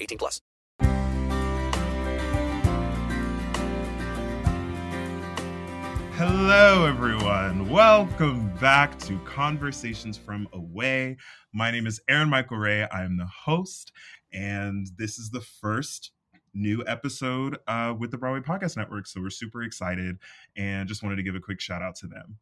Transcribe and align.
18 0.00 0.18
plus. 0.18 0.40
Hello, 6.16 6.86
everyone. 6.86 7.68
Welcome 7.68 8.54
back 8.60 8.96
to 9.00 9.18
Conversations 9.24 10.16
from 10.16 10.46
Away. 10.52 11.16
My 11.52 11.72
name 11.72 11.88
is 11.88 12.00
Aaron 12.08 12.28
Michael 12.28 12.56
Ray. 12.56 12.84
I 12.84 13.02
am 13.02 13.16
the 13.16 13.26
host, 13.26 13.90
and 14.32 14.86
this 14.96 15.18
is 15.18 15.30
the 15.30 15.40
first 15.40 16.12
new 16.54 16.84
episode 16.86 17.58
uh, 17.66 17.94
with 17.98 18.12
the 18.12 18.16
Broadway 18.16 18.46
Podcast 18.46 18.76
Network. 18.76 19.08
So 19.08 19.20
we're 19.20 19.30
super 19.30 19.64
excited 19.64 20.18
and 20.56 20.88
just 20.88 21.02
wanted 21.02 21.16
to 21.16 21.24
give 21.24 21.34
a 21.34 21.40
quick 21.40 21.60
shout 21.60 21.82
out 21.82 21.96
to 21.96 22.06
them. 22.06 22.38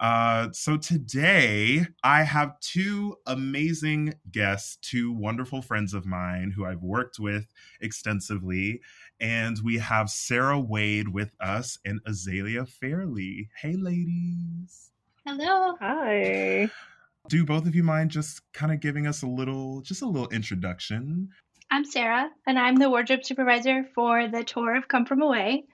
Uh, 0.00 0.48
so 0.52 0.78
today 0.78 1.86
I 2.02 2.22
have 2.22 2.58
two 2.60 3.16
amazing 3.26 4.14
guests, 4.32 4.78
two 4.80 5.12
wonderful 5.12 5.60
friends 5.60 5.92
of 5.92 6.06
mine 6.06 6.52
who 6.56 6.64
I've 6.64 6.82
worked 6.82 7.18
with 7.18 7.52
extensively. 7.82 8.80
And 9.20 9.58
we 9.62 9.76
have 9.76 10.08
Sarah 10.08 10.58
Wade 10.58 11.08
with 11.08 11.34
us 11.38 11.78
and 11.84 12.00
Azalea 12.06 12.64
Fairley. 12.64 13.50
Hey, 13.60 13.74
ladies. 13.74 14.90
Hello. 15.26 15.76
Hi. 15.80 16.70
Do 17.28 17.44
both 17.44 17.66
of 17.66 17.74
you 17.74 17.82
mind 17.82 18.10
just 18.10 18.40
kind 18.54 18.72
of 18.72 18.80
giving 18.80 19.06
us 19.06 19.22
a 19.22 19.26
little, 19.26 19.82
just 19.82 20.00
a 20.00 20.06
little 20.06 20.30
introduction? 20.30 21.28
I'm 21.70 21.84
Sarah, 21.84 22.30
and 22.46 22.58
I'm 22.58 22.76
the 22.76 22.88
wardrobe 22.88 23.24
supervisor 23.24 23.84
for 23.94 24.28
the 24.28 24.44
tour 24.44 24.74
of 24.76 24.88
Come 24.88 25.04
From 25.04 25.20
Away, 25.20 25.64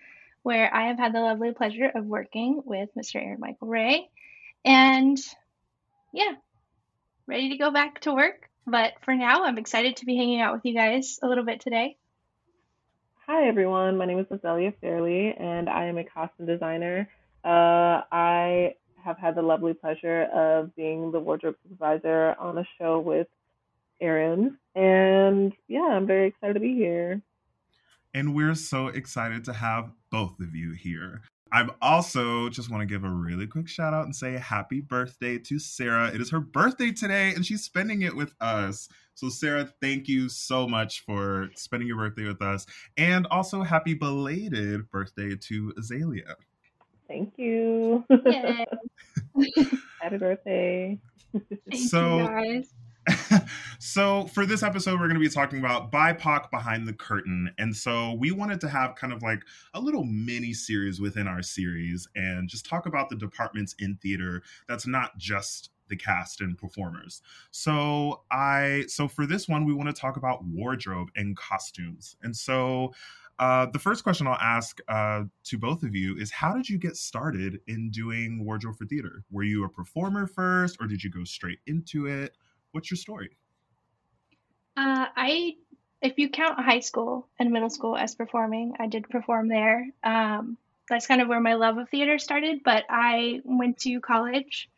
where 0.42 0.74
I 0.74 0.88
have 0.88 0.98
had 0.98 1.14
the 1.14 1.20
lovely 1.20 1.52
pleasure 1.52 1.90
of 1.94 2.04
working 2.04 2.60
with 2.66 2.90
Mr. 2.98 3.16
Aaron 3.16 3.38
Michael 3.40 3.68
Ray. 3.68 4.10
And 4.66 5.16
yeah, 6.12 6.32
ready 7.28 7.50
to 7.50 7.56
go 7.56 7.70
back 7.70 8.00
to 8.00 8.12
work. 8.12 8.50
But 8.66 8.94
for 9.04 9.14
now, 9.14 9.44
I'm 9.44 9.58
excited 9.58 9.98
to 9.98 10.06
be 10.06 10.16
hanging 10.16 10.40
out 10.40 10.54
with 10.54 10.64
you 10.64 10.74
guys 10.74 11.20
a 11.22 11.28
little 11.28 11.44
bit 11.44 11.60
today. 11.60 11.96
Hi, 13.28 13.46
everyone. 13.46 13.96
My 13.96 14.06
name 14.06 14.18
is 14.18 14.26
Azalea 14.28 14.72
Fairley, 14.80 15.32
and 15.38 15.68
I 15.68 15.84
am 15.84 15.98
a 15.98 16.04
costume 16.04 16.46
designer. 16.46 17.08
Uh, 17.44 18.02
I 18.10 18.74
have 19.04 19.18
had 19.18 19.36
the 19.36 19.42
lovely 19.42 19.72
pleasure 19.72 20.24
of 20.24 20.74
being 20.74 21.12
the 21.12 21.20
wardrobe 21.20 21.54
supervisor 21.62 22.34
on 22.40 22.58
a 22.58 22.64
show 22.76 22.98
with 22.98 23.28
Aaron. 24.00 24.58
And 24.74 25.52
yeah, 25.68 25.90
I'm 25.92 26.08
very 26.08 26.26
excited 26.26 26.54
to 26.54 26.60
be 26.60 26.74
here. 26.74 27.22
And 28.12 28.34
we're 28.34 28.56
so 28.56 28.88
excited 28.88 29.44
to 29.44 29.52
have 29.52 29.92
both 30.10 30.40
of 30.40 30.56
you 30.56 30.72
here. 30.72 31.22
I'm 31.56 31.70
also 31.80 32.50
just 32.50 32.70
want 32.70 32.82
to 32.82 32.86
give 32.86 33.02
a 33.02 33.08
really 33.08 33.46
quick 33.46 33.66
shout 33.66 33.94
out 33.94 34.04
and 34.04 34.14
say 34.14 34.36
happy 34.36 34.82
birthday 34.82 35.38
to 35.38 35.58
Sarah. 35.58 36.08
It 36.08 36.20
is 36.20 36.30
her 36.30 36.38
birthday 36.38 36.92
today 36.92 37.32
and 37.34 37.46
she's 37.46 37.64
spending 37.64 38.02
it 38.02 38.14
with 38.14 38.34
us. 38.42 38.90
So, 39.14 39.30
Sarah, 39.30 39.66
thank 39.80 40.06
you 40.06 40.28
so 40.28 40.68
much 40.68 41.02
for 41.06 41.48
spending 41.54 41.88
your 41.88 41.96
birthday 41.96 42.24
with 42.24 42.42
us. 42.42 42.66
And 42.98 43.26
also, 43.28 43.62
happy 43.62 43.94
belated 43.94 44.90
birthday 44.90 45.34
to 45.34 45.72
Azalea. 45.78 46.36
Thank 47.08 47.32
you. 47.38 48.04
happy 50.02 50.18
birthday. 50.18 50.98
Thank 51.70 51.88
so, 51.88 52.18
you 52.18 52.26
guys. 52.26 52.74
so 53.78 54.26
for 54.26 54.46
this 54.46 54.62
episode 54.62 54.94
we're 54.94 55.06
going 55.08 55.14
to 55.14 55.20
be 55.20 55.28
talking 55.28 55.58
about 55.58 55.92
bipoc 55.92 56.50
behind 56.50 56.86
the 56.86 56.92
curtain 56.92 57.50
and 57.58 57.74
so 57.74 58.14
we 58.14 58.32
wanted 58.32 58.60
to 58.60 58.68
have 58.68 58.94
kind 58.94 59.12
of 59.12 59.22
like 59.22 59.42
a 59.74 59.80
little 59.80 60.04
mini 60.04 60.52
series 60.52 61.00
within 61.00 61.28
our 61.28 61.42
series 61.42 62.08
and 62.16 62.48
just 62.48 62.66
talk 62.66 62.86
about 62.86 63.08
the 63.08 63.16
departments 63.16 63.74
in 63.78 63.96
theater 64.02 64.42
that's 64.68 64.86
not 64.86 65.16
just 65.18 65.70
the 65.88 65.96
cast 65.96 66.40
and 66.40 66.58
performers 66.58 67.22
so 67.50 68.22
i 68.30 68.84
so 68.88 69.06
for 69.06 69.26
this 69.26 69.48
one 69.48 69.64
we 69.64 69.74
want 69.74 69.88
to 69.88 70.00
talk 70.00 70.16
about 70.16 70.44
wardrobe 70.44 71.08
and 71.14 71.36
costumes 71.36 72.16
and 72.22 72.36
so 72.36 72.92
uh, 73.38 73.66
the 73.66 73.78
first 73.78 74.02
question 74.02 74.26
I'll 74.26 74.38
ask 74.40 74.80
uh, 74.88 75.24
to 75.44 75.58
both 75.58 75.82
of 75.82 75.94
you 75.94 76.16
is 76.16 76.30
How 76.30 76.54
did 76.54 76.70
you 76.70 76.78
get 76.78 76.96
started 76.96 77.60
in 77.66 77.90
doing 77.90 78.42
wardrobe 78.42 78.76
for 78.76 78.86
theater? 78.86 79.24
Were 79.30 79.42
you 79.42 79.64
a 79.64 79.68
performer 79.68 80.26
first, 80.26 80.78
or 80.80 80.86
did 80.86 81.04
you 81.04 81.10
go 81.10 81.22
straight 81.24 81.58
into 81.66 82.06
it? 82.06 82.34
What's 82.76 82.90
your 82.90 82.98
story? 82.98 83.30
Uh, 84.76 85.06
I, 85.16 85.54
if 86.02 86.18
you 86.18 86.28
count 86.28 86.62
high 86.62 86.80
school 86.80 87.26
and 87.38 87.50
middle 87.50 87.70
school 87.70 87.96
as 87.96 88.14
performing, 88.14 88.74
I 88.78 88.86
did 88.86 89.08
perform 89.08 89.48
there. 89.48 89.88
Um, 90.04 90.58
that's 90.86 91.06
kind 91.06 91.22
of 91.22 91.28
where 91.28 91.40
my 91.40 91.54
love 91.54 91.78
of 91.78 91.88
theater 91.88 92.18
started. 92.18 92.60
But 92.62 92.84
I 92.90 93.40
went 93.44 93.78
to 93.78 93.98
college 94.00 94.68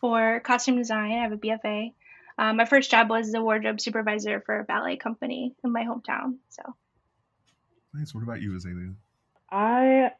for 0.00 0.40
costume 0.40 0.78
design. 0.78 1.12
I 1.12 1.22
have 1.22 1.32
a 1.32 1.36
BFA. 1.36 1.92
Um, 2.38 2.56
my 2.56 2.64
first 2.64 2.90
job 2.90 3.10
was 3.10 3.30
the 3.30 3.42
wardrobe 3.42 3.78
supervisor 3.78 4.40
for 4.40 4.60
a 4.60 4.64
ballet 4.64 4.96
company 4.96 5.54
in 5.62 5.70
my 5.70 5.84
hometown. 5.84 6.36
So 6.48 6.62
nice. 7.92 8.14
What 8.14 8.24
about 8.24 8.40
you, 8.40 8.56
Azalea? 8.56 8.94
I 9.50 10.12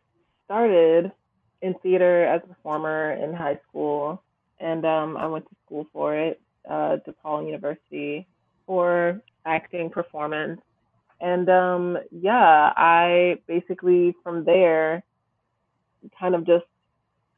started 0.44 1.10
in 1.62 1.72
theater 1.82 2.26
as 2.26 2.42
a 2.44 2.48
performer 2.48 3.12
in 3.12 3.32
high 3.32 3.60
school, 3.66 4.22
and 4.60 4.84
um, 4.84 5.16
I 5.16 5.26
went 5.26 5.48
to 5.48 5.56
school 5.64 5.86
for 5.90 6.14
it 6.14 6.38
uh, 6.68 6.96
DePaul 7.06 7.46
University 7.46 8.26
for 8.66 9.20
acting 9.44 9.90
performance. 9.90 10.60
And 11.20 11.48
um, 11.48 11.98
yeah, 12.10 12.72
I 12.76 13.36
basically 13.46 14.14
from 14.22 14.44
there 14.44 15.02
kind 16.18 16.34
of 16.34 16.46
just 16.46 16.64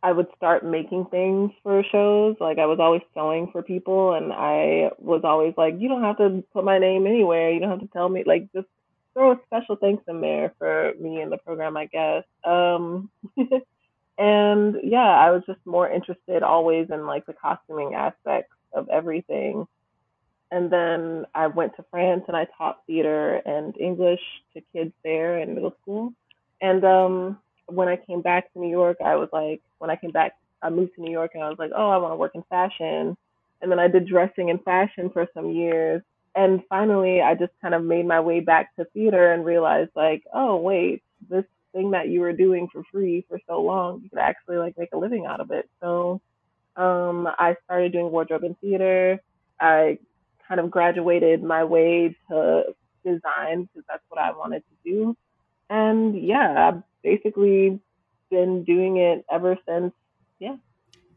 I 0.03 0.13
would 0.13 0.29
start 0.37 0.65
making 0.65 1.07
things 1.07 1.51
for 1.63 1.83
shows. 1.91 2.37
Like 2.41 2.59
I 2.59 2.67
was 2.67 2.79
always 2.81 3.03
sewing 3.15 3.49
for 3.51 3.63
people, 3.63 4.15
and 4.15 4.33
I 4.33 4.91
was 4.99 5.23
always 5.25 5.55
like, 5.57 5.75
you 5.79 5.89
don't 5.89 6.03
have 6.03 6.19
to 6.19 6.45
put 6.53 6.65
my 6.65 6.79
name 6.79 7.07
anywhere. 7.07 7.51
You 7.51 7.61
don't 7.61 7.71
have 7.71 7.81
to 7.81 7.89
tell 7.89 8.09
me. 8.09 8.23
Like 8.25 8.53
just 8.53 8.69
throw 9.15 9.33
a 9.33 9.41
special 9.47 9.77
thanks 9.77 10.05
in 10.09 10.21
there 10.21 10.53
for 10.59 10.93
me 11.01 11.23
in 11.23 11.31
the 11.31 11.39
program, 11.39 11.77
I 11.77 11.87
guess. 11.87 12.25
Um, 12.45 13.11
and 14.19 14.77
yeah, 14.85 14.99
I 14.99 15.31
was 15.31 15.43
just 15.47 15.65
more 15.65 15.91
interested 15.91 16.43
always 16.43 16.89
in 16.91 17.07
like 17.07 17.27
the 17.27 17.33
costuming 17.33 17.95
aspects 17.95 18.53
of 18.77 18.89
everything. 18.89 19.67
And 20.51 20.71
then 20.71 21.27
I 21.35 21.49
went 21.49 21.75
to 21.77 21.85
France 21.91 22.25
and 22.29 22.37
I 22.37 22.47
taught 22.57 22.83
theater 22.87 23.37
and 23.45 23.77
English 23.79 24.21
to 24.55 24.63
kids 24.73 24.93
there 25.03 25.39
in 25.39 25.55
middle 25.55 25.75
school. 25.83 26.13
And 26.61 26.85
um, 26.85 27.39
when 27.67 27.89
I 27.89 27.97
came 27.97 28.23
back 28.23 28.53
to 28.53 28.61
New 28.61 28.71
York, 28.71 28.99
I 29.05 29.17
was 29.17 29.29
like, 29.33 29.61
when 29.79 29.91
I 29.91 29.97
came 29.97 30.13
back, 30.13 30.37
I 30.63 30.71
moved 30.71 30.95
to 30.95 31.03
New 31.03 31.11
York 31.11 31.33
and 31.35 31.43
I 31.43 31.49
was 31.49 31.59
like, 31.59 31.73
oh, 31.77 31.91
I 31.91 31.97
want 31.97 32.13
to 32.13 32.17
work 32.17 32.35
in 32.35 32.45
fashion. 32.45 33.17
And 33.61 33.71
then 33.71 33.79
I 33.79 33.89
did 33.89 34.07
dressing 34.07 34.51
and 34.51 34.63
fashion 34.63 35.11
for 35.11 35.27
some 35.35 35.51
years. 35.51 36.03
And 36.35 36.63
finally, 36.69 37.23
I 37.23 37.35
just 37.35 37.53
kind 37.63 37.75
of 37.75 37.83
made 37.83 38.07
my 38.07 38.21
way 38.21 38.41
back 38.41 38.77
to 38.77 38.85
theater 38.85 39.33
and 39.33 39.45
realized, 39.45 39.91
like, 39.97 40.23
oh, 40.35 40.57
wait, 40.57 41.03
this 41.31 41.45
thing 41.73 41.91
that 41.93 42.09
you 42.09 42.21
were 42.21 42.33
doing 42.33 42.69
for 42.73 42.83
free 42.93 43.25
for 43.29 43.41
so 43.49 43.61
long, 43.61 44.01
you 44.03 44.11
could 44.11 44.19
actually 44.19 44.57
like 44.59 44.77
make 44.79 44.91
a 44.93 44.99
living 44.99 45.27
out 45.27 45.41
of 45.41 45.51
it. 45.51 45.69
So 45.81 46.21
um, 46.77 47.29
I 47.39 47.57
started 47.65 47.93
doing 47.93 48.11
wardrobe 48.11 48.45
and 48.45 48.59
theater. 48.61 49.21
I 49.61 49.99
kind 50.47 50.61
of 50.61 50.71
graduated 50.71 51.43
my 51.43 51.65
way 51.65 52.17
to 52.31 52.63
design 53.05 53.63
because 53.63 53.85
that's 53.89 54.03
what 54.09 54.21
I 54.21 54.33
wanted 54.33 54.61
to 54.61 54.91
do. 54.91 55.17
And 55.71 56.21
yeah, 56.21 56.69
I've 56.69 56.83
basically 57.03 57.81
been 58.31 58.65
doing 58.65 58.99
it 58.99 59.25
ever 59.31 59.57
since. 59.69 59.93
Yeah. 60.39 60.57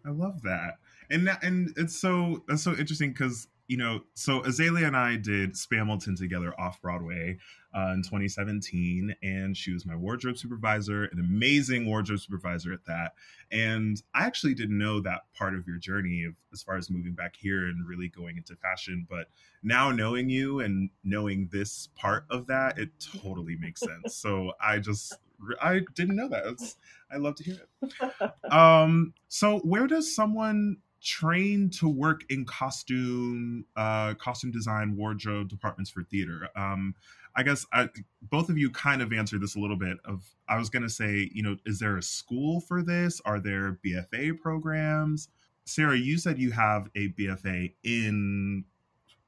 I 0.05 0.11
love 0.11 0.41
that. 0.43 0.75
And 1.11 1.27
that, 1.27 1.43
and 1.43 1.73
it's 1.75 1.99
so 1.99 2.43
that's 2.47 2.63
so 2.63 2.73
interesting 2.75 3.11
because 3.11 3.47
you 3.67 3.77
know, 3.77 4.01
so 4.15 4.41
Azalea 4.43 4.87
and 4.87 4.97
I 4.97 5.15
did 5.15 5.53
Spamilton 5.53 6.17
together 6.17 6.59
off 6.59 6.81
Broadway 6.81 7.37
uh, 7.75 7.91
in 7.93 8.01
2017, 8.01 9.15
and 9.21 9.55
she 9.55 9.71
was 9.71 9.85
my 9.85 9.95
wardrobe 9.95 10.37
supervisor, 10.37 11.05
an 11.05 11.19
amazing 11.19 11.85
wardrobe 11.85 12.19
supervisor 12.19 12.73
at 12.73 12.85
that. 12.85 13.13
And 13.51 14.01
I 14.13 14.25
actually 14.25 14.53
didn't 14.53 14.77
know 14.77 14.99
that 15.01 15.21
part 15.37 15.55
of 15.55 15.67
your 15.67 15.77
journey 15.77 16.23
of, 16.25 16.33
as 16.51 16.63
far 16.63 16.77
as 16.77 16.89
moving 16.89 17.13
back 17.13 17.35
here 17.35 17.67
and 17.67 17.87
really 17.87 18.09
going 18.09 18.37
into 18.37 18.55
fashion. 18.55 19.05
But 19.09 19.27
now 19.63 19.91
knowing 19.91 20.29
you 20.29 20.59
and 20.61 20.89
knowing 21.03 21.49
this 21.51 21.89
part 21.95 22.25
of 22.29 22.47
that, 22.47 22.79
it 22.79 22.89
totally 23.21 23.55
makes 23.57 23.81
sense. 23.81 24.15
so 24.15 24.53
I 24.61 24.79
just 24.79 25.15
I 25.61 25.81
didn't 25.95 26.15
know 26.15 26.27
that. 26.29 26.45
It's, 26.45 26.75
I 27.11 27.17
love 27.17 27.35
to 27.35 27.43
hear 27.43 27.55
it. 27.55 28.31
Um, 28.51 29.13
so 29.27 29.59
where 29.59 29.85
does 29.85 30.15
someone 30.15 30.77
train 31.01 31.69
to 31.69 31.87
work 31.87 32.21
in 32.29 32.45
costume, 32.45 33.65
uh, 33.75 34.15
costume 34.15 34.51
design, 34.51 34.95
wardrobe 34.97 35.49
departments 35.49 35.91
for 35.91 36.03
theater? 36.03 36.49
Um, 36.55 36.95
I 37.35 37.43
guess 37.43 37.65
I, 37.71 37.89
both 38.21 38.49
of 38.49 38.57
you 38.57 38.69
kind 38.71 39.01
of 39.01 39.13
answered 39.13 39.41
this 39.41 39.55
a 39.55 39.59
little 39.59 39.77
bit. 39.77 39.97
Of 40.05 40.23
I 40.47 40.57
was 40.57 40.69
going 40.69 40.83
to 40.83 40.89
say, 40.89 41.29
you 41.33 41.43
know, 41.43 41.57
is 41.65 41.79
there 41.79 41.97
a 41.97 42.01
school 42.01 42.61
for 42.61 42.81
this? 42.81 43.21
Are 43.25 43.39
there 43.39 43.79
BFA 43.85 44.39
programs? 44.39 45.29
Sarah, 45.65 45.97
you 45.97 46.17
said 46.17 46.39
you 46.39 46.51
have 46.51 46.89
a 46.95 47.09
BFA 47.09 47.73
in. 47.83 48.65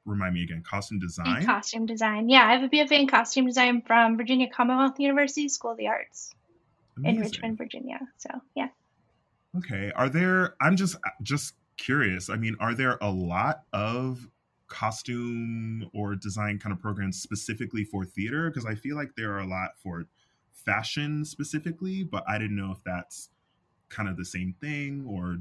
Remind 0.04 0.34
me 0.34 0.44
again, 0.44 0.64
costume 0.68 0.98
design. 0.98 1.42
In 1.42 1.46
costume 1.46 1.86
design, 1.86 2.28
yeah, 2.28 2.48
I 2.48 2.54
have 2.54 2.64
a 2.64 2.70
BFA 2.70 3.02
in 3.02 3.08
costume 3.08 3.46
design 3.46 3.84
from 3.86 4.18
Virginia 4.18 4.48
Commonwealth 4.52 5.00
University 5.00 5.48
School 5.48 5.72
of 5.72 5.78
the 5.78 5.88
Arts 5.88 6.34
Amazing. 6.98 7.16
in 7.16 7.22
Richmond, 7.22 7.58
Virginia. 7.60 8.00
So 8.18 8.30
yeah. 8.56 8.70
Okay. 9.58 9.92
Are 9.96 10.10
there? 10.10 10.56
I'm 10.60 10.76
just 10.76 10.96
just 11.22 11.54
curious. 11.78 12.30
I 12.30 12.36
mean, 12.36 12.56
are 12.60 12.74
there 12.74 12.98
a 13.00 13.12
lot 13.12 13.64
of 13.74 14.28
costume 14.72 15.90
or 15.94 16.16
design 16.16 16.58
kind 16.58 16.74
of 16.74 16.82
programs 16.82 17.22
specifically 17.22 17.84
for 17.84 18.06
theater? 18.06 18.50
Because 18.50 18.66
I 18.66 18.74
feel 18.74 18.96
like 18.96 19.12
there 19.16 19.34
are 19.34 19.40
a 19.40 19.48
lot 19.48 19.72
for 19.84 20.06
fashion 20.54 21.26
specifically, 21.26 22.04
but 22.04 22.24
I 22.28 22.38
didn't 22.38 22.56
know 22.56 22.72
if 22.72 22.84
that's 22.84 23.30
kind 23.90 24.08
of 24.08 24.18
the 24.18 24.26
same 24.26 24.56
thing 24.62 25.06
or. 25.08 25.38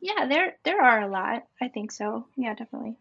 Yeah, 0.00 0.26
there 0.26 0.58
there 0.64 0.82
are 0.82 1.00
a 1.00 1.08
lot. 1.08 1.44
I 1.62 1.68
think 1.68 1.90
so. 1.90 2.26
Yeah, 2.36 2.54
definitely. 2.54 2.96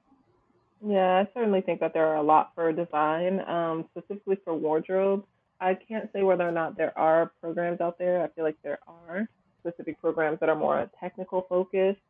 Yeah, 0.86 1.26
I 1.26 1.28
certainly 1.34 1.62
think 1.62 1.82
that 1.82 1.94
there 1.94 2.08
are 2.08 2.16
a 2.16 2.24
lot 2.24 2.52
for 2.56 2.72
design, 2.72 3.42
um, 3.48 3.86
specifically 3.92 4.38
for 4.44 4.54
wardrobe. 4.56 5.26
I 5.60 5.76
can't 5.76 6.10
say 6.14 6.24
whether 6.24 6.48
or 6.48 6.52
not 6.52 6.78
there 6.78 6.98
are 6.98 7.32
programs 7.42 7.82
out 7.82 7.98
there. 7.98 8.24
I 8.24 8.28
feel 8.30 8.44
like 8.44 8.58
there 8.64 8.80
are 8.88 9.28
specific 9.60 10.00
programs 10.00 10.40
that 10.40 10.50
are 10.50 10.56
more 10.56 10.90
technical 11.00 11.46
focused. 11.48 12.02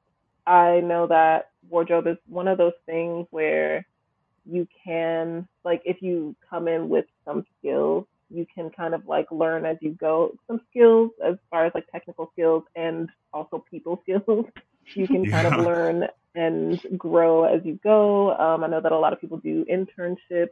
I 0.45 0.81
know 0.81 1.07
that 1.07 1.45
wardrobe 1.69 2.07
is 2.07 2.17
one 2.27 2.47
of 2.47 2.57
those 2.57 2.73
things 2.85 3.27
where 3.31 3.85
you 4.45 4.67
can, 4.85 5.47
like, 5.63 5.81
if 5.85 6.01
you 6.01 6.35
come 6.49 6.67
in 6.67 6.89
with 6.89 7.05
some 7.27 7.45
skills, 7.59 8.05
you 8.29 8.45
can 8.53 8.69
kind 8.71 8.93
of 8.95 9.05
like 9.07 9.27
learn 9.31 9.65
as 9.65 9.77
you 9.81 9.91
go 9.99 10.33
some 10.47 10.59
skills 10.69 11.11
as 11.25 11.35
far 11.51 11.65
as 11.65 11.71
like 11.75 11.85
technical 11.91 12.29
skills 12.33 12.63
and 12.75 13.09
also 13.33 13.63
people 13.69 13.99
skills. 14.03 14.45
you 14.95 15.07
can 15.07 15.25
kind 15.27 15.45
Yeah. 15.45 15.49
of 15.49 15.57
learn 15.57 16.05
and 16.35 16.79
grow 16.97 17.43
as 17.43 17.61
you 17.65 17.79
go. 17.83 18.33
Um, 18.37 18.63
I 18.63 18.67
know 18.67 18.81
that 18.81 18.91
a 18.91 18.97
lot 18.99 19.13
of 19.13 19.21
people 19.21 19.37
do 19.37 19.65
internships 19.65 20.49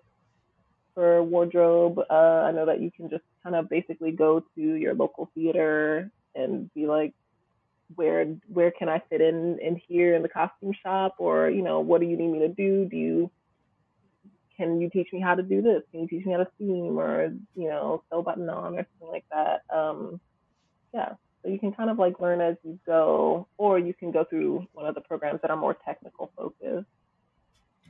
for 0.94 1.24
wardrobe. 1.24 2.00
Uh, 2.10 2.14
I 2.48 2.52
know 2.52 2.66
that 2.66 2.82
you 2.82 2.92
can 2.96 3.10
just 3.10 3.24
kind 3.44 3.56
of 3.56 3.70
basically 3.70 4.12
go 4.12 4.42
to 4.56 4.62
your 4.62 4.94
local 4.94 5.30
theater 5.36 6.12
and 6.36 6.70
be 6.74 6.88
like, 6.88 7.14
where 7.96 8.26
where 8.48 8.72
can 8.72 8.90
I 8.90 9.02
fit 9.10 9.22
in 9.22 9.60
in 9.60 9.80
here 9.88 10.16
in 10.16 10.22
the 10.22 10.30
costume 10.30 10.74
shop, 10.84 11.16
or 11.18 11.50
you 11.50 11.62
know, 11.62 11.80
what 11.80 12.02
do 12.02 12.08
you 12.08 12.18
need 12.18 12.30
me 12.30 12.40
to 12.40 12.48
do? 12.48 12.86
Do 12.86 12.98
you 12.98 13.32
can 14.58 14.80
you 14.80 14.90
teach 14.90 15.08
me 15.12 15.20
how 15.20 15.36
to 15.36 15.44
do 15.44 15.62
this? 15.62 15.82
Can 15.92 16.02
you 16.02 16.08
teach 16.08 16.26
me 16.26 16.34
how 16.34 16.40
to 16.40 16.48
seam 16.58 17.00
or 17.00 17.34
you 17.56 17.70
know 17.70 18.04
sew 18.10 18.22
button 18.22 18.50
on 18.50 18.76
or 18.76 18.86
something 18.94 19.08
like 19.10 19.26
that? 19.32 19.64
Um, 19.76 20.20
yeah, 20.94 21.14
so 21.42 21.50
you 21.50 21.60
can 21.60 21.72
kind 21.72 21.90
of 21.90 21.98
like 21.98 22.20
learn 22.20 22.42
as 22.42 22.58
you 22.64 22.80
go, 22.86 23.48
or 23.58 23.80
you 23.80 23.94
can 23.94 24.12
go 24.12 24.24
through 24.24 24.68
one 24.74 24.86
of 24.86 24.96
the 24.96 25.02
programs 25.02 25.42
that 25.42 25.52
are 25.52 25.58
more 25.58 25.76
technical 25.86 26.32
focused. 26.38 26.88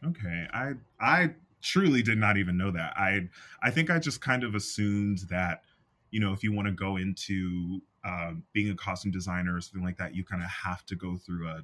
Okay, 0.05 0.47
I 0.53 0.73
I 0.99 1.31
truly 1.61 2.01
did 2.01 2.17
not 2.17 2.37
even 2.37 2.57
know 2.57 2.71
that. 2.71 2.93
I 2.97 3.27
I 3.61 3.69
think 3.71 3.89
I 3.89 3.99
just 3.99 4.21
kind 4.21 4.43
of 4.43 4.55
assumed 4.55 5.19
that 5.29 5.63
you 6.11 6.19
know 6.19 6.33
if 6.33 6.43
you 6.43 6.53
want 6.53 6.67
to 6.67 6.73
go 6.73 6.97
into 6.97 7.81
um, 8.03 8.43
being 8.53 8.69
a 8.69 8.75
costume 8.75 9.11
designer 9.11 9.55
or 9.55 9.61
something 9.61 9.83
like 9.83 9.97
that, 9.97 10.15
you 10.15 10.23
kind 10.23 10.43
of 10.43 10.49
have 10.49 10.85
to 10.87 10.95
go 10.95 11.17
through 11.17 11.47
a 11.47 11.63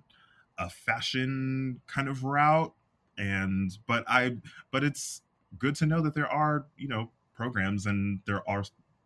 a 0.57 0.69
fashion 0.69 1.81
kind 1.87 2.07
of 2.07 2.23
route. 2.23 2.73
And 3.17 3.71
but 3.87 4.03
I 4.07 4.37
but 4.71 4.83
it's 4.83 5.21
good 5.57 5.75
to 5.75 5.85
know 5.85 6.01
that 6.01 6.13
there 6.13 6.27
are 6.27 6.65
you 6.77 6.87
know 6.87 7.11
programs 7.33 7.85
and 7.85 8.19
there 8.25 8.47
are, 8.49 8.63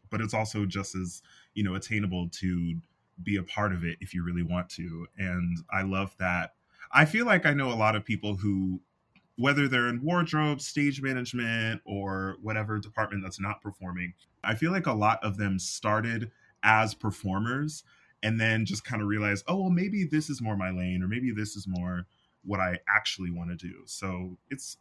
but 0.09 0.21
it's 0.21 0.33
also 0.33 0.65
just 0.65 0.95
as 0.95 1.21
you 1.53 1.63
know 1.63 1.75
attainable 1.75 2.29
to 2.29 2.81
be 3.23 3.35
a 3.37 3.43
part 3.43 3.73
of 3.73 3.83
it 3.83 3.97
if 4.01 4.13
you 4.13 4.23
really 4.23 4.43
want 4.43 4.69
to. 4.69 5.07
And 5.17 5.57
I 5.71 5.83
love 5.83 6.15
that. 6.19 6.55
I 6.91 7.05
feel 7.05 7.25
like 7.25 7.45
I 7.45 7.53
know 7.53 7.71
a 7.71 7.75
lot 7.75 7.95
of 7.95 8.03
people 8.03 8.35
who 8.35 8.81
whether 9.37 9.67
they're 9.67 9.87
in 9.87 10.03
wardrobe, 10.03 10.61
stage 10.61 11.01
management, 11.01 11.81
or 11.85 12.37
whatever 12.41 12.79
department 12.79 13.23
that's 13.23 13.39
not 13.39 13.61
performing, 13.61 14.13
I 14.43 14.55
feel 14.55 14.71
like 14.71 14.87
a 14.87 14.93
lot 14.93 15.23
of 15.23 15.37
them 15.37 15.57
started 15.59 16.31
as 16.63 16.93
performers 16.93 17.83
and 18.23 18.39
then 18.39 18.65
just 18.65 18.85
kind 18.85 19.01
of 19.01 19.07
realized, 19.07 19.45
oh, 19.47 19.61
well, 19.61 19.69
maybe 19.69 20.03
this 20.03 20.29
is 20.29 20.41
more 20.41 20.55
my 20.55 20.69
lane, 20.69 21.01
or 21.01 21.07
maybe 21.07 21.31
this 21.31 21.55
is 21.55 21.67
more 21.67 22.05
what 22.43 22.59
I 22.59 22.79
actually 22.87 23.31
want 23.31 23.49
to 23.49 23.55
do. 23.55 23.81
So 23.85 24.37
it's, 24.49 24.77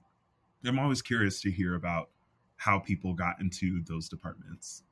I'm 0.65 0.79
always 0.79 1.01
curious 1.01 1.41
to 1.43 1.51
hear 1.51 1.75
about 1.75 2.11
how 2.57 2.79
people 2.79 3.15
got 3.15 3.41
into 3.41 3.83
those 3.85 4.09
departments. 4.09 4.83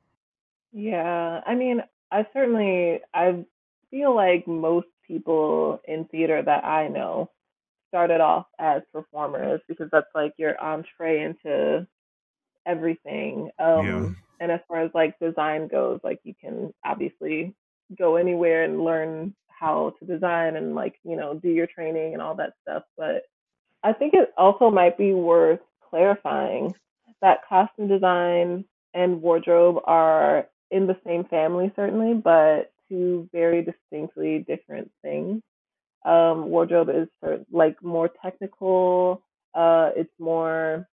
Yeah, 0.71 1.41
I 1.45 1.55
mean, 1.55 1.83
I 2.11 2.25
certainly 2.33 3.01
I 3.13 3.45
feel 3.91 4.15
like 4.15 4.47
most 4.47 4.87
people 5.05 5.81
in 5.87 6.05
theater 6.05 6.41
that 6.41 6.63
I 6.63 6.87
know 6.87 7.29
started 7.89 8.21
off 8.21 8.47
as 8.59 8.83
performers 8.93 9.61
because 9.67 9.89
that's 9.91 10.07
like 10.15 10.33
your 10.37 10.59
entree 10.61 11.23
into 11.23 11.87
everything. 12.67 13.51
Um, 13.59 13.85
Yeah. 13.85 14.09
and 14.41 14.51
as 14.51 14.61
far 14.67 14.81
as 14.81 14.91
like 14.95 15.19
design 15.19 15.67
goes, 15.67 15.99
like 16.03 16.21
you 16.23 16.33
can 16.39 16.73
obviously 16.85 17.55
go 17.97 18.15
anywhere 18.17 18.63
and 18.63 18.83
learn 18.85 19.35
how 19.49 19.93
to 19.99 20.05
design 20.05 20.55
and 20.55 20.75
like, 20.75 20.95
you 21.03 21.17
know, 21.17 21.33
do 21.35 21.49
your 21.49 21.67
training 21.67 22.13
and 22.13 22.21
all 22.21 22.35
that 22.35 22.53
stuff. 22.63 22.83
But 22.97 23.23
I 23.83 23.93
think 23.93 24.13
it 24.13 24.31
also 24.37 24.69
might 24.71 24.97
be 24.97 25.13
worth 25.13 25.59
clarifying 25.89 26.73
that 27.21 27.47
costume 27.49 27.87
design 27.89 28.65
and 28.93 29.21
wardrobe 29.21 29.77
are 29.85 30.47
in 30.71 30.87
the 30.87 30.97
same 31.05 31.25
family, 31.25 31.71
certainly, 31.75 32.13
but 32.13 32.71
two 32.87 33.29
very 33.33 33.63
distinctly 33.63 34.45
different 34.47 34.91
things. 35.01 35.41
Um, 36.05 36.49
wardrobe 36.49 36.89
is 36.89 37.07
for, 37.19 37.39
like 37.51 37.81
more 37.83 38.09
technical. 38.21 39.21
Uh, 39.53 39.91
it's 39.95 40.13
more 40.19 40.87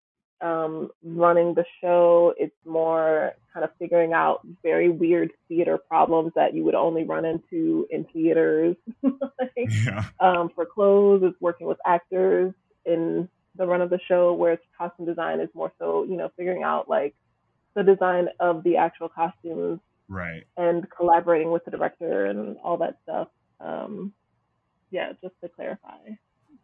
um, 0.41 0.89
running 1.03 1.53
the 1.53 1.65
show. 1.81 2.33
It's 2.37 2.55
more 2.65 3.33
kind 3.53 3.63
of 3.63 3.71
figuring 3.79 4.13
out 4.13 4.41
very 4.61 4.89
weird 4.89 5.31
theater 5.47 5.77
problems 5.77 6.31
that 6.35 6.53
you 6.53 6.63
would 6.63 6.75
only 6.75 7.03
run 7.03 7.25
into 7.25 7.87
in 7.91 8.05
theaters. 8.05 8.75
like, 9.03 9.69
Yeah. 9.85 10.05
um, 10.19 10.49
for 10.55 10.65
clothes, 10.65 11.21
it's 11.23 11.39
working 11.41 11.67
with 11.67 11.77
actors 11.85 12.53
in 12.85 13.29
the 13.55 13.67
run 13.67 13.81
of 13.81 13.89
the 13.89 13.99
show, 14.07 14.33
whereas 14.33 14.59
costume 14.77 15.05
design 15.05 15.39
is 15.39 15.49
more 15.53 15.71
so, 15.79 16.03
you 16.03 16.17
know, 16.17 16.31
figuring 16.35 16.63
out 16.63 16.89
like 16.89 17.13
the 17.75 17.83
design 17.83 18.27
of 18.39 18.63
the 18.63 18.77
actual 18.77 19.09
costumes 19.09 19.79
Right. 20.09 20.43
and 20.57 20.85
collaborating 20.89 21.51
with 21.51 21.63
the 21.65 21.71
director 21.71 22.25
and 22.25 22.57
all 22.63 22.77
that 22.77 22.97
stuff. 23.03 23.29
Um, 23.59 24.13
yeah, 24.93 25.13
just 25.21 25.35
to 25.41 25.49
clarify. 25.49 25.97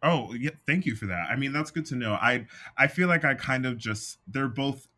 Oh, 0.02 0.32
yeah, 0.32 0.50
thank 0.66 0.86
you 0.86 0.94
for 0.96 1.06
that. 1.06 1.28
I 1.30 1.36
mean, 1.36 1.52
that's 1.52 1.70
good 1.70 1.84
to 1.86 1.94
know. 1.96 2.14
I 2.14 2.46
I 2.78 2.86
feel 2.86 3.06
like 3.06 3.24
I 3.24 3.34
kind 3.34 3.66
of 3.66 3.76
just 3.76 4.18
they're 4.26 4.48
both 4.48 4.88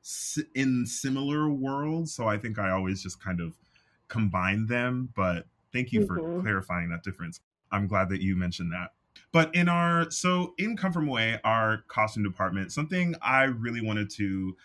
in 0.54 0.86
similar 0.86 1.50
worlds, 1.50 2.14
so 2.14 2.28
I 2.28 2.38
think 2.38 2.58
I 2.58 2.70
always 2.70 3.02
just 3.02 3.20
kind 3.20 3.40
of 3.40 3.58
combine 4.06 4.66
them, 4.66 5.12
but 5.16 5.46
thank 5.72 5.92
you 5.92 6.02
for 6.02 6.20
Mhm. 6.20 6.40
clarifying 6.40 6.90
that 6.90 7.02
difference. 7.02 7.40
I'm 7.72 7.88
glad 7.88 8.10
that 8.10 8.22
you 8.22 8.36
mentioned 8.36 8.70
that. 8.72 8.92
But 9.32 9.52
in 9.54 9.68
our 9.68 10.08
so 10.10 10.54
in 10.58 10.76
Come 10.76 10.92
From 10.92 11.08
Away, 11.08 11.40
our 11.42 11.78
costume 11.88 12.22
department, 12.22 12.70
something 12.72 13.16
I 13.22 13.44
really 13.44 13.80
wanted 13.80 14.08
to 14.10 14.56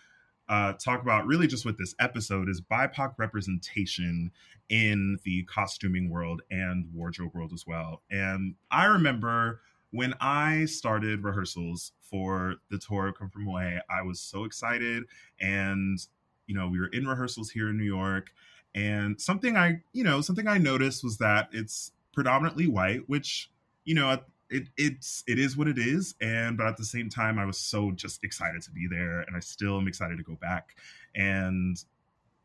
uh, 0.48 0.72
talk 0.74 1.02
about 1.02 1.26
really 1.26 1.46
just 1.46 1.64
with 1.64 1.78
this 1.78 1.94
episode 2.00 2.48
is 2.48 2.60
BIPOC 2.60 3.14
representation 3.18 4.30
in 4.68 5.18
the 5.24 5.44
costuming 5.44 6.10
world 6.10 6.42
and 6.50 6.86
wardrobe 6.92 7.34
world 7.34 7.52
as 7.52 7.66
well. 7.66 8.02
And 8.10 8.54
I 8.70 8.86
remember 8.86 9.60
when 9.90 10.14
I 10.20 10.66
started 10.66 11.24
rehearsals 11.24 11.92
for 12.00 12.56
the 12.70 12.78
tour 12.78 13.08
of 13.08 13.18
Come 13.18 13.30
From 13.30 13.46
Away, 13.46 13.80
I 13.90 14.02
was 14.02 14.20
so 14.20 14.44
excited. 14.44 15.04
And, 15.40 15.98
you 16.46 16.54
know, 16.54 16.68
we 16.68 16.78
were 16.78 16.88
in 16.88 17.06
rehearsals 17.06 17.50
here 17.50 17.68
in 17.68 17.78
New 17.78 17.84
York. 17.84 18.30
And 18.74 19.20
something 19.20 19.56
I, 19.56 19.80
you 19.92 20.04
know, 20.04 20.20
something 20.20 20.46
I 20.46 20.58
noticed 20.58 21.02
was 21.02 21.18
that 21.18 21.48
it's 21.52 21.92
predominantly 22.12 22.66
white, 22.66 23.08
which 23.08 23.50
you 23.84 23.94
know 23.94 24.18
it 24.50 24.68
it's 24.76 25.24
it 25.26 25.38
is 25.38 25.56
what 25.56 25.68
it 25.68 25.78
is 25.78 26.14
and 26.20 26.56
but 26.56 26.66
at 26.66 26.76
the 26.76 26.84
same 26.84 27.08
time 27.08 27.38
i 27.38 27.44
was 27.44 27.58
so 27.58 27.90
just 27.92 28.22
excited 28.24 28.62
to 28.62 28.70
be 28.70 28.86
there 28.86 29.20
and 29.20 29.36
i 29.36 29.40
still 29.40 29.78
am 29.78 29.88
excited 29.88 30.16
to 30.16 30.24
go 30.24 30.36
back. 30.40 30.76
And 31.14 31.82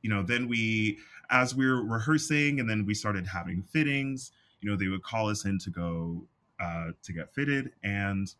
you 0.04 0.10
know 0.10 0.22
then 0.22 0.48
we 0.48 1.00
as 1.30 1.56
we 1.56 1.66
were 1.66 1.84
rehearsing 1.84 2.60
and 2.60 2.70
then 2.70 2.86
we 2.86 2.94
started 2.94 3.26
having 3.26 3.64
fittings 3.64 4.32
you 4.62 4.70
know 4.70 4.76
they 4.78 4.88
would 4.88 5.02
call 5.02 5.30
us 5.30 5.46
in 5.46 5.58
to 5.60 5.70
go 5.72 6.24
uh, 6.60 6.92
to 7.02 7.14
get 7.14 7.34
fitted 7.34 7.72
and 7.84 8.36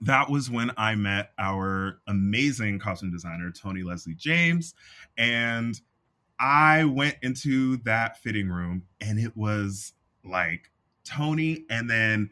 that 0.00 0.30
was 0.30 0.50
when 0.50 0.70
i 0.76 0.94
met 0.94 1.32
our 1.38 1.98
amazing 2.06 2.78
costume 2.78 3.10
designer 3.10 3.50
Toni-Leslie 3.50 4.14
James 4.14 4.74
and 5.16 5.80
i 6.38 6.84
went 6.84 7.16
into 7.22 7.78
that 7.78 8.18
fitting 8.18 8.48
room 8.48 8.82
and 9.00 9.18
it 9.18 9.36
was 9.36 9.94
like 10.24 10.70
Toni 11.04 11.64
and 11.70 11.88
then 11.88 12.30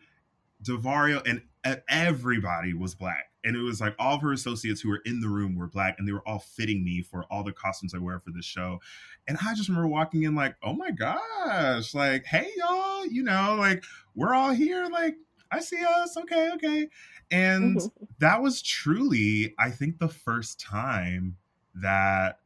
Devario 0.65 1.23
and 1.27 1.43
everybody 1.89 2.75
was 2.75 2.95
black. 2.95 3.31
And 3.45 3.57
it 3.57 3.61
was 3.61 3.81
like 3.81 3.95
all 3.99 4.17
of 4.17 4.23
her 4.23 4.33
associates 4.33 4.81
who 4.81 4.89
were 4.89 5.03
in 5.05 5.21
the 5.21 5.29
room 5.29 5.55
were 5.55 5.67
black 5.67 5.97
and 5.99 6.09
they 6.09 6.13
were 6.13 6.27
all 6.27 6.39
fitting 6.39 6.83
me 6.83 7.03
for 7.03 7.25
all 7.25 7.45
the 7.45 7.53
costumes 7.53 7.95
I 7.95 7.99
wear 7.99 8.19
for 8.19 8.31
this 8.31 8.45
show. 8.45 8.81
And 9.29 9.37
I 9.45 9.55
just 9.55 9.69
remember 9.69 9.89
walking 9.89 10.23
in 10.23 10.35
like, 10.35 10.57
oh 10.63 10.73
my 10.73 10.91
gosh, 10.91 11.95
like, 11.95 12.25
hey 12.25 12.51
y'all, 12.57 13.07
you 13.07 13.23
know, 13.23 13.57
like 13.59 13.85
we're 14.15 14.35
all 14.35 14.53
here. 14.53 14.87
Like, 14.87 15.17
I 15.51 15.61
see 15.61 15.85
us. 15.85 16.17
Okay, 16.17 16.51
okay. 16.55 16.89
And 17.31 17.77
mm-hmm. 17.77 18.05
that 18.19 18.43
was 18.43 18.63
truly, 18.63 19.55
I 19.59 19.71
think, 19.71 19.99
the 19.99 20.09
first 20.09 20.61
time 20.61 21.37
that 21.75 22.39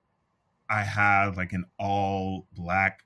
I 0.68 0.82
had 0.82 1.36
like 1.36 1.52
an 1.52 1.64
all 1.78 2.46
black 2.52 3.04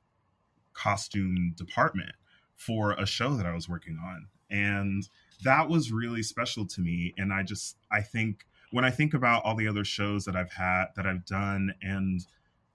costume 0.73 1.55
department 1.57 2.13
for 2.57 2.93
a 2.93 3.07
show 3.07 3.37
that 3.37 3.47
I 3.47 3.55
was 3.55 3.69
working 3.69 3.99
on 4.03 4.29
and 4.53 5.09
that 5.45 5.69
was 5.69 5.91
really 5.91 6.23
special 6.23 6.65
to 6.67 6.81
me. 6.81 7.15
And 7.19 7.33
i 7.33 7.43
just 7.43 7.77
i 7.91 8.01
think 8.01 8.45
when 8.71 8.85
i 8.85 8.91
think 8.91 9.15
about 9.15 9.45
all 9.45 9.57
the 9.57 9.69
other 9.69 9.85
shows 9.85 10.25
that 10.25 10.37
i've 10.37 10.53
had 10.53 10.87
that 10.97 11.07
i've 11.07 11.25
done 11.27 11.75
and 11.83 12.27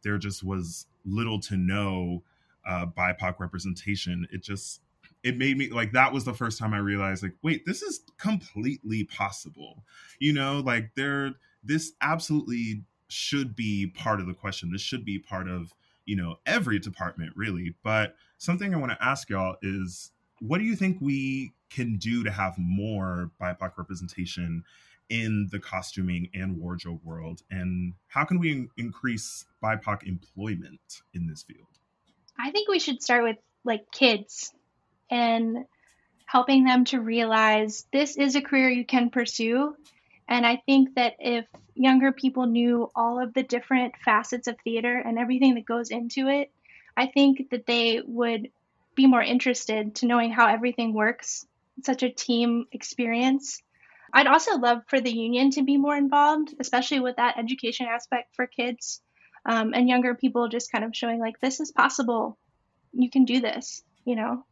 there 0.03 0.17
just 0.17 0.43
was 0.43 0.85
little 1.05 1.39
to 1.39 1.55
no 1.57 2.23
uh, 2.67 2.85
bipoc 2.85 3.39
representation 3.39 4.27
it 4.31 4.43
just 4.43 4.81
it 5.23 5.37
made 5.37 5.57
me 5.57 5.69
like 5.69 5.91
that 5.91 6.13
was 6.13 6.25
the 6.25 6.33
first 6.33 6.59
time 6.59 6.73
i 6.73 6.77
realized 6.77 7.23
like 7.23 7.35
wait 7.43 7.65
this 7.65 7.81
is 7.81 8.01
completely 8.17 9.03
possible. 9.05 9.83
You 10.19 10.33
know 10.33 10.59
like 10.59 10.91
there 10.95 11.31
this 11.63 11.93
absolutely 12.01 12.83
should 13.09 13.55
be 13.55 13.87
part 13.87 14.19
of 14.19 14.27
the 14.27 14.33
question. 14.33 14.71
This 14.71 14.81
should 14.81 15.05
be 15.05 15.19
part 15.19 15.47
of 15.47 15.73
you 16.05 16.15
know 16.15 16.37
every 16.45 16.79
department 16.79 17.33
really. 17.35 17.75
But 17.83 18.15
something 18.37 18.73
i 18.73 18.77
want 18.77 18.91
to 18.91 19.03
ask 19.03 19.29
y'all 19.29 19.55
is 19.61 20.11
what 20.39 20.59
do 20.59 20.63
you 20.63 20.75
think 20.75 20.97
we 21.01 21.53
can 21.69 21.97
do 21.97 22.23
to 22.23 22.31
have 22.31 22.57
more 22.57 23.31
BIPOC 23.41 23.77
representation 23.77 24.63
in 25.09 25.47
the 25.51 25.59
costuming 25.59 26.29
and 26.33 26.57
wardrobe 26.57 27.01
world? 27.03 27.41
And 27.49 27.93
how 28.07 28.25
can 28.25 28.39
we 28.39 28.51
in- 28.51 28.69
increase 28.77 29.45
BIPOC 29.63 30.03
employment 30.03 31.01
in 31.13 31.27
this 31.27 31.43
field? 31.43 31.67
I 32.39 32.51
think 32.51 32.69
we 32.69 32.79
should 32.79 33.01
start 33.01 33.23
with 33.23 33.37
like 33.63 33.91
kids 33.91 34.53
and 35.09 35.65
helping 36.25 36.65
them 36.65 36.85
to 36.85 36.99
realize 36.99 37.85
this 37.91 38.17
is 38.17 38.35
a 38.35 38.41
career 38.41 38.69
you 38.69 38.85
can 38.85 39.09
pursue. 39.09 39.75
And 40.27 40.45
I 40.45 40.61
think 40.65 40.95
that 40.95 41.13
if 41.19 41.45
younger 41.73 42.11
people 42.11 42.45
knew 42.45 42.91
all 42.95 43.21
of 43.21 43.33
the 43.33 43.43
different 43.43 43.95
facets 44.03 44.47
of 44.47 44.57
theater 44.63 44.97
and 44.97 45.17
everything 45.17 45.55
that 45.55 45.65
goes 45.65 45.89
into 45.89 46.27
it, 46.27 46.51
I 46.97 47.07
think 47.07 47.49
that 47.51 47.65
they 47.65 48.01
would 48.05 48.49
be 48.95 49.07
more 49.07 49.21
interested 49.21 49.95
to 49.95 50.05
knowing 50.05 50.31
how 50.31 50.47
everything 50.47 50.93
works. 50.93 51.45
Such 51.83 52.03
a 52.03 52.09
team 52.09 52.65
experience. 52.71 53.61
I'd 54.13 54.27
also 54.27 54.57
love 54.57 54.83
for 54.87 54.99
the 54.99 55.11
union 55.11 55.51
to 55.51 55.63
be 55.63 55.77
more 55.77 55.95
involved, 55.95 56.53
especially 56.59 56.99
with 56.99 57.17
that 57.17 57.37
education 57.37 57.87
aspect 57.87 58.35
for 58.35 58.47
kids 58.47 59.01
um, 59.45 59.73
and 59.73 59.87
younger 59.87 60.15
people, 60.15 60.47
just 60.47 60.71
kind 60.71 60.83
of 60.83 60.95
showing 60.95 61.19
like 61.19 61.39
this 61.39 61.59
is 61.59 61.71
possible. 61.71 62.37
You 62.93 63.09
can 63.09 63.25
do 63.25 63.41
this, 63.41 63.83
you 64.05 64.15
know. 64.15 64.45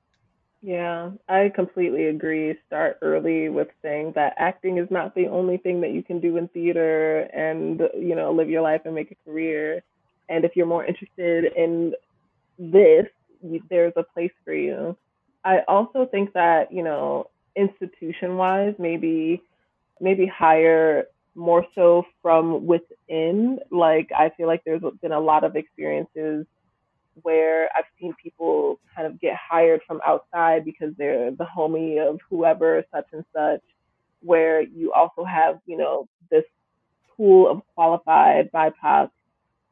Yeah, 0.61 1.11
I 1.29 1.51
completely 1.53 2.07
agree. 2.07 2.55
Start 2.67 2.97
early 3.01 3.49
with 3.49 3.67
saying 3.81 4.13
that 4.15 4.33
acting 4.37 4.77
is 4.77 4.89
not 4.89 5.13
the 5.13 5.27
only 5.27 5.57
thing 5.57 5.81
that 5.81 5.91
you 5.91 6.01
can 6.01 6.19
do 6.19 6.37
in 6.37 6.47
theater 6.47 7.21
and, 7.33 7.81
you 7.93 8.15
know, 8.15 8.31
live 8.31 8.49
your 8.49 8.61
life 8.61 8.81
and 8.85 8.95
make 8.95 9.11
a 9.11 9.29
career. 9.29 9.83
And 10.27 10.43
if 10.43 10.55
you're 10.55 10.65
more 10.65 10.83
interested 10.83 11.53
in 11.55 11.93
this, 12.57 13.05
there's 13.69 13.93
a 13.95 14.03
place 14.03 14.31
for 14.43 14.53
you. 14.53 14.97
I 15.45 15.59
also 15.67 16.07
think 16.07 16.33
that, 16.33 16.73
you 16.73 16.83
know, 16.83 17.29
institution 17.55 18.35
wise, 18.35 18.73
maybe 18.79 19.41
maybe 20.01 20.25
hire 20.25 21.05
more 21.35 21.65
so 21.75 22.03
from 22.21 22.65
within. 22.65 23.59
Like 23.71 24.09
I 24.17 24.31
feel 24.35 24.47
like 24.47 24.63
there's 24.65 24.81
been 25.01 25.11
a 25.11 25.19
lot 25.19 25.43
of 25.43 25.55
experiences 25.55 26.47
where 27.21 27.69
I've 27.77 27.85
seen 27.99 28.13
people 28.21 28.79
kind 28.93 29.07
of 29.07 29.21
get 29.21 29.37
hired 29.37 29.81
from 29.87 30.01
outside 30.05 30.65
because 30.65 30.93
they're 30.97 31.31
the 31.31 31.45
homie 31.45 31.99
of 32.05 32.19
whoever, 32.29 32.83
such 32.93 33.07
and 33.13 33.23
such, 33.33 33.61
where 34.21 34.61
you 34.61 34.91
also 34.91 35.23
have, 35.23 35.59
you 35.65 35.77
know, 35.77 36.09
this 36.29 36.43
pool 37.15 37.49
of 37.49 37.61
qualified 37.75 38.51
BIPOC 38.51 39.11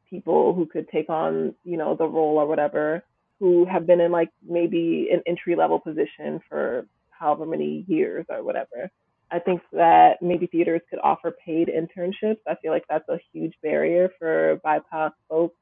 people 0.08 0.54
who 0.54 0.66
could 0.66 0.88
take 0.88 1.10
on, 1.10 1.54
you 1.64 1.76
know, 1.76 1.96
the 1.96 2.06
role 2.06 2.38
or 2.38 2.46
whatever 2.46 3.02
who 3.40 3.64
have 3.64 3.86
been 3.86 4.00
in 4.00 4.12
like 4.12 4.30
maybe 4.46 5.08
an 5.12 5.22
entry 5.26 5.56
level 5.56 5.78
position 5.78 6.40
for 6.48 6.86
however 7.10 7.46
many 7.46 7.84
years 7.88 8.26
or 8.28 8.42
whatever. 8.42 8.90
I 9.30 9.38
think 9.38 9.62
that 9.72 10.22
maybe 10.22 10.46
theaters 10.46 10.82
could 10.88 11.00
offer 11.02 11.34
paid 11.44 11.68
internships. 11.68 12.38
I 12.46 12.54
feel 12.56 12.70
like 12.70 12.84
that's 12.88 13.08
a 13.08 13.18
huge 13.32 13.54
barrier 13.62 14.10
for 14.18 14.60
BIPOC 14.64 15.12
folks 15.28 15.56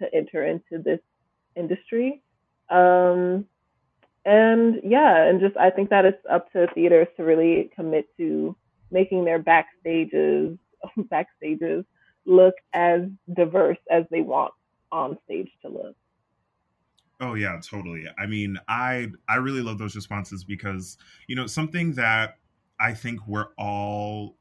to 0.00 0.12
enter 0.14 0.44
into 0.44 0.82
this 0.82 1.00
industry. 1.54 2.22
Um, 2.70 3.46
and 4.24 4.80
yeah, 4.84 5.24
and 5.24 5.40
just 5.40 5.56
I 5.56 5.70
think 5.70 5.90
that 5.90 6.04
it's 6.04 6.24
up 6.30 6.50
to 6.52 6.66
theaters 6.74 7.08
to 7.16 7.24
really 7.24 7.70
commit 7.74 8.06
to 8.16 8.56
making 8.90 9.24
their 9.24 9.42
backstages 9.42 10.58
backstages 10.98 11.84
look 12.24 12.54
as 12.72 13.02
diverse 13.34 13.78
as 13.90 14.04
they 14.10 14.20
want 14.20 14.52
on 14.90 15.18
stage 15.24 15.50
to 15.62 15.68
look. 15.68 15.96
Oh 17.22 17.34
yeah, 17.34 17.60
totally. 17.62 18.04
I 18.18 18.26
mean, 18.26 18.58
I 18.66 19.06
I 19.28 19.36
really 19.36 19.62
love 19.62 19.78
those 19.78 19.94
responses 19.94 20.42
because, 20.42 20.98
you 21.28 21.36
know, 21.36 21.46
something 21.46 21.92
that 21.92 22.38
I 22.80 22.94
think 22.94 23.28
we're 23.28 23.50
all 23.56 24.36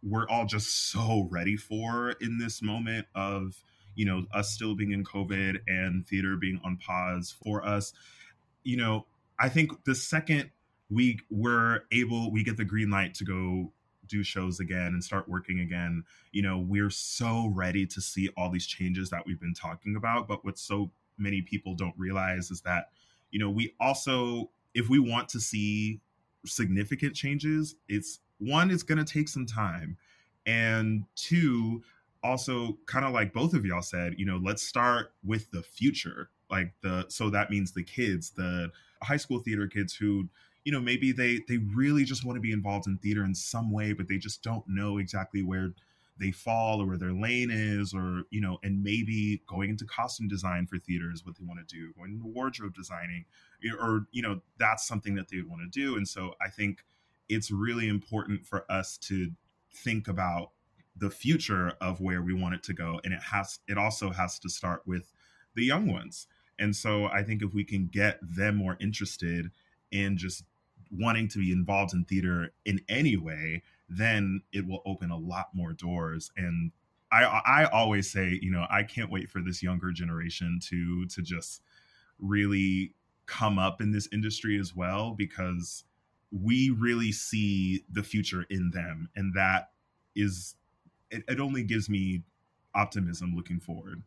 we're 0.00 0.28
all 0.28 0.46
just 0.46 0.90
so 0.92 1.26
ready 1.32 1.56
for 1.56 2.12
in 2.20 2.38
this 2.38 2.62
moment 2.62 3.06
of, 3.16 3.56
you 3.96 4.06
know, 4.06 4.24
us 4.32 4.50
still 4.50 4.76
being 4.76 4.92
in 4.92 5.02
COVID 5.02 5.58
and 5.66 6.06
theater 6.06 6.36
being 6.36 6.60
on 6.64 6.76
pause 6.76 7.34
for 7.42 7.66
us. 7.66 7.92
You 8.62 8.76
know, 8.76 9.06
I 9.40 9.48
think 9.48 9.84
the 9.84 9.96
second 9.96 10.50
we 10.90 11.18
were 11.28 11.86
able 11.90 12.30
we 12.30 12.44
get 12.44 12.56
the 12.56 12.64
green 12.64 12.90
light 12.90 13.14
to 13.14 13.24
go 13.24 13.72
do 14.06 14.22
shows 14.22 14.60
again 14.60 14.88
and 14.88 15.04
start 15.04 15.28
working 15.28 15.60
again 15.60 16.02
you 16.32 16.42
know 16.42 16.58
we're 16.58 16.90
so 16.90 17.46
ready 17.54 17.86
to 17.86 18.00
see 18.00 18.28
all 18.36 18.50
these 18.50 18.66
changes 18.66 19.08
that 19.10 19.24
we've 19.24 19.38
been 19.38 19.54
talking 19.54 19.94
about 19.94 20.26
but 20.26 20.44
what's 20.44 20.60
so 20.60 20.90
many 21.20 21.42
people 21.42 21.74
don't 21.74 21.94
realize 21.96 22.50
is 22.50 22.60
that 22.62 22.88
you 23.30 23.38
know 23.38 23.50
we 23.50 23.74
also 23.80 24.50
if 24.74 24.88
we 24.88 24.98
want 24.98 25.28
to 25.28 25.40
see 25.40 26.00
significant 26.46 27.14
changes 27.14 27.76
it's 27.88 28.20
one 28.40 28.70
it's 28.70 28.82
going 28.82 29.04
to 29.04 29.10
take 29.10 29.28
some 29.28 29.46
time. 29.46 29.96
And 30.46 31.04
two 31.14 31.82
also 32.22 32.76
kind 32.86 33.04
of 33.04 33.12
like 33.12 33.32
both 33.32 33.54
of 33.54 33.64
y'all 33.64 33.80
said 33.80 34.14
you 34.18 34.26
know 34.26 34.40
let's 34.42 34.62
start 34.62 35.12
with 35.24 35.50
the 35.52 35.62
future. 35.62 36.30
Like 36.50 36.72
the 36.82 37.06
so 37.08 37.30
that 37.30 37.50
means 37.50 37.72
the 37.72 37.84
kids 37.84 38.30
the 38.30 38.72
high 39.02 39.18
school 39.18 39.38
theater 39.38 39.68
kids 39.68 39.94
who 39.94 40.28
you 40.64 40.72
know 40.72 40.80
maybe 40.80 41.12
they 41.12 41.40
they 41.48 41.58
really 41.58 42.04
just 42.04 42.24
want 42.24 42.36
to 42.36 42.40
be 42.40 42.52
involved 42.52 42.86
in 42.86 42.98
theater 42.98 43.24
in 43.24 43.34
some 43.34 43.70
way 43.70 43.92
but 43.92 44.08
they 44.08 44.18
just 44.18 44.42
don't 44.42 44.64
know 44.66 44.98
exactly 44.98 45.42
where 45.42 45.72
they 46.20 46.30
fall 46.30 46.82
or 46.82 46.86
where 46.86 46.98
their 46.98 47.14
lane 47.14 47.50
is 47.50 47.94
or 47.94 48.22
you 48.30 48.40
know 48.40 48.58
and 48.62 48.82
maybe 48.82 49.42
going 49.46 49.70
into 49.70 49.86
costume 49.86 50.28
design 50.28 50.66
for 50.66 50.78
theaters 50.78 51.24
what 51.24 51.34
they 51.36 51.44
want 51.44 51.66
to 51.66 51.74
do 51.74 51.92
going 51.96 52.12
into 52.12 52.26
wardrobe 52.26 52.74
designing 52.74 53.24
or 53.80 54.06
you 54.12 54.22
know 54.22 54.40
that's 54.58 54.86
something 54.86 55.14
that 55.14 55.28
they 55.28 55.38
would 55.38 55.48
want 55.48 55.62
to 55.62 55.80
do. 55.80 55.96
And 55.96 56.06
so 56.06 56.34
i 56.40 56.48
think 56.48 56.84
it's 57.28 57.50
really 57.50 57.88
important 57.88 58.44
for 58.46 58.70
us 58.70 58.98
to 58.98 59.30
think 59.72 60.08
about 60.08 60.50
the 60.96 61.10
future 61.10 61.72
of 61.80 62.00
where 62.00 62.20
we 62.20 62.34
want 62.34 62.54
it 62.54 62.62
to 62.64 62.74
go. 62.74 63.00
And 63.04 63.14
it 63.14 63.22
has 63.22 63.60
it 63.66 63.78
also 63.78 64.10
has 64.10 64.38
to 64.40 64.50
start 64.50 64.82
with 64.84 65.12
the 65.54 65.64
young 65.64 65.90
ones. 65.90 66.26
And 66.58 66.76
so 66.76 67.06
i 67.06 67.22
think 67.22 67.42
if 67.42 67.54
we 67.54 67.64
can 67.64 67.86
get 67.86 68.18
them 68.22 68.56
more 68.56 68.76
interested 68.78 69.50
in 69.90 70.16
just 70.18 70.44
wanting 70.90 71.28
to 71.28 71.38
be 71.38 71.52
involved 71.52 71.94
in 71.94 72.04
theater 72.04 72.52
in 72.64 72.80
any 72.88 73.16
way 73.16 73.62
then 73.90 74.42
it 74.52 74.66
will 74.66 74.82
open 74.86 75.10
a 75.10 75.16
lot 75.16 75.48
more 75.54 75.72
doors 75.72 76.30
and 76.36 76.72
i 77.12 77.24
i 77.24 77.64
always 77.64 78.10
say 78.10 78.38
you 78.42 78.50
know 78.50 78.66
i 78.70 78.82
can't 78.82 79.10
wait 79.10 79.30
for 79.30 79.40
this 79.42 79.62
younger 79.62 79.92
generation 79.92 80.58
to 80.62 81.06
to 81.06 81.22
just 81.22 81.62
really 82.18 82.94
come 83.26 83.58
up 83.58 83.80
in 83.80 83.92
this 83.92 84.08
industry 84.12 84.58
as 84.58 84.74
well 84.74 85.12
because 85.12 85.84
we 86.32 86.70
really 86.70 87.12
see 87.12 87.84
the 87.90 88.02
future 88.02 88.46
in 88.50 88.70
them 88.70 89.08
and 89.16 89.34
that 89.34 89.70
is 90.14 90.54
it, 91.10 91.24
it 91.28 91.40
only 91.40 91.62
gives 91.62 91.88
me 91.90 92.22
optimism 92.74 93.34
looking 93.34 93.60
forward 93.60 94.02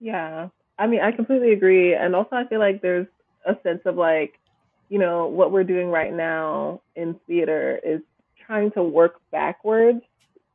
Yeah. 0.00 0.48
I 0.78 0.86
mean, 0.86 1.00
I 1.00 1.12
completely 1.12 1.52
agree. 1.52 1.94
And 1.94 2.14
also, 2.14 2.36
I 2.36 2.46
feel 2.46 2.60
like 2.60 2.82
there's 2.82 3.06
a 3.46 3.56
sense 3.62 3.80
of 3.84 3.96
like, 3.96 4.38
you 4.88 4.98
know, 4.98 5.26
what 5.26 5.52
we're 5.52 5.64
doing 5.64 5.88
right 5.88 6.12
now 6.12 6.80
in 6.96 7.18
theater 7.26 7.80
is 7.84 8.00
trying 8.48 8.70
to 8.72 8.82
work 8.82 9.20
backwards 9.30 10.00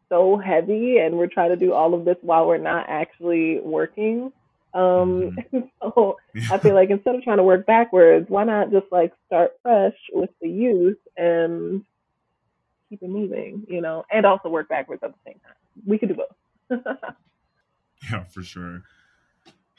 so 0.10 0.38
heavy, 0.38 0.98
and 0.98 1.18
we're 1.18 1.28
trying 1.28 1.50
to 1.50 1.56
do 1.56 1.74
all 1.74 1.94
of 1.94 2.06
this 2.06 2.18
while 2.22 2.46
we're 2.46 2.58
not 2.58 2.86
actually 2.90 3.60
working. 3.62 4.32
Um, 4.74 5.38
so 5.82 6.18
I 6.52 6.58
feel 6.58 6.76
like 6.76 6.90
instead 6.90 7.16
of 7.16 7.24
trying 7.24 7.38
to 7.38 7.44
work 7.44 7.66
backwards, 7.66 8.26
why 8.30 8.44
not 8.44 8.72
just 8.72 8.88
like 8.92 9.14
start 9.28 9.54
fresh 9.64 9.96
with 10.12 10.30
the 10.42 10.50
youth 10.50 10.98
and 11.16 11.84
keep 12.90 13.02
it 13.02 13.10
moving, 13.10 13.64
you 13.68 13.82
know, 13.82 14.04
and 14.12 14.26
also 14.26 14.50
work 14.50 14.68
backwards 14.68 15.02
at 15.04 15.12
the 15.12 15.32
same 15.32 15.40
time. 15.40 15.56
We 15.86 15.98
could 15.98 16.10
do 16.10 16.16
both. 16.16 16.82
yeah 18.12 18.24
for 18.24 18.44
sure 18.44 18.84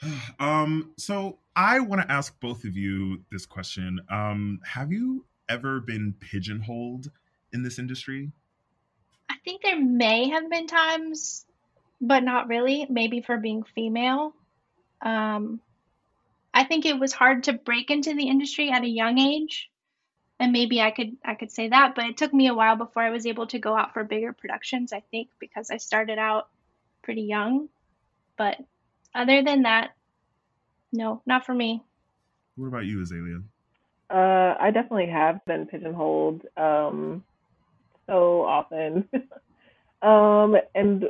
um 0.39 0.93
so 0.97 1.39
i 1.55 1.79
want 1.79 2.01
to 2.01 2.11
ask 2.11 2.39
both 2.39 2.63
of 2.63 2.75
you 2.75 3.23
this 3.31 3.45
question 3.45 3.99
um 4.09 4.59
have 4.63 4.91
you 4.91 5.25
ever 5.49 5.79
been 5.79 6.13
pigeonholed 6.19 7.11
in 7.55 7.63
this 7.63 7.79
industry 7.79 8.31
I 9.29 9.35
think 9.43 9.61
there 9.61 9.79
may 9.79 10.29
have 10.29 10.49
been 10.49 10.67
times, 10.67 11.45
but 12.01 12.23
not 12.23 12.47
really. 12.47 12.85
Maybe 12.89 13.21
for 13.21 13.37
being 13.37 13.63
female. 13.63 14.33
Um, 15.01 15.59
I 16.53 16.63
think 16.63 16.85
it 16.85 16.99
was 16.99 17.13
hard 17.13 17.43
to 17.43 17.53
break 17.53 17.89
into 17.89 18.13
the 18.13 18.27
industry 18.27 18.69
at 18.71 18.83
a 18.83 18.87
young 18.87 19.17
age, 19.17 19.69
and 20.39 20.51
maybe 20.51 20.81
I 20.81 20.91
could 20.91 21.17
I 21.23 21.35
could 21.35 21.51
say 21.51 21.69
that. 21.69 21.95
But 21.95 22.05
it 22.05 22.17
took 22.17 22.33
me 22.33 22.47
a 22.47 22.53
while 22.53 22.75
before 22.75 23.03
I 23.03 23.09
was 23.09 23.25
able 23.25 23.47
to 23.47 23.59
go 23.59 23.75
out 23.75 23.93
for 23.93 24.03
bigger 24.03 24.33
productions. 24.33 24.93
I 24.93 25.01
think 25.11 25.29
because 25.39 25.69
I 25.71 25.77
started 25.77 26.17
out 26.17 26.47
pretty 27.01 27.23
young. 27.23 27.69
But 28.37 28.57
other 29.13 29.43
than 29.43 29.63
that, 29.63 29.95
no, 30.91 31.21
not 31.25 31.45
for 31.45 31.53
me. 31.53 31.83
what 32.55 32.67
about 32.67 32.85
you 32.85 33.01
azalea 33.01 33.41
Uh, 34.09 34.55
I 34.59 34.71
definitely 34.71 35.07
have 35.07 35.43
been 35.45 35.65
pigeonholed 35.67 36.45
um, 36.57 37.23
so 38.07 38.43
often. 38.43 39.07
um, 40.01 40.55
and 40.73 41.05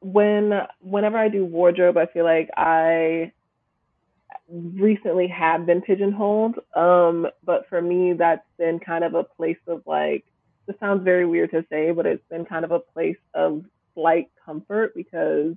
when 0.00 0.52
whenever 0.80 1.16
I 1.16 1.28
do 1.28 1.44
wardrobe, 1.44 1.96
I 1.96 2.06
feel 2.06 2.24
like 2.24 2.50
I 2.56 3.32
recently 4.50 5.28
have 5.28 5.66
been 5.66 5.80
pigeonholed. 5.80 6.58
Um, 6.76 7.26
but 7.44 7.68
for 7.68 7.80
me, 7.80 8.12
that's 8.12 8.46
been 8.58 8.78
kind 8.78 9.04
of 9.04 9.14
a 9.14 9.24
place 9.24 9.58
of 9.66 9.82
like, 9.86 10.24
this 10.66 10.76
sounds 10.80 11.04
very 11.04 11.26
weird 11.26 11.50
to 11.52 11.64
say, 11.70 11.90
but 11.90 12.06
it's 12.06 12.26
been 12.30 12.44
kind 12.44 12.64
of 12.64 12.70
a 12.70 12.78
place 12.78 13.16
of 13.34 13.64
slight 13.94 14.30
comfort 14.44 14.94
because, 14.94 15.54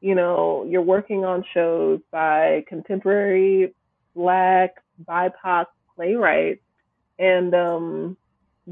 you 0.00 0.14
know, 0.14 0.66
you're 0.68 0.82
working 0.82 1.24
on 1.24 1.44
shows 1.54 2.00
by 2.10 2.64
contemporary 2.68 3.74
Black 4.14 4.76
BIPOC 5.06 5.66
playwrights, 5.94 6.62
and 7.18 7.54
um, 7.54 8.16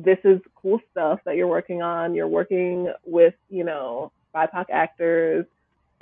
this 0.05 0.19
is 0.25 0.41
cool 0.55 0.79
stuff 0.91 1.21
that 1.25 1.37
you're 1.37 1.47
working 1.47 1.81
on. 1.81 2.15
You're 2.15 2.29
working 2.29 2.93
with, 3.05 3.35
you 3.49 3.65
know, 3.65 4.13
BIPOC 4.35 4.67
actors, 4.71 5.47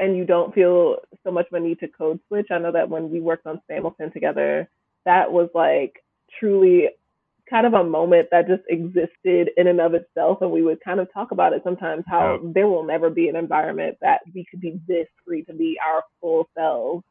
and 0.00 0.16
you 0.16 0.24
don't 0.24 0.52
feel 0.52 0.96
so 1.22 1.30
much 1.30 1.46
of 1.46 1.54
a 1.54 1.60
need 1.60 1.78
to 1.78 1.88
code 1.88 2.18
switch. 2.26 2.48
I 2.50 2.58
know 2.58 2.72
that 2.72 2.88
when 2.88 3.10
we 3.10 3.20
worked 3.20 3.46
on 3.46 3.60
Hamilton 3.70 4.10
together, 4.12 4.68
that 5.04 5.30
was 5.30 5.48
like 5.54 6.02
truly 6.40 6.88
kind 7.48 7.66
of 7.66 7.74
a 7.74 7.84
moment 7.84 8.28
that 8.32 8.48
just 8.48 8.62
existed 8.68 9.50
in 9.56 9.68
and 9.68 9.80
of 9.80 9.94
itself. 9.94 10.38
And 10.40 10.50
we 10.50 10.62
would 10.62 10.82
kind 10.82 10.98
of 10.98 11.12
talk 11.12 11.30
about 11.30 11.52
it 11.52 11.62
sometimes 11.62 12.02
how 12.08 12.40
there 12.42 12.66
will 12.66 12.84
never 12.84 13.10
be 13.10 13.28
an 13.28 13.36
environment 13.36 13.96
that 14.00 14.22
we 14.34 14.44
could 14.50 14.60
be 14.60 14.80
this 14.88 15.06
free 15.24 15.44
to 15.44 15.54
be 15.54 15.78
our 15.86 16.02
full 16.20 16.48
selves 16.56 17.04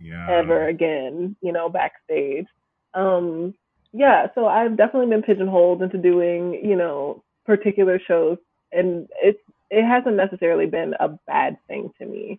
yeah 0.00 0.26
ever 0.28 0.66
again, 0.66 1.36
you 1.40 1.52
know, 1.52 1.68
backstage. 1.68 2.46
Um, 2.94 3.54
yeah, 3.96 4.26
so 4.34 4.46
I've 4.46 4.76
definitely 4.76 5.08
been 5.08 5.22
pigeonholed 5.22 5.82
into 5.82 5.96
doing, 5.96 6.60
you 6.62 6.76
know, 6.76 7.22
particular 7.46 7.98
shows, 8.06 8.38
and 8.72 9.08
it's 9.22 9.38
it 9.70 9.84
hasn't 9.84 10.16
necessarily 10.16 10.66
been 10.66 10.94
a 11.00 11.08
bad 11.26 11.56
thing 11.66 11.90
to 11.98 12.06
me. 12.06 12.38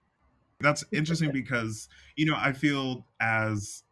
that's 0.59 0.83
interesting 0.91 1.31
because 1.31 1.87
you 2.15 2.25
know 2.25 2.35
i 2.35 2.51
feel 2.51 3.05
as 3.21 3.83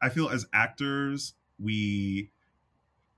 i 0.00 0.08
feel 0.08 0.28
as 0.28 0.46
actors 0.52 1.34
we 1.58 2.30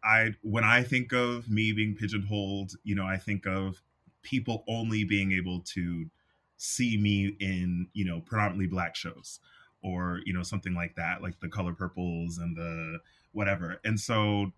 i 0.03 0.35
when 0.43 0.65
i 0.65 0.83
think 0.83 1.13
of 1.13 1.51
me 1.51 1.73
being 1.73 1.95
pigeonholed 1.95 2.73
you 2.85 2.95
know 2.95 3.05
i 3.05 3.17
think 3.17 3.47
of 3.47 3.83
people 4.23 4.65
only 4.67 5.05
being 5.05 5.33
able 5.33 5.61
to 5.61 6.07
see 6.57 6.97
me 6.97 7.37
in 7.41 7.87
you 7.93 8.05
know 8.05 8.21
predominantly 8.21 8.67
black 8.67 8.97
shows 8.97 9.41
or 9.83 10.21
you 10.25 10.33
know 10.33 10.43
something 10.43 10.75
like 10.75 10.95
that 10.97 11.23
like 11.23 11.39
the 11.41 11.49
color 11.49 11.75
purples 11.75 12.39
and 12.39 12.57
the 12.57 12.99
whatever. 13.37 13.81
And 13.85 14.01
so 14.01 14.53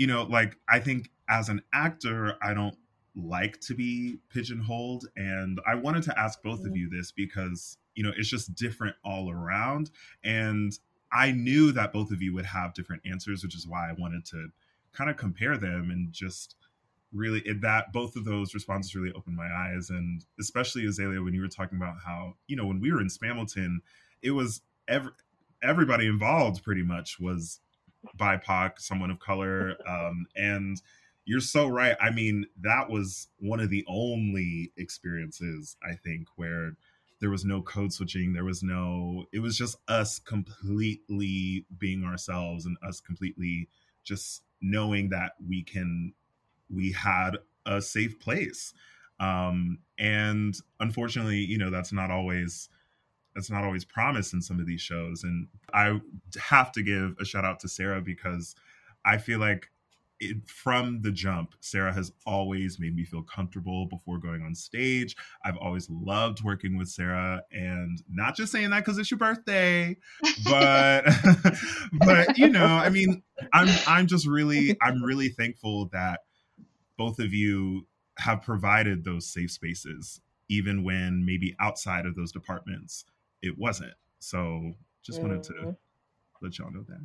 you 0.00 0.06
know 0.06 0.22
like 0.22 0.56
i 0.66 0.78
think 0.80 1.10
as 1.28 1.50
an 1.50 1.60
actor 1.74 2.34
i 2.42 2.54
don't 2.54 2.76
like 3.14 3.60
to 3.60 3.74
be 3.74 4.16
pigeonholed 4.32 5.04
and 5.14 5.60
i 5.66 5.74
wanted 5.74 6.02
to 6.02 6.18
ask 6.18 6.42
both 6.42 6.64
of 6.64 6.74
you 6.74 6.88
this 6.88 7.12
because 7.12 7.76
you 7.94 8.02
know 8.02 8.10
it's 8.16 8.30
just 8.30 8.54
different 8.54 8.96
all 9.04 9.30
around 9.30 9.90
and 10.24 10.78
i 11.12 11.30
knew 11.30 11.70
that 11.70 11.92
both 11.92 12.10
of 12.10 12.22
you 12.22 12.32
would 12.32 12.46
have 12.46 12.72
different 12.72 13.02
answers 13.04 13.42
which 13.42 13.54
is 13.54 13.66
why 13.66 13.90
i 13.90 13.92
wanted 13.98 14.24
to 14.24 14.48
kind 14.92 15.10
of 15.10 15.18
compare 15.18 15.58
them 15.58 15.90
and 15.90 16.10
just 16.12 16.56
really 17.12 17.40
it, 17.40 17.60
that 17.60 17.92
both 17.92 18.16
of 18.16 18.24
those 18.24 18.54
responses 18.54 18.94
really 18.94 19.12
opened 19.14 19.36
my 19.36 19.48
eyes 19.52 19.90
and 19.90 20.24
especially 20.40 20.86
azalea 20.86 21.20
when 21.20 21.34
you 21.34 21.42
were 21.42 21.48
talking 21.48 21.76
about 21.76 21.96
how 22.06 22.32
you 22.46 22.56
know 22.56 22.66
when 22.66 22.80
we 22.80 22.90
were 22.90 23.02
in 23.02 23.08
spamilton 23.08 23.80
it 24.22 24.30
was 24.30 24.62
every, 24.88 25.12
everybody 25.62 26.06
involved 26.06 26.62
pretty 26.62 26.82
much 26.82 27.20
was 27.20 27.60
bipoc 28.18 28.78
someone 28.78 29.10
of 29.10 29.18
color 29.18 29.76
um, 29.88 30.26
and 30.36 30.80
you're 31.26 31.40
so 31.40 31.68
right. 31.68 31.96
I 32.00 32.10
mean 32.10 32.46
that 32.60 32.88
was 32.90 33.28
one 33.38 33.60
of 33.60 33.70
the 33.70 33.84
only 33.86 34.72
experiences 34.76 35.76
i 35.82 35.94
think 35.94 36.26
where 36.36 36.72
there 37.20 37.30
was 37.30 37.44
no 37.44 37.62
code 37.62 37.92
switching 37.92 38.32
there 38.32 38.44
was 38.44 38.62
no 38.62 39.26
it 39.32 39.40
was 39.40 39.56
just 39.56 39.76
us 39.88 40.18
completely 40.18 41.66
being 41.78 42.04
ourselves 42.04 42.66
and 42.66 42.76
us 42.86 43.00
completely 43.00 43.68
just 44.02 44.42
knowing 44.60 45.10
that 45.10 45.32
we 45.46 45.62
can 45.62 46.14
we 46.68 46.92
had 46.92 47.32
a 47.66 47.80
safe 47.80 48.18
place. 48.18 48.72
Um 49.18 49.78
and 49.98 50.54
unfortunately 50.80 51.38
you 51.38 51.58
know 51.58 51.70
that's 51.70 51.92
not 51.92 52.10
always 52.10 52.68
that's 53.34 53.50
not 53.50 53.64
always 53.64 53.84
promised 53.84 54.34
in 54.34 54.42
some 54.42 54.58
of 54.60 54.66
these 54.66 54.80
shows. 54.80 55.24
And 55.24 55.48
i 55.72 56.00
have 56.38 56.72
to 56.72 56.82
give 56.82 57.16
a 57.20 57.24
shout 57.24 57.44
out 57.44 57.60
to 57.60 57.68
sarah 57.68 58.00
because 58.00 58.54
i 59.04 59.18
feel 59.18 59.38
like 59.38 59.70
it, 60.18 60.36
from 60.48 61.00
the 61.00 61.10
jump 61.10 61.54
sarah 61.60 61.92
has 61.92 62.12
always 62.26 62.78
made 62.78 62.94
me 62.94 63.04
feel 63.04 63.22
comfortable 63.22 63.86
before 63.86 64.18
going 64.18 64.42
on 64.42 64.54
stage. 64.54 65.16
I've 65.44 65.56
always 65.56 65.88
loved 65.88 66.44
working 66.44 66.76
with 66.76 66.88
sarah 66.88 67.42
and 67.52 68.02
not 68.10 68.36
just 68.36 68.52
saying 68.52 68.70
that 68.70 68.84
because 68.84 68.98
it's 68.98 69.10
your 69.10 69.18
birthday 69.18 69.96
but 70.44 71.04
but 71.92 72.36
you 72.36 72.48
know 72.48 72.66
i 72.66 72.90
mean 72.90 73.22
i'm 73.52 73.68
i'm 73.86 74.06
just 74.06 74.26
really 74.26 74.76
i'm 74.82 75.02
really 75.02 75.28
thankful 75.28 75.86
that 75.92 76.20
both 76.98 77.18
of 77.18 77.32
you 77.32 77.86
have 78.18 78.42
provided 78.42 79.04
those 79.04 79.26
safe 79.26 79.50
spaces 79.50 80.20
even 80.50 80.84
when 80.84 81.24
maybe 81.24 81.56
outside 81.60 82.04
of 82.04 82.14
those 82.14 82.32
departments 82.32 83.06
it 83.42 83.56
wasn't 83.58 83.92
so 84.18 84.74
just 85.02 85.22
wanted 85.22 85.42
to 85.42 85.52
Mhm. 85.52 85.76
let 86.42 86.58
y'all 86.58 86.70
know 86.70 86.84
that 86.88 87.00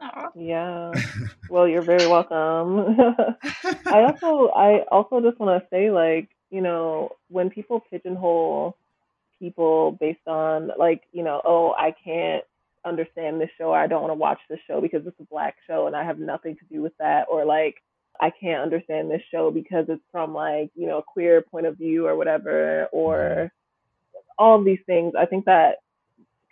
Aw. 0.00 0.30
Yeah. 0.34 1.02
Well, 1.48 1.66
you're 1.66 1.82
very 1.82 2.06
welcome. 2.06 2.96
I 3.90 4.02
also 4.02 4.50
I 4.52 4.80
also 4.92 5.20
just 5.20 5.38
want 5.40 5.62
to 5.62 5.68
say 5.70 5.90
like, 5.90 6.28
you 6.50 6.60
know, 6.60 7.16
when 7.28 7.50
people 7.50 7.80
pigeonhole 7.90 8.76
people 9.38 9.92
based 10.00 10.26
on 10.26 10.70
like, 10.78 11.02
you 11.12 11.22
know, 11.24 11.40
oh, 11.44 11.72
I 11.78 11.94
can't 12.04 12.44
understand 12.84 13.40
this 13.40 13.50
show, 13.58 13.70
or 13.70 13.78
I 13.78 13.86
don't 13.86 14.02
want 14.02 14.10
to 14.12 14.16
watch 14.16 14.40
this 14.48 14.60
show 14.66 14.80
because 14.80 15.06
it's 15.06 15.20
a 15.20 15.24
black 15.24 15.56
show 15.66 15.86
and 15.86 15.96
I 15.96 16.04
have 16.04 16.18
nothing 16.18 16.56
to 16.56 16.64
do 16.72 16.82
with 16.82 16.96
that 16.98 17.26
or 17.30 17.44
like 17.44 17.76
I 18.20 18.30
can't 18.30 18.62
understand 18.62 19.10
this 19.10 19.22
show 19.30 19.50
because 19.50 19.86
it's 19.88 20.02
from 20.12 20.34
like, 20.34 20.70
you 20.74 20.86
know, 20.86 20.98
a 20.98 21.02
queer 21.02 21.42
point 21.42 21.66
of 21.66 21.78
view 21.78 22.06
or 22.06 22.16
whatever 22.16 22.86
or 22.92 23.50
all 24.38 24.58
of 24.58 24.64
these 24.64 24.80
things. 24.86 25.14
I 25.18 25.26
think 25.26 25.44
that 25.46 25.76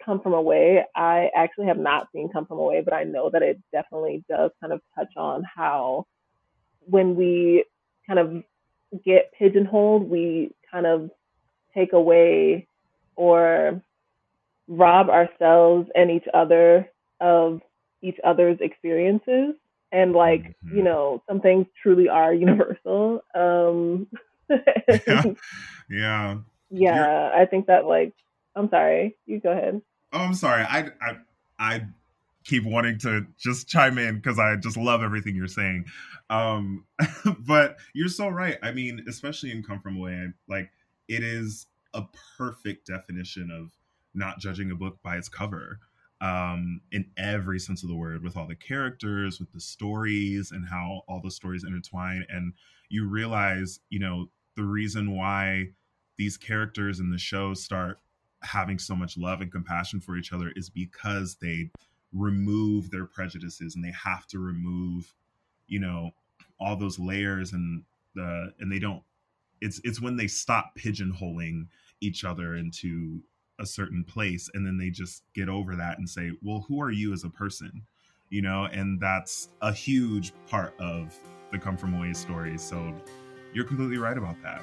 come 0.05 0.21
from 0.21 0.35
away 0.35 0.85
i 0.95 1.29
actually 1.35 1.67
have 1.67 1.79
not 1.79 2.07
seen 2.15 2.29
come 2.33 2.47
from 2.47 2.59
away 2.59 2.81
but 2.81 2.95
i 2.95 3.03
know 3.03 3.29
that 3.29 3.43
it 3.43 3.61
definitely 3.73 4.25
does 4.29 4.51
kind 4.61 4.73
of 4.73 4.81
touch 4.95 5.13
on 5.17 5.43
how 5.43 6.07
when 6.83 7.17
we 7.17 7.65
kind 8.07 8.19
of 8.19 8.45
get 9.05 9.33
pigeonholed 9.37 10.09
we 10.09 10.53
kind 10.71 10.87
of 10.87 11.11
take 11.75 11.93
away 11.93 12.67
or 13.17 13.83
rob 14.69 15.11
ourselves 15.11 15.89
and 15.95 16.11
each 16.11 16.27
other 16.33 16.89
of 17.21 17.61
each 18.03 18.19
other's 18.25 18.59
experiences 18.61 19.55
and 19.93 20.13
like 20.13 20.43
Mm-hmm. 20.65 20.77
you 20.79 20.85
know 20.85 21.23
some 21.29 21.41
things 21.41 21.67
truly 21.83 22.09
are 22.09 22.33
universal 22.47 23.23
um 23.35 24.07
yeah. 25.07 25.23
yeah. 25.91 26.37
Yeah 26.71 27.31
i 27.35 27.47
think 27.47 27.67
that 27.67 27.87
like 27.87 28.13
i'm 28.57 28.69
sorry 28.69 29.17
you 29.27 29.41
go 29.41 29.51
ahead 29.51 29.81
Oh, 30.13 30.21
I'm 30.21 30.35
sorry. 30.35 30.63
I 30.63 30.91
I 31.01 31.17
I 31.59 31.87
keep 32.45 32.65
wanting 32.65 32.99
to 33.01 33.27
just 33.39 33.69
chime 33.69 33.99
in 33.99 34.17
because 34.17 34.39
I 34.39 34.57
just 34.57 34.77
love 34.77 35.03
everything 35.03 35.35
you're 35.35 35.47
saying. 35.49 35.85
Um, 36.31 36.87
but 37.47 37.77
you're 37.95 38.09
so 38.09 38.29
right. 38.29 38.57
I 38.63 38.73
mean, 38.73 39.05
especially 39.09 39.51
in 39.51 39.63
Come 39.63 39.81
From 39.81 39.99
Away, 39.99 40.29
like 40.49 40.71
it 41.09 41.23
is 41.23 41.67
a 41.93 42.05
perfect 42.39 42.87
definition 42.87 43.51
of 43.51 43.73
not 44.15 44.39
judging 44.39 44.71
a 44.71 44.75
book 44.75 44.99
by 45.03 45.17
its 45.17 45.29
cover 45.29 45.81
um 46.23 46.81
in 46.93 47.05
every 47.19 47.59
sense 47.59 47.83
of 47.83 47.91
the 47.91 47.95
word 47.95 48.23
with 48.23 48.39
all 48.39 48.47
the 48.47 48.57
characters 48.57 49.39
with 49.39 49.53
the 49.53 49.61
stories 49.61 50.51
and 50.51 50.67
how 50.67 51.03
all 51.07 51.21
the 51.23 51.31
stories 51.31 51.63
intertwine 51.63 52.25
and 52.31 52.55
you 52.89 53.07
realize 53.07 53.81
you 53.91 53.99
know 53.99 54.31
the 54.57 54.65
reason 54.65 55.15
why 55.15 55.67
these 56.17 56.37
characters 56.37 57.01
in 57.01 57.11
the 57.11 57.19
show 57.19 57.55
start 57.55 57.99
having 58.43 58.79
so 58.79 58.95
much 58.95 59.17
love 59.17 59.41
and 59.41 59.51
compassion 59.51 60.01
for 60.01 60.17
each 60.17 60.33
other 60.33 60.53
is 60.57 60.69
because 60.71 61.37
they 61.41 61.71
remove 62.13 62.91
their 62.91 63.05
prejudices 63.07 63.75
and 63.75 63.85
they 63.85 63.93
have 63.93 64.27
to 64.27 64.39
remove 64.39 65.13
you 65.67 65.81
know 65.81 66.11
all 66.59 66.77
those 66.77 66.99
layers 66.99 67.53
and 67.53 67.83
the 68.15 68.53
and 68.61 68.71
they 68.71 68.79
don't 68.79 69.03
it's 69.61 69.81
it's 69.85 70.01
when 70.01 70.17
they 70.17 70.27
stop 70.27 70.77
pigeonholing 70.79 71.67
each 72.01 72.25
other 72.25 72.55
into 72.57 73.21
a 73.59 73.67
certain 73.67 74.05
place 74.05 74.51
and 74.55 74.67
then 74.67 74.77
they 74.77 74.91
just 74.91 75.23
get 75.35 75.49
over 75.49 75.77
that 75.77 75.99
and 75.99 76.09
say 76.09 76.31
well 76.43 76.65
who 76.69 76.81
are 76.81 76.91
you 76.91 77.13
as 77.13 77.25
a 77.25 77.31
person? 77.31 77.83
You 78.29 78.43
know 78.43 78.65
and 78.65 79.01
that's 79.01 79.49
a 79.63 79.73
huge 79.73 80.33
part 80.49 80.75
of 80.79 81.19
the 81.53 81.59
come 81.59 81.77
from 81.77 81.95
away 81.95 82.13
story. 82.13 82.59
So 82.59 82.95
you're 83.53 83.65
completely 83.65 83.99
right 83.99 84.19
about 84.19 84.37
that 84.43 84.63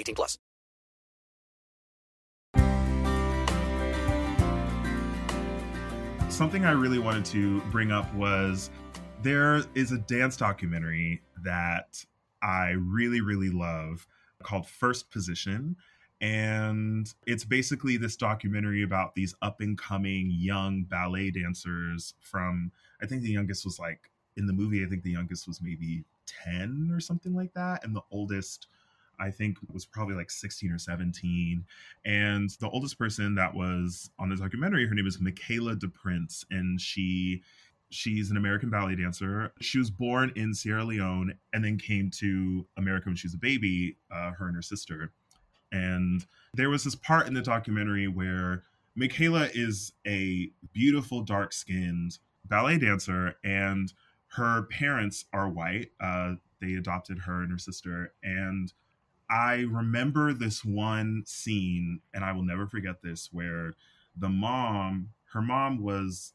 18 0.01 0.15
plus. 0.15 0.37
something 6.41 6.65
I 6.65 6.71
really 6.71 6.97
wanted 6.97 7.23
to 7.25 7.61
bring 7.69 7.91
up 7.91 8.11
was 8.15 8.71
there 9.21 9.61
is 9.75 9.91
a 9.91 9.99
dance 9.99 10.35
documentary 10.35 11.21
that 11.43 12.03
I 12.41 12.71
really, 12.71 13.21
really 13.21 13.51
love 13.51 14.07
called 14.41 14.65
First 14.65 15.11
Position. 15.11 15.75
And 16.19 17.13
it's 17.27 17.43
basically 17.43 17.97
this 17.97 18.15
documentary 18.15 18.81
about 18.81 19.13
these 19.13 19.35
up 19.43 19.61
and 19.61 19.77
coming 19.77 20.31
young 20.31 20.83
ballet 20.83 21.29
dancers 21.29 22.15
from, 22.21 22.71
I 23.03 23.05
think 23.05 23.21
the 23.21 23.31
youngest 23.31 23.63
was 23.63 23.77
like, 23.77 24.09
in 24.35 24.47
the 24.47 24.53
movie, 24.53 24.83
I 24.83 24.87
think 24.87 25.03
the 25.03 25.11
youngest 25.11 25.47
was 25.47 25.61
maybe 25.61 26.05
10 26.25 26.89
or 26.91 26.99
something 26.99 27.35
like 27.35 27.53
that. 27.53 27.83
And 27.83 27.95
the 27.95 28.01
oldest, 28.09 28.65
I 29.21 29.29
think, 29.29 29.57
was 29.71 29.85
probably 29.85 30.15
like 30.15 30.31
16 30.31 30.71
or 30.71 30.79
17. 30.79 31.63
And 32.05 32.49
the 32.59 32.69
oldest 32.69 32.97
person 32.97 33.35
that 33.35 33.53
was 33.53 34.09
on 34.19 34.29
the 34.29 34.35
documentary, 34.35 34.87
her 34.87 34.95
name 34.95 35.07
is 35.07 35.21
Michaela 35.21 35.75
DePrince, 35.75 36.43
and 36.49 36.81
she 36.81 37.43
she's 37.91 38.31
an 38.31 38.37
American 38.37 38.69
ballet 38.69 38.95
dancer. 38.95 39.53
She 39.59 39.77
was 39.77 39.91
born 39.91 40.31
in 40.35 40.53
Sierra 40.53 40.85
Leone 40.85 41.37
and 41.53 41.63
then 41.63 41.77
came 41.77 42.09
to 42.19 42.65
America 42.77 43.07
when 43.07 43.17
she 43.17 43.27
was 43.27 43.33
a 43.33 43.37
baby, 43.37 43.97
uh, 44.09 44.31
her 44.31 44.47
and 44.47 44.55
her 44.55 44.61
sister. 44.61 45.11
And 45.73 46.25
there 46.53 46.69
was 46.69 46.85
this 46.85 46.95
part 46.95 47.27
in 47.27 47.33
the 47.33 47.41
documentary 47.41 48.07
where 48.07 48.63
Michaela 48.95 49.49
is 49.53 49.93
a 50.07 50.49
beautiful, 50.73 51.21
dark 51.21 51.53
skinned 51.53 52.17
ballet 52.45 52.77
dancer, 52.77 53.35
and 53.43 53.93
her 54.27 54.63
parents 54.63 55.25
are 55.33 55.49
white. 55.49 55.91
Uh, 55.99 56.35
they 56.61 56.75
adopted 56.75 57.19
her 57.19 57.41
and 57.41 57.51
her 57.51 57.57
sister. 57.57 58.13
And 58.23 58.71
I 59.31 59.65
remember 59.71 60.33
this 60.33 60.65
one 60.65 61.23
scene, 61.25 62.01
and 62.13 62.23
I 62.25 62.33
will 62.33 62.43
never 62.43 62.67
forget 62.67 63.01
this, 63.01 63.29
where 63.31 63.73
the 64.17 64.29
mom, 64.29 65.09
her 65.31 65.41
mom 65.41 65.81
was 65.81 66.33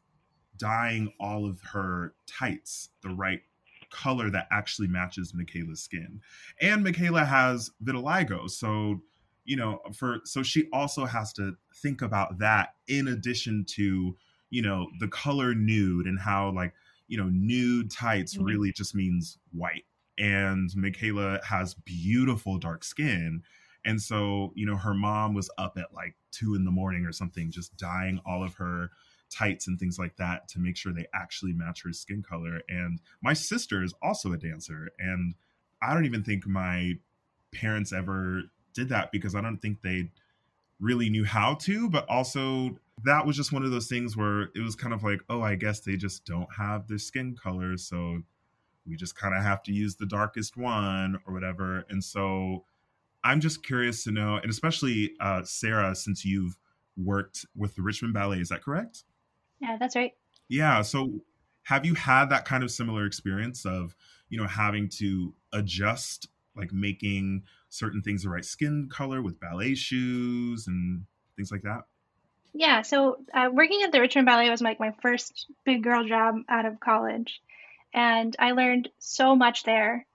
dyeing 0.57 1.13
all 1.21 1.45
of 1.47 1.61
her 1.61 2.15
tights 2.27 2.89
the 3.03 3.11
right 3.11 3.43
color 3.91 4.31
that 4.31 4.49
actually 4.51 4.89
matches 4.89 5.35
Michaela's 5.35 5.83
skin. 5.83 6.21
And 6.61 6.83
Michaela 6.83 7.25
has 7.25 7.71
vitiligo, 7.85 8.51
so 8.51 9.03
you 9.47 9.57
know, 9.57 9.81
for 9.95 10.19
so 10.25 10.43
she 10.43 10.69
also 10.73 11.07
has 11.07 11.33
to 11.35 11.57
think 11.77 12.03
about 12.03 12.39
that 12.39 12.75
in 12.89 13.09
addition 13.09 13.65
to, 13.69 14.17
you 14.51 14.63
know, 14.63 14.89
the 14.99 15.09
color 15.09 15.55
nude 15.55 16.07
and 16.07 16.19
how 16.19 16.51
like, 16.51 16.75
you 17.07 17.17
know, 17.17 17.31
nude 17.33 17.91
tights 17.91 18.35
mm-hmm. 18.35 18.45
really 18.45 18.73
just 18.73 18.95
means 18.95 19.39
white. 19.53 19.85
And 20.19 20.71
Michaela 20.75 21.41
has 21.45 21.75
beautiful 21.75 22.59
dark 22.59 22.85
skin. 22.85 23.43
And 23.85 24.01
so, 24.01 24.53
you 24.55 24.67
know, 24.67 24.77
her 24.77 24.95
mom 24.95 25.35
was 25.35 25.51
up 25.59 25.77
at 25.79 25.95
like 25.95 26.17
two 26.33 26.55
in 26.55 26.65
the 26.65 26.71
morning 26.71 27.05
or 27.05 27.13
something, 27.13 27.51
just 27.51 27.77
dyeing 27.77 28.21
all 28.27 28.43
of 28.43 28.55
her 28.55 28.91
tights 29.31 29.67
and 29.67 29.79
things 29.79 29.99
like 29.99 30.17
that 30.17 30.49
to 30.49 30.59
make 30.59 30.77
sure 30.77 30.93
they 30.93 31.07
actually 31.15 31.53
match 31.53 31.83
her 31.85 31.93
skin 31.93 32.23
color. 32.23 32.61
And 32.69 33.01
my 33.23 33.33
sister 33.33 33.83
is 33.83 33.95
also 34.03 34.33
a 34.33 34.37
dancer. 34.37 34.89
And 34.99 35.35
I 35.83 35.95
don't 35.95 36.07
even 36.07 36.25
think 36.25 36.47
my 36.47 36.95
parents 37.53 37.93
ever 37.93 38.43
did 38.75 38.89
that 38.89 39.13
because 39.13 39.35
I 39.35 39.41
don't 39.41 39.59
think 39.59 39.83
they 39.83 40.11
really 40.81 41.09
knew 41.09 41.25
how 41.25 41.55
to, 41.55 41.89
but 41.89 42.09
also 42.09 42.77
that 43.05 43.27
was 43.27 43.37
just 43.37 43.53
one 43.53 43.65
of 43.65 43.71
those 43.71 43.89
things 43.89 44.17
where 44.17 44.43
it 44.55 44.63
was 44.63 44.75
kind 44.75 44.95
of 44.95 45.03
like, 45.03 45.21
oh, 45.29 45.43
I 45.43 45.55
guess 45.55 45.81
they 45.81 45.97
just 45.97 46.25
don't 46.25 46.49
have 46.57 46.87
their 46.87 46.99
skin 46.99 47.37
color. 47.41 47.77
So 47.77 48.23
we 48.87 48.97
just 48.97 49.17
kind 49.17 49.35
of 49.35 49.43
have 49.43 49.63
to 49.65 49.73
use 49.73 49.97
the 49.97 50.07
darkest 50.07 50.57
one 50.57 51.19
or 51.27 51.35
whatever. 51.35 51.85
And 51.89 52.03
so 52.03 52.65
I'm 53.25 53.41
just 53.41 53.65
curious 53.65 54.05
to 54.05 54.13
know, 54.13 54.37
and 54.37 54.51
especially 54.51 55.13
uh, 55.21 55.43
Sarah, 55.45 55.95
since 55.95 56.25
you've 56.25 56.57
worked 56.97 57.45
with 57.57 57.75
the 57.75 57.83
Richmond 57.83 58.15
Ballet, 58.15 58.41
is 58.41 58.49
that 58.51 58.63
correct? 58.63 59.05
Yeah, 59.61 59.77
that's 59.79 59.97
right. 59.97 60.13
Yeah. 60.49 60.83
So 60.83 61.21
have 61.65 61.85
you 61.85 61.95
had 61.95 62.27
that 62.27 62.45
kind 62.45 62.63
of 62.63 62.71
similar 62.71 63.07
experience 63.07 63.67
of, 63.67 63.97
you 64.29 64.39
know, 64.39 64.47
having 64.47 64.89
to 64.91 65.35
adjust, 65.53 66.29
like 66.57 66.73
making 66.73 67.43
certain 67.69 68.03
things 68.03 68.23
the 68.23 68.29
right 68.29 68.45
skin 68.45 68.89
color 68.91 69.23
with 69.23 69.41
ballet 69.41 69.75
shoes 69.75 70.69
and 70.69 71.05
things 71.37 71.51
like 71.51 71.63
that? 71.63 71.83
Yeah, 72.55 72.81
so 72.83 73.19
uh, 73.35 73.51
working 73.53 73.83
at 73.83 73.93
the 73.93 74.01
Richmond 74.01 74.25
Ballet 74.25 74.49
was 74.49 74.63
like 74.63 74.81
my 74.81 74.95
first 75.03 75.47
big 75.65 75.83
girl 75.83 76.07
job 76.07 76.37
out 76.49 76.65
of 76.65 76.81
college. 76.81 77.43
And 77.97 78.37
I 78.39 78.53
learned 78.53 78.91
so 78.99 79.35
much 79.35 79.65
there. 79.65 80.07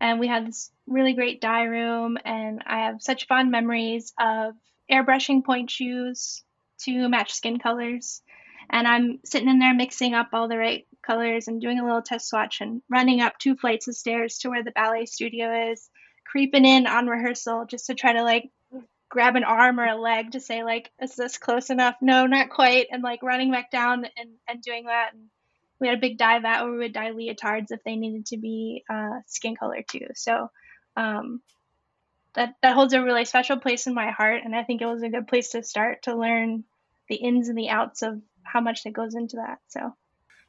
And 0.00 0.20
we 0.20 0.28
had 0.28 0.46
this 0.46 0.70
really 0.86 1.14
great 1.14 1.40
dye 1.40 1.64
room, 1.64 2.16
and 2.24 2.62
I 2.64 2.84
have 2.84 3.02
such 3.02 3.26
fond 3.26 3.50
memories 3.50 4.12
of 4.18 4.54
airbrushing 4.90 5.44
pointe 5.44 5.70
shoes 5.70 6.44
to 6.84 7.08
match 7.08 7.32
skin 7.32 7.58
colors. 7.58 8.22
And 8.70 8.86
I'm 8.86 9.18
sitting 9.24 9.48
in 9.48 9.58
there 9.58 9.74
mixing 9.74 10.14
up 10.14 10.28
all 10.32 10.46
the 10.46 10.56
right 10.56 10.86
colors 11.02 11.48
and 11.48 11.60
doing 11.60 11.80
a 11.80 11.84
little 11.84 12.02
test 12.02 12.28
swatch 12.28 12.60
and 12.60 12.80
running 12.88 13.20
up 13.20 13.38
two 13.38 13.56
flights 13.56 13.88
of 13.88 13.96
stairs 13.96 14.38
to 14.38 14.50
where 14.50 14.62
the 14.62 14.70
ballet 14.70 15.06
studio 15.06 15.72
is, 15.72 15.90
creeping 16.24 16.64
in 16.64 16.86
on 16.86 17.08
rehearsal 17.08 17.66
just 17.68 17.86
to 17.86 17.94
try 17.94 18.12
to 18.12 18.22
like 18.22 18.50
grab 19.08 19.34
an 19.34 19.44
arm 19.44 19.80
or 19.80 19.86
a 19.86 19.96
leg 19.96 20.32
to 20.32 20.40
say 20.40 20.62
like 20.62 20.90
is 21.00 21.16
this 21.16 21.38
close 21.38 21.70
enough 21.70 21.94
no 22.02 22.26
not 22.26 22.50
quite 22.50 22.88
and 22.92 23.02
like 23.02 23.22
running 23.22 23.50
back 23.50 23.70
down 23.70 24.04
and, 24.18 24.30
and 24.46 24.60
doing 24.60 24.84
that 24.84 25.14
and 25.14 25.22
we 25.80 25.88
had 25.88 25.98
a 25.98 26.00
big 26.00 26.18
dye 26.18 26.38
vat 26.40 26.62
where 26.62 26.72
we 26.72 26.78
would 26.78 26.92
dye 26.92 27.12
leotards 27.12 27.70
if 27.70 27.82
they 27.84 27.96
needed 27.96 28.26
to 28.26 28.36
be 28.36 28.84
uh, 28.90 29.20
skin 29.26 29.56
color 29.56 29.82
too. 29.88 30.08
So 30.14 30.50
um, 30.96 31.40
that 32.38 32.54
that 32.62 32.74
holds 32.74 32.92
a 32.94 33.02
really 33.02 33.24
special 33.24 33.58
place 33.58 33.86
in 33.86 33.94
my 33.94 34.10
heart 34.10 34.42
and 34.44 34.54
i 34.54 34.62
think 34.62 34.80
it 34.80 34.86
was 34.86 35.02
a 35.02 35.08
good 35.08 35.26
place 35.26 35.50
to 35.50 35.62
start 35.62 36.02
to 36.02 36.14
learn 36.14 36.64
the 37.08 37.16
ins 37.16 37.48
and 37.48 37.58
the 37.58 37.68
outs 37.68 38.02
of 38.02 38.20
how 38.42 38.60
much 38.60 38.84
that 38.84 38.92
goes 38.92 39.14
into 39.14 39.36
that 39.36 39.58
so. 39.68 39.92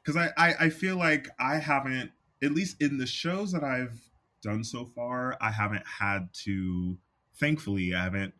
Because 0.02 0.16
I, 0.16 0.48
I 0.50 0.54
i 0.66 0.70
feel 0.70 0.96
like 0.96 1.28
i 1.38 1.56
haven't 1.56 2.12
at 2.42 2.52
least 2.52 2.80
in 2.80 2.96
the 2.98 3.06
shows 3.06 3.52
that 3.52 3.64
i've 3.64 4.00
done 4.42 4.64
so 4.64 4.86
far 4.94 5.36
i 5.40 5.50
haven't 5.50 5.84
had 5.86 6.32
to 6.44 6.96
thankfully 7.34 7.94
i 7.94 8.02
haven't 8.02 8.34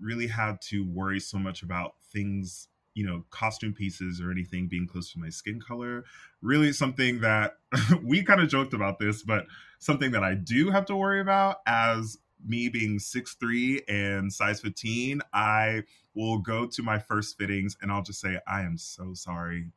really 0.00 0.26
had 0.26 0.60
to 0.60 0.84
worry 0.84 1.18
so 1.18 1.38
much 1.38 1.62
about 1.62 1.94
things 2.12 2.68
you 2.96 3.06
know 3.06 3.22
costume 3.30 3.74
pieces 3.74 4.20
or 4.20 4.30
anything 4.30 4.66
being 4.66 4.86
close 4.86 5.12
to 5.12 5.20
my 5.20 5.28
skin 5.28 5.60
color 5.60 6.04
really 6.40 6.72
something 6.72 7.20
that 7.20 7.58
we 8.02 8.22
kind 8.22 8.40
of 8.40 8.48
joked 8.48 8.72
about 8.72 8.98
this 8.98 9.22
but 9.22 9.46
something 9.78 10.10
that 10.10 10.24
i 10.24 10.34
do 10.34 10.70
have 10.70 10.86
to 10.86 10.96
worry 10.96 11.20
about 11.20 11.58
as 11.66 12.16
me 12.44 12.68
being 12.68 12.98
6'3 12.98 13.82
and 13.88 14.32
size 14.32 14.60
15 14.60 15.20
i 15.32 15.82
will 16.14 16.38
go 16.38 16.66
to 16.66 16.82
my 16.82 16.98
first 16.98 17.36
fittings 17.36 17.76
and 17.82 17.92
i'll 17.92 18.02
just 18.02 18.20
say 18.20 18.40
i 18.48 18.62
am 18.62 18.78
so 18.78 19.12
sorry 19.12 19.70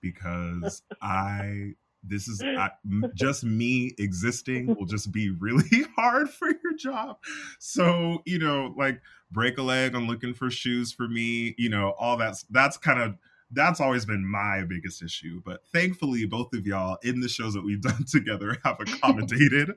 because 0.00 0.82
i 1.02 1.74
this 2.06 2.28
is 2.28 2.42
mm. 2.42 2.58
I, 2.58 2.70
just 3.14 3.44
me 3.44 3.94
existing 3.98 4.74
will 4.74 4.86
just 4.86 5.12
be 5.12 5.30
really 5.30 5.84
hard 5.96 6.30
for 6.30 6.48
your 6.48 6.74
job. 6.76 7.18
So 7.58 8.22
you 8.24 8.38
know 8.38 8.74
like 8.76 9.00
break 9.30 9.58
a 9.58 9.62
leg 9.62 9.96
i'm 9.96 10.06
looking 10.06 10.32
for 10.32 10.48
shoes 10.48 10.92
for 10.92 11.08
me 11.08 11.56
you 11.58 11.68
know 11.68 11.94
all 11.98 12.16
that's 12.16 12.44
that's 12.50 12.76
kind 12.76 13.00
of 13.00 13.16
that's 13.50 13.80
always 13.80 14.04
been 14.04 14.24
my 14.24 14.62
biggest 14.62 15.02
issue 15.02 15.42
but 15.44 15.60
thankfully 15.72 16.24
both 16.24 16.52
of 16.52 16.64
y'all 16.64 16.98
in 17.02 17.18
the 17.18 17.28
shows 17.28 17.52
that 17.52 17.64
we've 17.64 17.80
done 17.82 18.04
together 18.04 18.56
have 18.62 18.78
accommodated 18.78 19.72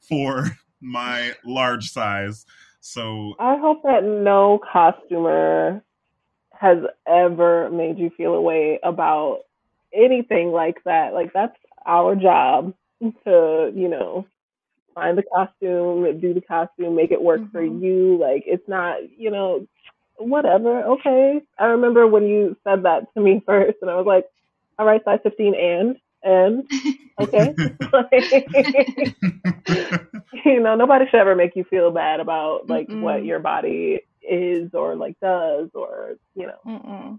for 0.00 0.56
my 0.82 1.32
large 1.44 1.90
size. 1.90 2.44
So 2.80 3.34
I 3.38 3.56
hope 3.56 3.82
that 3.84 4.02
no 4.02 4.60
costumer 4.70 5.82
has 6.52 6.78
ever 7.06 7.70
made 7.70 7.98
you 7.98 8.10
feel 8.10 8.34
a 8.34 8.40
way 8.40 8.78
about 8.82 9.40
anything 9.94 10.50
like 10.50 10.82
that. 10.84 11.14
Like 11.14 11.32
that's 11.32 11.56
our 11.86 12.14
job 12.14 12.74
to, 13.00 13.72
you 13.74 13.88
know, 13.88 14.26
find 14.94 15.16
the 15.16 15.22
costume, 15.22 16.20
do 16.20 16.34
the 16.34 16.40
costume, 16.40 16.94
make 16.94 17.10
it 17.10 17.22
work 17.22 17.40
for 17.50 17.62
mm-hmm. 17.62 17.82
you. 17.82 18.18
Like 18.20 18.44
it's 18.46 18.68
not, 18.68 18.98
you 19.16 19.30
know, 19.30 19.66
whatever. 20.16 20.82
Okay. 20.82 21.40
I 21.58 21.64
remember 21.66 22.06
when 22.06 22.26
you 22.26 22.56
said 22.64 22.84
that 22.84 23.12
to 23.14 23.20
me 23.20 23.42
first, 23.46 23.78
and 23.82 23.90
I 23.90 23.96
was 23.96 24.06
like, 24.06 24.26
all 24.78 24.86
right, 24.86 25.04
size 25.04 25.20
15 25.22 25.54
and 25.54 25.96
and 26.24 26.70
okay. 27.20 27.52
you 30.44 30.60
know, 30.60 30.76
nobody 30.76 31.06
should 31.06 31.18
ever 31.18 31.34
make 31.34 31.56
you 31.56 31.64
feel 31.64 31.90
bad 31.90 32.20
about 32.20 32.68
like 32.68 32.86
what 32.88 33.20
Mm-mm. 33.20 33.26
your 33.26 33.40
body 33.40 34.02
is 34.22 34.72
or 34.72 34.94
like 34.94 35.18
does 35.20 35.68
or 35.74 36.14
you 36.34 36.46
know. 36.46 36.58
Mm-mm. 36.64 37.18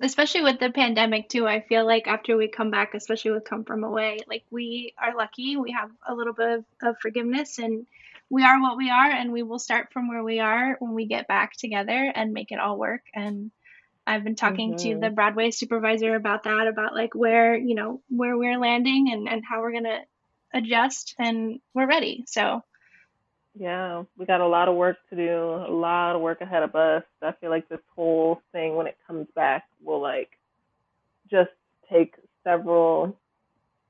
Especially 0.00 0.42
with 0.42 0.58
the 0.58 0.70
pandemic 0.70 1.28
too 1.28 1.46
i 1.46 1.60
feel 1.60 1.86
like 1.86 2.06
after 2.06 2.36
we 2.36 2.48
come 2.48 2.70
back 2.70 2.94
especially 2.94 3.30
with 3.30 3.44
come 3.44 3.64
from 3.64 3.84
away 3.84 4.18
like 4.28 4.44
we 4.50 4.92
are 4.98 5.16
lucky. 5.16 5.56
We 5.56 5.72
have 5.72 5.90
a 6.06 6.14
little 6.14 6.32
bit 6.34 6.50
of, 6.58 6.64
of 6.82 6.96
forgiveness 7.00 7.58
and 7.58 7.86
we 8.30 8.42
are 8.44 8.60
what 8.60 8.76
we 8.76 8.90
are 8.90 9.10
and 9.10 9.32
we 9.32 9.42
will 9.42 9.58
start 9.58 9.92
from 9.92 10.08
where 10.08 10.24
we 10.24 10.40
are 10.40 10.76
when 10.80 10.92
we 10.94 11.06
get 11.06 11.28
back 11.28 11.52
together 11.56 12.12
and 12.14 12.32
make 12.32 12.50
it 12.52 12.58
all 12.58 12.78
work. 12.78 13.02
And 13.14 13.50
i've 14.06 14.24
been 14.24 14.36
talking 14.36 14.76
to 14.76 14.88
Mhm. 14.88 15.00
the 15.00 15.10
broadway 15.10 15.50
supervisor 15.50 16.14
about 16.14 16.44
that 16.44 16.66
about 16.66 16.94
like 16.94 17.14
where 17.14 17.56
you 17.56 17.74
know 17.74 18.02
where 18.08 18.36
we're 18.36 18.58
landing 18.58 19.10
and 19.12 19.28
and 19.28 19.44
how 19.48 19.60
we're 19.60 19.72
gonna 19.72 20.00
adjust 20.52 21.14
and 21.18 21.60
we're 21.74 21.86
ready. 21.86 22.24
So 22.26 22.62
Yeah, 23.56 24.02
we 24.18 24.26
got 24.26 24.40
a 24.40 24.46
lot 24.46 24.68
of 24.68 24.74
work 24.74 24.96
to 25.10 25.16
do, 25.16 25.30
a 25.40 25.70
lot 25.70 26.16
of 26.16 26.22
work 26.22 26.40
ahead 26.40 26.62
of 26.64 26.74
us. 26.74 27.04
I 27.22 27.32
feel 27.40 27.50
like 27.50 27.68
this 27.68 27.80
whole 27.94 28.42
thing, 28.52 28.74
when 28.74 28.86
it 28.86 28.98
comes 29.06 29.28
back, 29.34 29.64
will 29.82 30.00
like 30.00 30.30
just 31.30 31.50
take 31.90 32.14
several. 32.42 33.16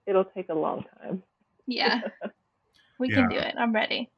It'll 0.06 0.24
take 0.26 0.50
a 0.50 0.54
long 0.54 0.84
time. 1.00 1.22
yeah 1.66 2.00
we 2.98 3.08
Yeah. 3.08 3.14
can 3.16 3.28
do 3.30 3.36
it 3.36 3.54
i'm 3.58 3.72
ready 3.74 4.10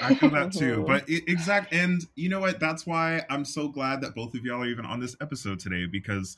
I 0.00 0.14
feel 0.14 0.30
that 0.30 0.52
too. 0.52 0.78
Mhm. 0.78 0.86
But 0.86 1.04
i 1.08 1.20
exact, 1.28 1.72
and 1.72 2.04
you 2.16 2.28
know 2.28 2.40
what? 2.40 2.58
That's 2.58 2.84
why 2.84 3.24
I'm 3.30 3.44
so 3.44 3.68
glad 3.68 4.00
that 4.00 4.14
both 4.16 4.34
of 4.34 4.44
y'all 4.44 4.62
are 4.62 4.66
even 4.66 4.84
on 4.84 4.98
this 4.98 5.14
episode 5.20 5.60
today 5.60 5.86
because 5.86 6.36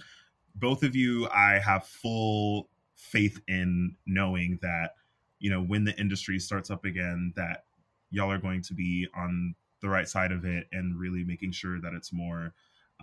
both 0.56 0.82
of 0.82 0.94
you, 0.94 1.26
I 1.30 1.58
have 1.64 1.86
full 1.86 2.68
faith 2.96 3.40
in 3.48 3.96
knowing 4.06 4.58
that, 4.60 4.90
you 5.38 5.48
know, 5.50 5.62
when 5.62 5.84
the 5.84 5.98
industry 5.98 6.38
starts 6.38 6.70
up 6.70 6.84
again, 6.84 7.32
that 7.36 7.64
y'all 8.10 8.30
are 8.30 8.38
going 8.38 8.62
to 8.62 8.74
be 8.74 9.06
on 9.16 9.54
the 9.82 9.88
right 9.88 10.08
side 10.08 10.32
of 10.32 10.44
it 10.44 10.66
and 10.72 10.98
really 10.98 11.24
making 11.24 11.52
sure 11.52 11.80
that 11.80 11.92
it's 11.92 12.12
more 12.12 12.54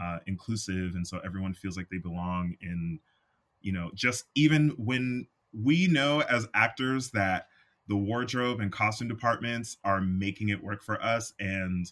uh, 0.02 0.20
inclusive. 0.26 0.96
And 0.96 1.08
so 1.08 1.20
everyone 1.24 1.54
feels 1.54 1.78
like 1.78 1.88
they 1.90 2.00
belong 2.00 2.56
in, 2.62 3.00
you 3.62 3.72
know, 3.72 3.92
just 3.94 4.26
even 4.36 4.70
when 4.78 5.28
we 5.54 5.88
know 5.88 6.22
as 6.22 6.48
actors 6.54 7.12
that 7.12 7.48
the 7.88 7.96
wardrobe 7.96 8.60
and 8.60 8.72
costume 8.72 9.08
departments 9.08 9.78
are 9.84 10.02
making 10.02 10.50
it 10.50 10.64
work 10.64 10.82
for 10.82 11.02
us 11.04 11.34
and 11.40 11.92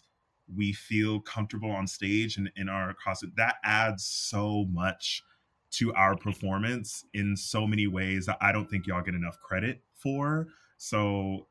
we 0.54 0.72
feel 0.72 1.20
comfortable 1.20 1.70
on 1.70 1.86
stage 1.86 2.36
and 2.36 2.50
in 2.56 2.68
our 2.68 2.94
costume 2.94 3.32
that 3.36 3.56
adds 3.64 4.04
so 4.04 4.66
much 4.70 5.22
to 5.70 5.92
our 5.94 6.16
performance 6.16 7.04
in 7.14 7.36
so 7.36 7.66
many 7.66 7.86
ways 7.86 8.26
that 8.26 8.36
i 8.40 8.50
don't 8.50 8.68
think 8.68 8.86
y'all 8.86 9.02
get 9.02 9.14
enough 9.14 9.38
credit 9.40 9.82
for 9.94 10.48
so 10.78 11.46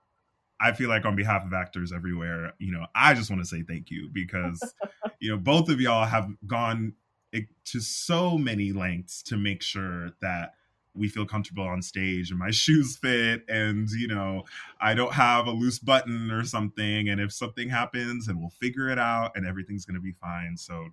i 0.61 0.71
feel 0.71 0.89
like 0.89 1.05
on 1.05 1.15
behalf 1.15 1.45
of 1.45 1.53
actors 1.53 1.91
everywhere 1.91 2.53
you 2.59 2.71
know 2.71 2.85
i 2.95 3.13
just 3.13 3.29
want 3.29 3.41
to 3.41 3.47
say 3.47 3.61
thank 3.63 3.89
you 3.89 4.09
because 4.13 4.73
you 5.19 5.29
know 5.29 5.37
both 5.37 5.69
of 5.69 5.81
y'all 5.81 6.05
have 6.05 6.29
gone 6.47 6.93
to 7.63 7.79
so 7.79 8.37
many 8.37 8.71
lengths 8.73 9.23
to 9.23 9.37
make 9.37 9.61
sure 9.61 10.11
that 10.21 10.53
we 10.93 11.07
feel 11.07 11.25
comfortable 11.25 11.63
on 11.63 11.81
stage 11.81 12.29
and 12.29 12.39
my 12.39 12.51
shoes 12.51 12.97
fit 12.97 13.43
and 13.47 13.89
you 13.91 14.07
know 14.07 14.43
i 14.79 14.93
don't 14.93 15.13
have 15.13 15.47
a 15.47 15.51
loose 15.51 15.79
button 15.79 16.29
or 16.31 16.43
something 16.43 17.09
and 17.09 17.21
if 17.21 17.31
something 17.31 17.69
happens 17.69 18.27
and 18.27 18.39
we'll 18.39 18.49
figure 18.49 18.89
it 18.89 18.99
out 18.99 19.31
and 19.35 19.47
everything's 19.47 19.85
going 19.85 19.95
to 19.95 20.01
be 20.01 20.13
fine. 20.13 20.57
So 20.57 20.89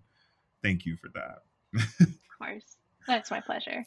thank 0.62 0.86
you 0.86 0.96
for 0.96 1.08
that. 1.14 1.42
Of 2.40 2.46
course. 2.46 2.76
That's 3.08 3.32
my 3.32 3.40
pleasure. 3.40 3.84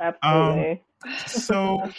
Absolutely. 0.00 0.82
Um, 1.04 1.14
so 1.26 1.90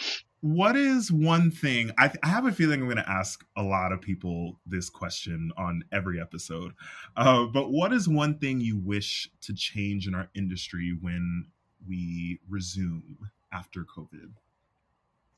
what 0.42 0.76
is 0.76 1.10
one 1.10 1.50
thing 1.50 1.90
I, 1.98 2.12
I 2.22 2.28
have 2.28 2.46
a 2.46 2.52
feeling 2.52 2.80
i'm 2.80 2.86
going 2.86 2.96
to 2.96 3.10
ask 3.10 3.44
a 3.56 3.62
lot 3.62 3.92
of 3.92 4.00
people 4.00 4.60
this 4.66 4.90
question 4.90 5.50
on 5.56 5.84
every 5.92 6.20
episode 6.20 6.72
uh, 7.16 7.46
but 7.46 7.70
what 7.70 7.92
is 7.92 8.08
one 8.08 8.38
thing 8.38 8.60
you 8.60 8.76
wish 8.76 9.30
to 9.42 9.54
change 9.54 10.06
in 10.06 10.14
our 10.14 10.28
industry 10.34 10.96
when 11.00 11.46
we 11.88 12.40
resume 12.48 13.18
after 13.52 13.84
covid 13.84 14.32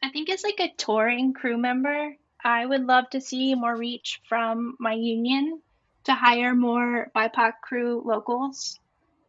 I 0.04 0.10
think 0.10 0.28
as 0.28 0.44
like 0.44 0.60
a 0.60 0.70
touring 0.76 1.32
crew 1.32 1.56
member, 1.56 2.14
I 2.44 2.66
would 2.66 2.84
love 2.84 3.08
to 3.10 3.22
see 3.22 3.54
more 3.54 3.74
reach 3.74 4.20
from 4.28 4.76
my 4.78 4.92
union 4.92 5.62
to 6.04 6.12
hire 6.12 6.54
more 6.54 7.10
BIPOC 7.16 7.52
crew 7.62 8.02
locals. 8.04 8.78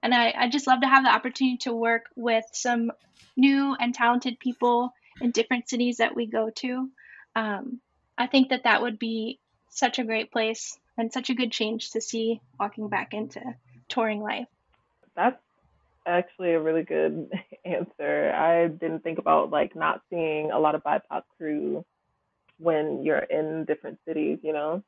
And 0.04 0.14
I, 0.14 0.34
I 0.38 0.50
just 0.50 0.68
love 0.68 0.82
to 0.82 0.88
have 0.88 1.06
the 1.06 1.16
opportunity 1.16 1.60
to 1.60 1.74
work 1.74 2.08
with 2.18 2.44
some 2.52 2.92
new 3.38 3.74
and 3.80 3.96
talented 3.96 4.38
people 4.38 4.94
in 5.22 5.32
different 5.32 5.70
cities 5.70 5.98
that 5.98 6.16
we 6.16 6.26
go 6.26 6.50
to. 6.50 6.90
Um, 7.36 7.80
I 8.18 8.28
think 8.28 8.50
that 8.50 8.64
that 8.64 8.82
would 8.82 9.00
be 9.00 9.40
such 9.70 10.00
a 10.00 10.04
great 10.04 10.32
place 10.32 10.78
and 10.98 11.12
such 11.12 11.30
a 11.30 11.36
good 11.36 11.52
change 11.52 11.92
to 11.92 12.02
see 12.02 12.42
walking 12.60 12.88
back 12.88 13.14
into 13.14 13.42
touring 13.90 14.22
life. 14.22 14.48
That's 15.16 15.42
actually 16.06 16.54
a 16.54 16.62
really 16.62 16.84
good 16.84 17.30
answer. 17.66 18.32
I 18.34 18.68
didn't 18.68 19.04
think 19.04 19.20
about 19.20 19.52
like 19.52 19.76
not 19.76 20.02
seeing 20.10 20.52
a 20.52 20.60
lot 20.60 20.76
of 20.76 20.84
BIPOC 20.84 21.24
crew 21.38 21.86
when 22.58 23.04
you're 23.04 23.20
in 23.20 23.66
different 23.66 24.00
cities, 24.08 24.40
you 24.42 24.54
know. 24.54 24.84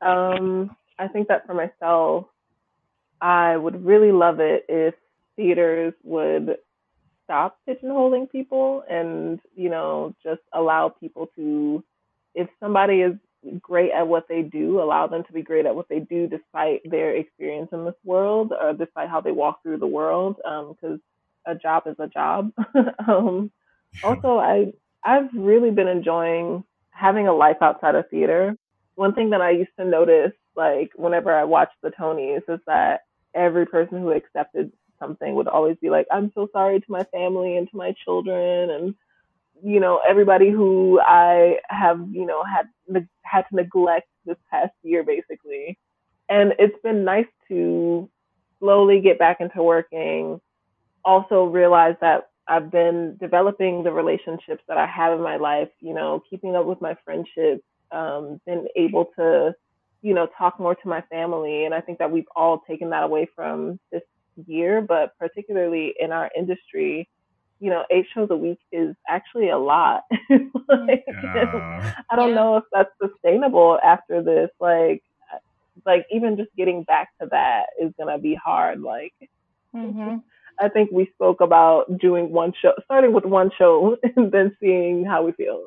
Um, 0.00 0.76
I 0.98 1.08
think 1.08 1.28
that 1.28 1.46
for 1.46 1.54
myself, 1.54 2.26
I 3.20 3.56
would 3.56 3.84
really 3.84 4.12
love 4.12 4.40
it 4.40 4.66
if 4.68 4.94
theaters 5.36 5.94
would 6.02 6.58
stop 7.26 7.58
pigeonholing 7.68 8.30
people 8.30 8.84
and, 8.88 9.40
you 9.54 9.68
know, 9.68 10.14
just 10.22 10.40
allow 10.54 10.88
people 10.88 11.28
to, 11.36 11.84
if 12.34 12.48
somebody 12.58 13.02
is 13.02 13.14
great 13.60 13.92
at 13.92 14.06
what 14.06 14.26
they 14.28 14.42
do, 14.42 14.80
allow 14.80 15.06
them 15.06 15.24
to 15.24 15.32
be 15.32 15.42
great 15.42 15.66
at 15.66 15.74
what 15.74 15.88
they 15.88 16.00
do 16.00 16.26
despite 16.26 16.88
their 16.90 17.14
experience 17.14 17.68
in 17.72 17.84
this 17.84 17.94
world 18.04 18.52
or 18.58 18.72
despite 18.72 19.10
how 19.10 19.20
they 19.20 19.32
walk 19.32 19.62
through 19.62 19.78
the 19.78 19.86
world, 19.86 20.36
because 20.36 21.00
a 21.46 21.54
job 21.54 21.84
is 21.86 21.96
a 21.98 22.08
job. 22.08 22.52
um, 23.08 23.50
also, 24.02 24.38
I 24.38 24.72
I've 25.04 25.28
really 25.34 25.70
been 25.70 25.88
enjoying 25.88 26.64
having 26.90 27.28
a 27.28 27.32
life 27.34 27.58
outside 27.60 27.94
of 27.94 28.08
theater. 28.10 28.56
one 28.96 29.14
thing 29.14 29.30
that 29.30 29.42
I 29.42 29.50
used 29.50 29.70
to 29.78 29.84
notice, 29.84 30.32
like 30.56 30.90
whenever 30.96 31.32
I 31.32 31.44
watched 31.44 31.76
the 31.82 31.90
Tonys, 31.90 32.42
is 32.48 32.60
that 32.66 33.02
every 33.34 33.66
person 33.66 34.00
who 34.00 34.10
accepted 34.10 34.72
something 34.98 35.34
would 35.34 35.48
always 35.48 35.76
be 35.80 35.90
like, 35.90 36.06
"I'm 36.10 36.32
so 36.34 36.48
sorry 36.52 36.80
to 36.80 36.86
my 36.88 37.04
family 37.04 37.56
and 37.56 37.68
to 37.70 37.76
my 37.76 37.94
children," 38.04 38.70
and 38.70 38.94
you 39.62 39.80
know, 39.80 40.00
everybody 40.06 40.50
who 40.50 41.00
I 41.00 41.56
have, 41.68 42.00
you 42.10 42.26
know, 42.26 42.42
had 42.44 42.66
had 43.22 43.42
to 43.50 43.56
neglect 43.56 44.08
this 44.24 44.36
past 44.50 44.72
year, 44.82 45.02
basically. 45.02 45.78
And 46.28 46.54
it's 46.58 46.80
been 46.82 47.04
nice 47.04 47.26
to 47.48 48.08
slowly 48.58 49.00
get 49.00 49.18
back 49.18 49.40
into 49.40 49.62
working. 49.62 50.40
Also 51.04 51.44
realize 51.44 51.94
that 52.00 52.30
I've 52.48 52.70
been 52.70 53.16
developing 53.20 53.82
the 53.82 53.92
relationships 53.92 54.62
that 54.68 54.78
I 54.78 54.86
have 54.86 55.14
in 55.14 55.22
my 55.22 55.36
life, 55.36 55.68
you 55.80 55.94
know, 55.94 56.22
keeping 56.28 56.54
up 56.56 56.66
with 56.66 56.80
my 56.80 56.96
friendships, 57.04 57.62
um, 57.90 58.40
been 58.46 58.66
able 58.76 59.06
to, 59.16 59.54
you 60.02 60.14
know, 60.14 60.28
talk 60.38 60.58
more 60.60 60.74
to 60.74 60.88
my 60.88 61.00
family. 61.02 61.64
And 61.64 61.74
I 61.74 61.80
think 61.80 61.98
that 61.98 62.10
we've 62.10 62.28
all 62.36 62.62
taken 62.68 62.90
that 62.90 63.04
away 63.04 63.28
from 63.34 63.78
this 63.90 64.02
year, 64.46 64.80
but 64.80 65.16
particularly 65.18 65.94
in 65.98 66.12
our 66.12 66.30
industry, 66.36 67.08
you 67.60 67.70
know, 67.70 67.84
eight 67.90 68.06
shows 68.14 68.28
a 68.30 68.36
week 68.36 68.58
is 68.70 68.94
actually 69.08 69.48
a 69.50 69.58
lot. 69.58 70.02
like, 70.30 71.04
yeah. 71.08 71.94
I 72.10 72.16
don't 72.16 72.30
yeah. 72.30 72.34
know 72.34 72.56
if 72.58 72.64
that's 72.72 72.90
sustainable 73.00 73.78
after 73.82 74.22
this. 74.22 74.50
Like, 74.60 75.02
like 75.84 76.06
even 76.10 76.36
just 76.36 76.50
getting 76.56 76.84
back 76.84 77.08
to 77.20 77.28
that 77.30 77.66
is 77.80 77.92
gonna 77.98 78.18
be 78.18 78.34
hard. 78.34 78.80
Like, 78.80 79.14
mm-hmm. 79.74 80.16
I 80.60 80.68
think 80.68 80.90
we 80.90 81.10
spoke 81.14 81.40
about 81.40 81.98
doing 81.98 82.32
one 82.32 82.52
show, 82.60 82.72
starting 82.84 83.12
with 83.12 83.24
one 83.24 83.50
show, 83.58 83.96
and 84.16 84.32
then 84.32 84.56
seeing 84.60 85.04
how 85.04 85.24
we 85.24 85.32
feel. 85.32 85.66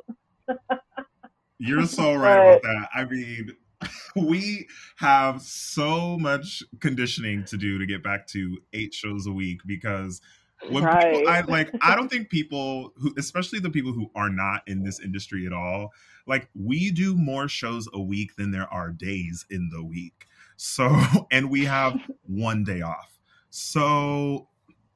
You're 1.60 1.86
so 1.86 2.16
right 2.16 2.60
but, 2.62 2.70
about 2.70 2.88
that. 2.90 2.90
I 2.96 3.06
mean, 3.06 3.56
we 4.16 4.68
have 4.98 5.42
so 5.42 6.18
much 6.18 6.64
conditioning 6.80 7.46
to 7.46 7.58
do 7.58 7.78
to 7.78 7.86
get 7.86 8.04
back 8.04 8.28
to 8.28 8.58
eight 8.74 8.94
shows 8.94 9.26
a 9.26 9.32
week 9.32 9.62
because 9.66 10.22
when 10.68 10.84
right. 10.84 11.16
people, 11.16 11.30
I 11.30 11.42
like, 11.48 11.72
I 11.82 11.96
don't 11.96 12.10
think 12.10 12.30
people 12.30 12.94
who, 12.98 13.14
especially 13.18 13.60
the 13.60 13.70
people 13.70 13.94
who 13.94 14.10
are 14.16 14.30
not 14.30 14.62
in 14.68 14.84
this 14.84 15.00
industry 15.00 15.46
at 15.46 15.54
all, 15.54 15.94
like 16.28 16.50
we 16.54 16.92
do 16.92 17.16
more 17.16 17.48
shows 17.48 17.88
a 17.94 18.02
week 18.02 18.36
than 18.36 18.52
there 18.52 18.72
are 18.72 18.90
days 18.90 19.46
in 19.50 19.70
the 19.72 19.84
week. 19.84 20.28
So, 20.58 20.94
and 21.32 21.50
we 21.50 21.66
have 21.66 22.00
one 22.28 22.64
day 22.64 22.82
off. 22.82 23.20
So, 23.50 24.48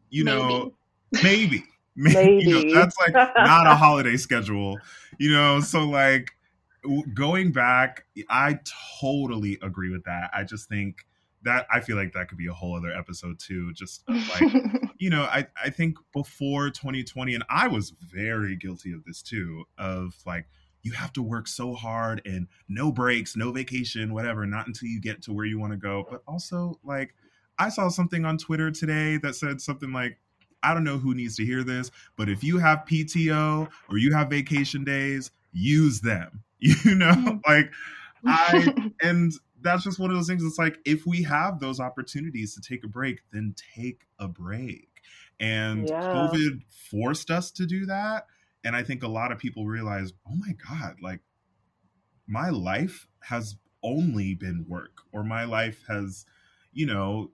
you 0.10 0.24
know, 0.24 0.74
maybe, 1.24 1.64
maybe, 1.96 2.14
maybe. 2.14 2.44
You 2.44 2.66
know, 2.66 2.74
that's 2.76 2.96
like 3.00 3.14
not 3.14 3.66
a 3.66 3.76
holiday 3.76 4.18
schedule, 4.18 4.78
you 5.18 5.32
know. 5.32 5.60
So, 5.60 5.86
like 5.86 6.32
going 7.14 7.52
back, 7.52 8.06
I 8.30 8.60
totally 9.00 9.58
agree 9.62 9.90
with 9.90 10.04
that. 10.06 10.30
I 10.34 10.44
just 10.44 10.70
think 10.70 11.06
that 11.44 11.68
I 11.72 11.82
feel 11.82 11.98
like 11.98 12.14
that 12.14 12.30
could 12.30 12.38
be 12.38 12.48
a 12.48 12.54
whole 12.54 12.76
other 12.76 12.92
episode 12.92 13.40
too. 13.40 13.74
Just 13.74 14.04
like 14.08 14.54
you 14.98 15.10
know, 15.10 15.24
I 15.24 15.48
I 15.62 15.70
think 15.70 15.98
before 16.14 16.70
2020, 16.70 17.36
and 17.36 17.44
I 17.50 17.68
was 17.68 17.92
very 17.92 18.56
guilty 18.56 18.94
of 18.94 19.04
this 19.06 19.22
too. 19.22 19.66
Of 19.78 20.16
like 20.26 20.46
you 20.82 20.94
have 20.94 21.14
to 21.14 21.22
work 21.22 21.48
so 21.48 21.74
hard 21.74 22.22
and 22.26 22.48
no 22.68 22.92
breaks, 22.92 23.36
no 23.36 23.52
vacation, 23.52 24.14
whatever, 24.14 24.46
not 24.46 24.68
until 24.68 24.90
you 24.90 25.00
get 25.00 25.22
to 25.24 25.34
where 25.34 25.46
you 25.46 25.60
want 25.60 25.72
to 25.72 25.78
go. 25.78 26.06
But 26.10 26.24
also 26.28 26.80
like 26.84 27.14
I 27.60 27.70
saw 27.70 27.90
something 27.90 28.26
on 28.26 28.38
Twitter 28.38 28.72
today 28.72 29.18
that 29.18 29.36
said 29.36 29.62
something 29.62 29.92
like. 29.92 30.18
I 30.66 30.74
don't 30.74 30.86
know 30.86 30.98
who 30.98 31.14
needs 31.14 31.36
to 31.36 31.46
hear 31.46 31.62
this, 31.62 31.92
but 32.16 32.30
if 32.30 32.42
you 32.42 32.58
have 32.58 32.86
PTO 32.90 33.68
or 33.90 33.98
you 33.98 34.14
have 34.14 34.30
vacation 34.30 34.86
days, 34.86 35.30
use 35.52 36.00
them. 36.00 36.42
You 36.86 36.96
know, 36.96 37.12
mm. 37.12 37.42
like 37.46 37.72
I 38.26 38.74
and 39.02 39.34
that's 39.62 39.84
just 39.84 40.00
one 40.00 40.12
of 40.12 40.16
those 40.16 40.28
things. 40.28 40.44
It's 40.44 40.58
like 40.58 40.78
if 40.86 41.06
we 41.06 41.24
have 41.24 41.60
those 41.60 41.80
opportunities 41.80 42.56
to 42.56 42.62
take 42.62 42.84
a 42.84 42.88
break, 42.88 43.22
then 43.32 43.56
take 43.76 44.02
a 44.20 44.28
break. 44.28 44.90
And 45.40 45.90
yeah. 45.90 46.02
COVID 46.02 46.62
forced 46.90 47.32
us 47.32 47.52
to 47.52 47.66
do 47.66 47.86
that. 47.88 48.28
And 48.64 48.76
I 48.76 48.84
think 48.84 49.04
a 49.04 49.08
lot 49.08 49.32
of 49.32 49.40
people 49.40 49.66
realize, 49.66 50.14
oh 50.28 50.36
my 50.36 50.54
God, 50.70 50.96
like 51.02 51.20
my 52.28 52.50
life 52.50 53.08
has 53.22 53.56
only 53.82 54.36
been 54.36 54.66
work, 54.70 55.02
or 55.12 55.24
my 55.24 55.44
life 55.44 55.84
has, 55.88 56.26
you 56.72 56.86
know, 56.86 57.32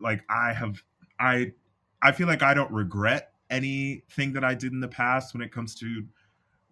like 0.00 0.22
I 0.30 0.54
have, 0.54 0.82
I, 1.18 1.52
I 2.00 2.12
feel 2.12 2.26
like 2.26 2.42
I 2.42 2.54
don't 2.54 2.72
regret 2.72 3.32
anything 3.50 4.32
that 4.32 4.44
I 4.44 4.54
did 4.54 4.72
in 4.72 4.80
the 4.80 4.88
past 4.88 5.34
when 5.34 5.42
it 5.42 5.52
comes 5.52 5.74
to, 5.76 6.04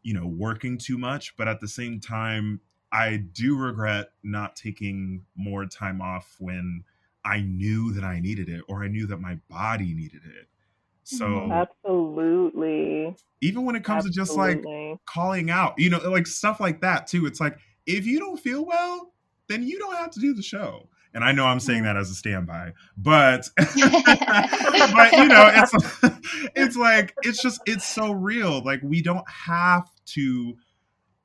you 0.03 0.15
know, 0.15 0.27
working 0.27 0.79
too 0.79 0.99
much. 0.99 1.37
But 1.37 1.49
at 1.49 1.61
the 1.61 1.69
same 1.69 2.01
time, 2.01 2.61
I 2.93 3.17
do 3.17 3.57
regret 3.57 4.13
not 4.23 4.57
taking 4.57 5.25
more 5.37 5.67
time 5.67 6.01
off 6.01 6.37
when 6.39 6.85
I 7.25 7.41
knew 7.41 7.93
that 7.93 8.05
I 8.05 8.21
needed 8.21 8.49
it 8.49 8.63
or 8.69 8.83
I 8.83 8.89
knew 8.89 9.07
that 9.09 9.21
my 9.21 9.39
body 9.51 9.95
needed 9.95 10.23
it. 10.25 10.49
So 11.05 11.27
mm-hmm. 11.27 11.53
absolutely. 11.53 13.17
Even 13.41 13.65
when 13.65 13.77
it 13.77 13.85
comes 13.85 14.07
absolutely. 14.07 14.57
to 14.57 14.61
just 14.61 14.71
like 14.77 14.99
calling 15.07 15.51
out, 15.51 15.75
you 15.79 15.91
know, 15.91 15.99
like 16.11 16.27
stuff 16.27 16.61
like 16.61 16.81
that 16.83 17.07
too. 17.07 17.27
It's 17.27 17.41
like 17.41 17.59
if 17.87 18.07
you 18.07 18.19
don't 18.19 18.39
feel 18.39 18.65
well, 18.65 19.13
then 19.49 19.63
you 19.63 19.79
don't 19.79 19.97
have 19.97 20.11
to 20.13 20.21
do 20.21 20.35
the 20.35 20.43
show. 20.43 20.89
And 21.14 21.25
I 21.25 21.33
know 21.33 21.47
I'm 21.47 21.61
saying 21.61 21.85
that 21.85 21.97
as 21.97 22.11
a 22.11 22.14
standby, 22.14 22.73
but 22.97 23.49
but 23.57 23.73
you 23.75 25.29
know, 25.29 25.51
it's 25.55 25.75
it's 26.55 26.77
like 26.77 27.14
it's 27.23 27.42
just 27.42 27.61
it's 27.66 27.87
so 27.87 28.12
real. 28.12 28.62
Like 28.62 28.81
we 28.83 29.03
don't 29.03 29.29
have 29.29 29.88
to, 30.07 30.57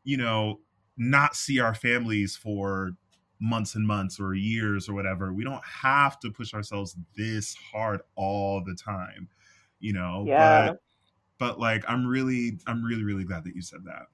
you 0.03 0.17
know, 0.17 0.59
not 0.97 1.35
see 1.35 1.59
our 1.59 1.75
families 1.75 2.35
for 2.35 2.91
months 3.39 3.75
and 3.75 3.85
months 3.85 4.19
or 4.19 4.33
years 4.33 4.87
or 4.87 4.93
whatever. 4.93 5.33
We 5.33 5.43
don't 5.43 5.63
have 5.65 6.19
to 6.21 6.31
push 6.31 6.53
ourselves 6.53 6.95
this 7.15 7.55
hard 7.55 8.01
all 8.15 8.63
the 8.63 8.75
time, 8.75 9.27
you 9.79 9.93
know. 9.93 10.23
Yeah. 10.25 10.67
But 10.67 10.81
but 11.37 11.59
like 11.59 11.83
I'm 11.87 12.07
really 12.07 12.59
I'm 12.65 12.83
really 12.83 13.03
really 13.03 13.25
glad 13.25 13.43
that 13.43 13.55
you 13.55 13.61
said 13.61 13.81
that. 13.85 14.07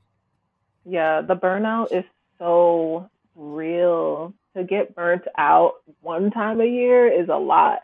Yeah, 0.83 1.21
the 1.21 1.35
burnout 1.35 1.91
is 1.91 2.05
so 2.39 3.09
real. 3.35 4.33
To 4.57 4.63
get 4.63 4.95
burnt 4.95 5.23
out 5.37 5.73
one 6.01 6.31
time 6.31 6.59
a 6.59 6.65
year 6.65 7.07
is 7.07 7.29
a 7.29 7.37
lot 7.37 7.79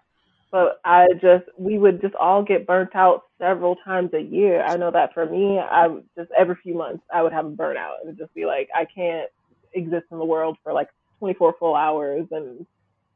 but 0.55 0.79
I 0.85 1.07
just 1.15 1.43
we 1.57 1.77
would 1.77 1.99
just 1.99 2.15
all 2.15 2.41
get 2.41 2.65
burnt 2.65 2.95
out 2.95 3.23
several 3.37 3.75
times 3.83 4.11
a 4.13 4.21
year. 4.21 4.63
I 4.63 4.77
know 4.77 4.89
that 4.89 5.13
for 5.13 5.25
me, 5.25 5.59
I 5.59 5.89
just 6.17 6.31
every 6.31 6.55
few 6.63 6.73
months 6.73 7.03
I 7.13 7.21
would 7.21 7.33
have 7.33 7.45
a 7.45 7.49
burnout 7.49 7.95
and 8.05 8.17
just 8.17 8.33
be 8.33 8.45
like, 8.45 8.69
I 8.73 8.85
can't 8.85 9.29
exist 9.73 10.05
in 10.11 10.17
the 10.17 10.23
world 10.23 10.57
for 10.63 10.71
like 10.71 10.87
24 11.19 11.55
full 11.59 11.75
hours, 11.75 12.27
and 12.31 12.65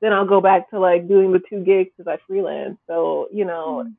then 0.01 0.11
I'll 0.11 0.27
go 0.27 0.41
back 0.41 0.69
to 0.71 0.81
like 0.81 1.07
doing 1.07 1.31
the 1.31 1.39
two 1.49 1.63
gigs 1.63 1.91
because 1.95 2.11
I 2.11 2.21
freelance. 2.27 2.77
So 2.87 3.29
you 3.31 3.45
know, 3.45 3.83
mm-hmm. 3.85 3.91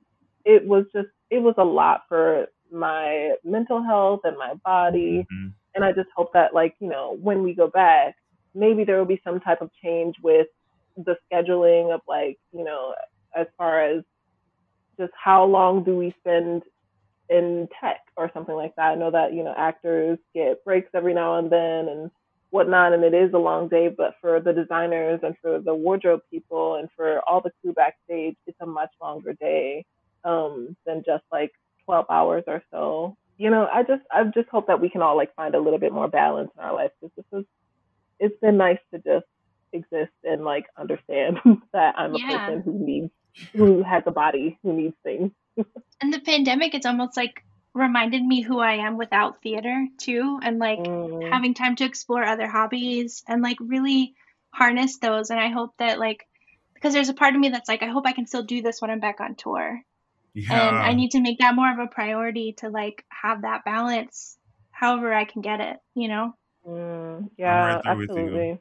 it 0.45 0.67
was 0.67 0.85
just 0.93 1.09
it 1.31 1.39
was 1.39 1.55
a 1.57 1.65
lot 1.65 2.03
for 2.11 2.47
my 2.71 3.37
mental 3.43 3.83
health 3.83 4.21
and 4.25 4.37
my 4.37 4.53
body, 4.67 5.27
mm-hmm. 5.33 5.49
and 5.75 5.83
I 5.83 5.93
just 5.93 6.11
hope 6.15 6.35
that 6.35 6.53
like 6.53 6.75
you 6.79 6.91
know 6.91 7.17
when 7.23 7.43
we 7.43 7.55
go 7.55 7.69
back, 7.69 8.17
maybe 8.55 8.85
there 8.85 8.99
will 8.99 9.05
be 9.05 9.21
some 9.25 9.41
type 9.41 9.61
of 9.61 9.71
change 9.83 10.17
with 10.23 10.49
the 10.97 11.17
scheduling 11.31 11.95
of 11.95 12.01
like 12.09 12.39
you 12.53 12.65
know 12.65 12.95
as 13.37 13.47
far 13.57 13.81
as 13.81 14.03
just 14.99 15.13
how 15.23 15.45
long 15.45 15.83
do 15.83 15.97
we 15.97 16.15
spend 16.21 16.63
in 17.31 17.69
tech 17.81 18.01
or 18.17 18.31
something 18.35 18.55
like 18.55 18.75
that. 18.77 18.91
I 18.91 18.95
know 18.97 19.11
that, 19.13 19.33
you 19.33 19.45
know, 19.45 19.55
actors 19.57 20.19
get 20.35 20.63
breaks 20.65 20.91
every 20.95 21.15
now 21.15 21.39
and 21.39 21.51
then 21.51 21.89
and 21.89 22.11
whatnot, 22.51 22.93
and 22.93 23.05
it 23.05 23.15
is 23.15 23.33
a 23.33 23.39
long 23.39 23.69
day, 23.69 23.89
but 23.89 24.15
for 24.21 24.41
the 24.41 24.53
designers 24.53 25.21
and 25.23 25.37
for 25.41 25.61
the 25.61 25.75
wardrobe 25.75 26.21
people 26.31 26.75
and 26.75 26.89
for 26.97 27.21
all 27.29 27.41
the 27.41 27.53
crew 27.63 27.73
backstage, 27.73 28.37
it's 28.47 28.59
a 28.61 28.67
much 28.67 28.91
longer 29.01 29.33
day 29.35 29.85
um, 30.25 30.77
than 30.85 31.03
just 31.07 31.23
like 31.31 31.53
12 31.85 32.07
hours 32.11 32.43
or 32.49 32.63
so. 32.73 33.17
You 33.39 33.51
know, 33.51 33.69
I 33.73 33.85
just, 33.85 34.03
I 34.13 34.25
just 34.25 34.49
hope 34.51 34.67
that 34.67 34.81
we 34.81 34.91
can 34.91 35.01
all 35.01 35.17
like 35.17 35.35
find 35.35 35.55
a 35.55 35.61
little 35.61 35.79
bit 35.79 35.93
more 35.93 36.09
balance 36.09 36.51
in 36.59 36.65
our 36.65 36.75
life 36.75 36.91
because 37.01 37.13
this 37.17 37.41
is, 37.41 37.47
it's 38.21 38.39
been 38.41 38.57
nice 38.57 38.79
to 38.93 38.99
just 39.01 39.27
exist 39.73 40.13
and 40.25 40.45
like 40.45 40.67
understand 40.77 41.39
that 41.73 41.95
I'm 41.99 42.15
a 42.15 42.19
yeah. 42.19 42.47
person 42.47 42.63
who 42.63 42.87
needs 42.87 43.11
who 43.53 43.83
has 43.83 44.03
a 44.07 44.11
body 44.11 44.59
who 44.63 44.73
needs 44.73 44.97
things. 45.03 45.33
and 46.01 46.13
the 46.13 46.21
pandemic, 46.21 46.75
it's 46.75 46.87
almost 46.87 47.17
like 47.17 47.45
reminded 47.75 48.23
me 48.25 48.43
who 48.43 48.59
I 48.59 48.75
am 48.75 48.97
without 48.97 49.43
theater 49.43 49.87
too, 49.99 50.41
and 50.43 50.59
like 50.59 50.81
mm. 50.81 51.31
having 51.31 51.55
time 51.55 51.77
to 51.77 51.85
explore 51.85 52.25
other 52.25 52.49
hobbies 52.49 53.23
and 53.29 53.43
like 53.43 53.57
really 53.61 54.15
harness 54.51 54.99
those. 54.99 55.31
And 55.31 55.41
I 55.41 55.49
hope 55.49 55.75
that 55.79 55.99
like 55.99 56.27
because 56.75 56.93
there's 56.93 57.09
a 57.09 57.15
part 57.15 57.35
of 57.35 57.41
me 57.41 57.51
that's 57.51 57.69
like 57.69 57.83
I 57.83 57.89
hope 57.89 58.07
I 58.07 58.13
can 58.13 58.27
still 58.27 58.43
do 58.43 58.63
this 58.63 58.81
when 58.81 58.91
I'm 58.91 59.01
back 59.01 59.21
on 59.21 59.35
tour. 59.35 59.81
Yeah. 60.35 60.69
And 60.69 60.77
I 60.77 60.93
need 60.95 61.13
to 61.13 61.21
make 61.21 61.39
that 61.41 61.57
more 61.57 61.71
of 61.73 61.79
a 61.79 61.89
priority 61.89 62.55
to 62.59 62.69
like 62.69 63.05
have 63.09 63.43
that 63.43 63.65
balance 63.65 64.39
however 64.81 65.13
I 65.13 65.27
can 65.27 65.43
get 65.43 65.61
it, 65.61 65.77
you 65.95 66.09
know? 66.09 66.35
Mm, 66.67 67.31
yeah, 67.37 67.75
right 67.75 67.83
absolutely. 67.85 68.61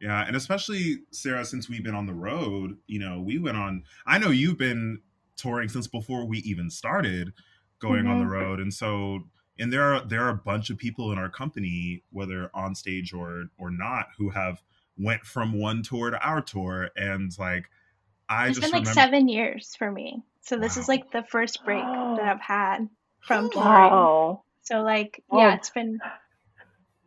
Yeah, 0.00 0.26
and 0.26 0.36
especially 0.36 0.98
Sarah, 1.12 1.44
since 1.44 1.68
we've 1.68 1.84
been 1.84 1.94
on 1.94 2.06
the 2.06 2.14
road, 2.14 2.76
you 2.86 2.98
know, 2.98 3.20
we 3.20 3.38
went 3.38 3.56
on. 3.56 3.84
I 4.06 4.18
know 4.18 4.30
you've 4.30 4.58
been 4.58 5.00
touring 5.36 5.68
since 5.68 5.86
before 5.86 6.26
we 6.26 6.38
even 6.38 6.70
started 6.70 7.32
going 7.78 8.02
mm-hmm. 8.02 8.10
on 8.10 8.18
the 8.18 8.24
mm-hmm. 8.24 8.32
road, 8.32 8.60
and 8.60 8.72
so 8.72 9.20
and 9.58 9.72
there 9.72 9.82
are 9.82 10.04
there 10.04 10.22
are 10.22 10.30
a 10.30 10.34
bunch 10.34 10.70
of 10.70 10.78
people 10.78 11.12
in 11.12 11.18
our 11.18 11.28
company 11.28 12.02
whether 12.10 12.50
on 12.54 12.74
stage 12.74 13.12
or 13.12 13.46
or 13.58 13.70
not 13.70 14.08
who 14.18 14.30
have 14.30 14.62
went 14.98 15.22
from 15.22 15.58
one 15.58 15.82
tour 15.82 16.10
to 16.10 16.18
our 16.18 16.40
tour 16.40 16.90
and 16.96 17.32
like 17.38 17.68
i 18.28 18.48
It's 18.48 18.58
just 18.58 18.72
been 18.72 18.84
like 18.84 18.92
seven 18.92 19.28
years 19.28 19.74
for 19.76 19.90
me. 19.90 20.22
So 20.42 20.58
this 20.58 20.76
is 20.76 20.88
like 20.88 21.10
the 21.10 21.22
first 21.22 21.64
break 21.64 21.82
that 21.82 22.20
I've 22.20 22.40
had 22.40 22.88
from 23.20 23.50
touring. 23.52 23.68
Wow. 23.68 24.44
So 24.62 24.82
like 24.82 25.22
Oh. 25.30 25.38
yeah, 25.38 25.54
it's 25.54 25.70
been 25.70 26.00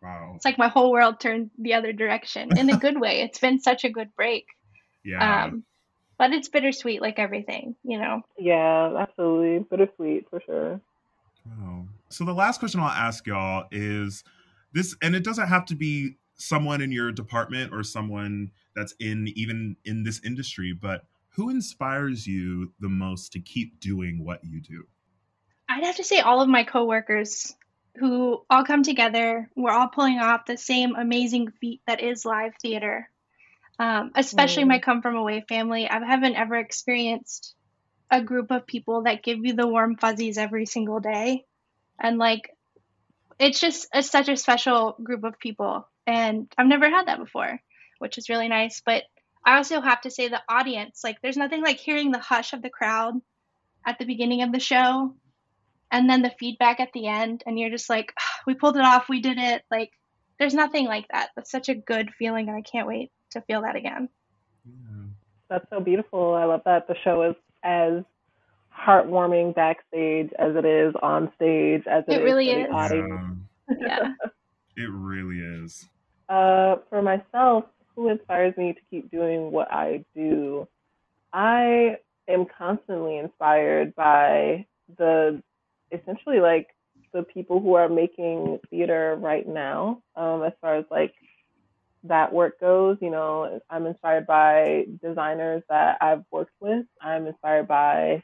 wow 0.07 0.33
it's 0.35 0.45
like 0.45 0.57
my 0.57 0.67
whole 0.69 0.91
world 0.91 1.19
turned 1.19 1.51
the 1.57 1.73
other 1.73 1.93
direction 1.93 2.57
in 2.57 2.69
a 2.69 2.77
good 2.85 2.99
way. 2.99 3.21
It's 3.21 3.39
been 3.39 3.59
such 3.59 3.83
a 3.83 3.89
good 3.89 4.15
break. 4.15 4.45
yeah 5.03 5.43
Um 5.43 5.63
but 6.17 6.33
it's 6.33 6.49
bittersweet 6.49 7.01
like 7.01 7.19
everything, 7.19 7.75
you 7.83 7.99
know. 7.99 8.23
Yeah, 8.37 8.95
absolutely. 8.97 9.65
Bittersweet 9.69 10.29
for 10.29 10.41
sure. 10.45 10.81
Wow. 11.45 11.85
So 12.09 12.25
the 12.25 12.33
last 12.33 12.59
question 12.59 12.79
I'll 12.79 12.89
ask 12.89 13.25
y'all 13.27 13.67
is 13.71 14.23
this, 14.73 14.95
and 15.01 15.15
it 15.15 15.23
doesn't 15.23 15.47
have 15.47 15.65
to 15.65 15.75
be 15.75 16.17
someone 16.35 16.81
in 16.81 16.91
your 16.91 17.11
department 17.11 17.73
or 17.73 17.83
someone 17.83 18.51
that's 18.75 18.93
in 18.99 19.27
even 19.35 19.75
in 19.85 20.03
this 20.03 20.21
industry, 20.23 20.73
but 20.73 21.05
who 21.29 21.49
inspires 21.49 22.25
you 22.25 22.73
the 22.79 22.89
most 22.89 23.31
to 23.33 23.39
keep 23.39 23.79
doing 23.79 24.23
what 24.23 24.43
you 24.43 24.59
do? 24.59 24.85
I'd 25.69 25.83
have 25.83 25.97
to 25.97 26.03
say 26.03 26.19
all 26.19 26.41
of 26.41 26.49
my 26.49 26.63
coworkers 26.63 27.55
who 27.99 28.43
all 28.49 28.63
come 28.63 28.83
together. 28.83 29.49
We're 29.55 29.71
all 29.71 29.87
pulling 29.87 30.19
off 30.19 30.45
the 30.45 30.57
same 30.57 30.95
amazing 30.95 31.51
feat 31.59 31.81
that 31.87 32.01
is 32.01 32.25
live 32.25 32.53
theater. 32.61 33.09
Um, 33.79 34.11
especially 34.15 34.63
Mm. 34.63 34.69
my 34.69 34.79
come 34.79 35.01
from 35.01 35.15
away 35.15 35.41
family. 35.47 35.87
I 35.87 36.03
haven't 36.03 36.35
ever 36.35 36.55
experienced 36.55 37.53
a 38.09 38.21
group 38.21 38.51
of 38.51 38.65
people 38.65 39.03
that 39.03 39.21
give 39.23 39.45
you 39.45 39.53
the 39.53 39.67
warm 39.67 39.97
fuzzies 39.97 40.37
every 40.37 40.65
single 40.65 40.99
day, 40.99 41.45
and 41.99 42.17
like 42.17 42.49
it's 43.37 43.59
just 43.59 43.87
it's 43.93 44.09
such 44.09 44.29
a 44.29 44.37
special 44.37 44.95
group 45.03 45.23
of 45.23 45.39
people, 45.39 45.87
and 46.07 46.51
I've 46.57 46.67
never 46.67 46.89
had 46.89 47.07
that 47.07 47.19
before, 47.19 47.61
which 47.99 48.17
is 48.17 48.29
really 48.29 48.47
nice. 48.47 48.81
But 48.83 49.03
I 49.45 49.57
also 49.57 49.79
have 49.79 50.01
to 50.01 50.09
say 50.09 50.27
the 50.27 50.41
audience, 50.49 51.03
like 51.03 51.21
there's 51.21 51.37
nothing 51.37 51.61
like 51.61 51.77
hearing 51.77 52.11
the 52.11 52.19
hush 52.19 52.53
of 52.53 52.61
the 52.61 52.69
crowd 52.71 53.21
at 53.85 53.99
the 53.99 54.05
beginning 54.05 54.41
of 54.41 54.51
the 54.51 54.59
show 54.59 55.13
and 55.91 56.09
then 56.09 56.21
the 56.21 56.31
feedback 56.39 56.79
at 56.79 56.89
the 56.93 57.07
end 57.07 57.43
and 57.45 57.57
you're 57.59 57.69
just 57.69 57.89
like 57.89 58.13
"Ah, 58.19 58.39
we 58.45 58.53
pulled 58.53 58.77
it 58.77 58.83
off 58.83 59.09
we 59.09 59.21
did 59.21 59.37
it 59.37 59.63
like 59.71 59.91
there's 60.39 60.53
nothing 60.53 60.85
like 60.85 61.05
that 61.11 61.29
that's 61.35 61.51
such 61.51 61.69
a 61.69 61.75
good 61.75 62.09
feeling 62.17 62.47
and 62.47 62.57
i 62.57 62.61
can't 62.61 62.87
wait 62.87 63.11
to 63.31 63.41
feel 63.41 63.61
that 63.61 63.75
again 63.75 64.09
That's 65.49 65.65
so 65.69 65.79
beautiful. 65.79 66.33
I 66.33 66.43
love 66.43 66.61
that 66.65 66.87
the 66.87 66.95
show 67.03 67.23
is 67.23 67.35
as 67.63 68.03
heartwarming 68.77 69.55
backstage 69.55 70.29
as 70.37 70.55
it 70.55 70.65
is 70.65 70.93
on 71.01 71.31
stage, 71.35 71.83
as 71.87 72.03
it 72.07 72.21
really 72.21 72.47
for 72.47 72.59
is. 72.59 72.67
the 72.67 72.73
audience. 72.73 73.39
yeah 73.79 74.13
It 74.77 74.89
really 74.91 75.39
is. 75.39 75.85
Uh, 76.29 76.75
for 76.89 77.01
myself, 77.01 77.63
who 77.95 78.09
inspires 78.09 78.55
me 78.57 78.73
to 78.73 78.79
keep 78.91 79.09
doing 79.09 79.51
what 79.51 79.71
I 79.71 80.05
do? 80.15 80.67
I 81.33 81.97
am 82.27 82.45
constantly 82.45 83.17
inspired 83.17 83.95
by 83.95 84.67
the 84.97 85.41
essentially 85.91 86.39
like 86.39 86.67
the 87.13 87.23
people 87.23 87.59
who 87.59 87.75
are 87.75 87.89
making 87.89 88.59
theater 88.69 89.17
right 89.19 89.47
now, 89.47 90.01
um, 90.15 90.43
as 90.43 90.53
far 90.61 90.75
as 90.75 90.85
like 90.91 91.13
that 92.03 92.33
work 92.33 92.59
goes. 92.59 92.97
You 93.01 93.11
know, 93.11 93.59
I'm 93.69 93.85
inspired 93.85 94.27
by 94.27 94.85
designers 95.01 95.63
that 95.69 95.97
I've 96.01 96.23
worked 96.31 96.55
with. 96.59 96.85
I'm 97.01 97.27
inspired 97.27 97.67
by 97.67 98.23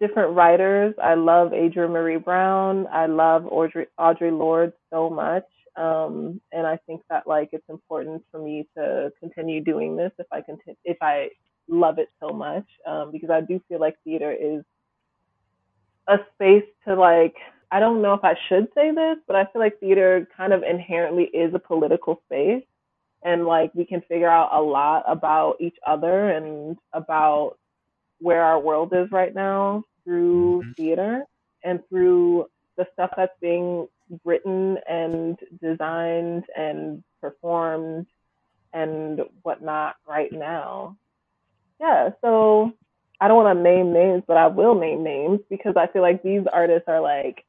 different 0.00 0.34
writers. 0.34 0.94
I 1.02 1.14
love 1.14 1.52
Adrienne 1.52 1.90
Maree 1.90 2.22
Brown. 2.22 2.86
I 2.92 3.06
love 3.06 3.42
Audre, 3.42 3.86
Audre 3.98 4.36
Lorde 4.36 4.72
so 4.90 5.10
much. 5.10 5.44
Um, 5.76 6.40
and 6.52 6.66
I 6.66 6.78
think 6.86 7.02
that 7.10 7.26
like 7.26 7.50
it's 7.52 7.68
important 7.68 8.22
for 8.30 8.40
me 8.42 8.66
to 8.76 9.12
continue 9.20 9.62
doing 9.62 9.96
this 9.96 10.10
if 10.18 10.26
I 10.32 10.40
continue, 10.40 10.76
if 10.84 10.96
I 11.00 11.30
love 11.68 11.98
it 11.98 12.08
so 12.18 12.30
much, 12.30 12.66
um, 12.86 13.12
because 13.12 13.30
I 13.30 13.40
do 13.40 13.60
feel 13.68 13.78
like 13.80 13.96
theater 14.02 14.32
is 14.32 14.64
a 16.10 16.18
space 16.34 16.64
to 16.86 16.96
like, 16.96 17.36
I 17.72 17.80
don't 17.80 18.02
know 18.02 18.14
if 18.14 18.24
I 18.24 18.34
should 18.48 18.68
say 18.74 18.90
this, 18.92 19.18
but 19.26 19.36
I 19.36 19.46
feel 19.46 19.62
like 19.62 19.80
theater 19.80 20.28
kind 20.36 20.52
of 20.52 20.64
inherently 20.64 21.24
is 21.26 21.54
a 21.54 21.60
political 21.60 22.22
space. 22.26 22.64
And 23.24 23.46
like 23.46 23.72
we 23.74 23.86
can 23.86 24.02
figure 24.02 24.30
out 24.30 24.50
a 24.52 24.60
lot 24.62 25.04
about 25.06 25.56
each 25.60 25.78
other 25.86 26.30
and 26.30 26.78
about 26.94 27.58
where 28.20 28.42
our 28.42 28.60
world 28.60 28.92
is 28.94 29.10
right 29.12 29.34
now 29.34 29.84
through 30.04 30.62
Mhm. 30.62 30.76
theater 30.76 31.26
and 31.64 31.86
through 31.88 32.50
the 32.76 32.86
stuff 32.94 33.12
that's 33.16 33.38
being 33.40 33.88
written 34.24 34.78
and 34.88 35.38
designed 35.60 36.44
and 36.56 37.04
performed 37.20 38.06
and 38.72 39.22
whatnot 39.42 39.96
right 40.06 40.32
now. 40.32 40.96
Yeah, 41.80 42.10
so 42.22 42.74
I 43.20 43.28
don't 43.28 43.42
want 43.42 43.56
to 43.58 43.62
name 43.62 43.92
names, 43.92 44.22
but 44.26 44.36
I 44.36 44.46
will 44.46 44.74
name 44.74 45.02
names 45.04 45.40
because 45.50 45.74
I 45.76 45.86
feel 45.88 46.02
like 46.02 46.22
these 46.22 46.42
artists 46.52 46.88
are 46.88 47.00
like 47.00 47.44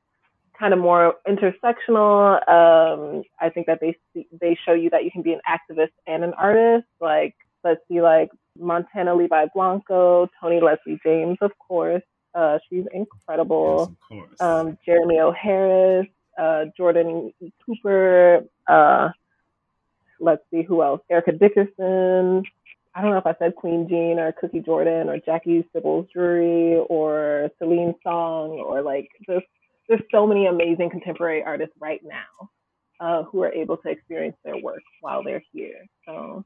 kind 0.58 0.74
of 0.74 0.80
more 0.80 1.16
intersectional. 1.28 2.36
Um, 2.50 3.24
I 3.40 3.50
think 3.50 3.68
that 3.68 3.80
they 3.80 3.96
see, 4.14 4.28
they 4.40 4.58
show 4.66 4.74
you 4.74 4.90
that 4.90 5.04
you 5.06 5.12
can 5.12 5.22
be 5.22 5.34
an 5.34 5.42
activist 5.48 5.92
and 6.08 6.24
an 6.24 6.34
artist. 6.34 6.88
Like 7.00 7.36
let's 7.64 7.82
see, 7.88 8.02
like 8.02 8.30
Montana 8.60 9.16
Levi 9.16 9.46
Blanco, 9.56 10.28
Toni-Leslie 10.40 11.00
James, 11.06 11.38
of 11.42 11.52
course. 11.58 12.04
Uh, 12.34 12.60
she's 12.70 12.86
Yes, 12.94 12.94
incredible 12.94 13.84
of 13.84 13.96
course. 14.08 14.42
um, 14.42 14.78
Jeremy 14.86 15.20
O. 15.20 15.32
Harris, 15.32 16.08
uh, 16.38 16.66
Jordan 16.78 17.34
E. 17.42 17.52
Cooper. 17.66 18.44
Uh, 18.68 19.10
let's 20.20 20.42
see 20.52 20.64
who 20.64 20.82
else. 20.82 21.02
Erica 21.10 21.34
Dickerson. 21.34 22.44
I 22.94 23.02
don't 23.02 23.12
know 23.12 23.18
if 23.18 23.26
I 23.26 23.36
said 23.40 23.54
Qween 23.56 23.88
Jean 23.88 24.20
or 24.20 24.34
Cookie 24.34 24.60
Jordan 24.60 25.08
or 25.08 25.18
Jackie 25.20 25.66
Sibblies 25.74 26.12
Drury 26.12 26.78
or 26.90 27.50
Celine 27.58 27.96
Song 28.04 28.62
or 28.66 28.82
like 28.82 29.08
there's 29.28 29.44
there's 29.88 30.02
so 30.12 30.28
many 30.28 30.46
amazing 30.46 30.90
contemporary 30.90 31.44
artists 31.44 31.76
right 31.80 32.02
now 32.04 32.50
uh, 33.00 33.24
who 33.24 33.42
are 33.44 33.52
able 33.52 33.78
to 33.78 33.90
experience 33.90 34.38
their 34.44 34.58
work 34.58 34.82
while 35.02 35.24
they're 35.24 35.44
here. 35.54 35.86
So 36.06 36.46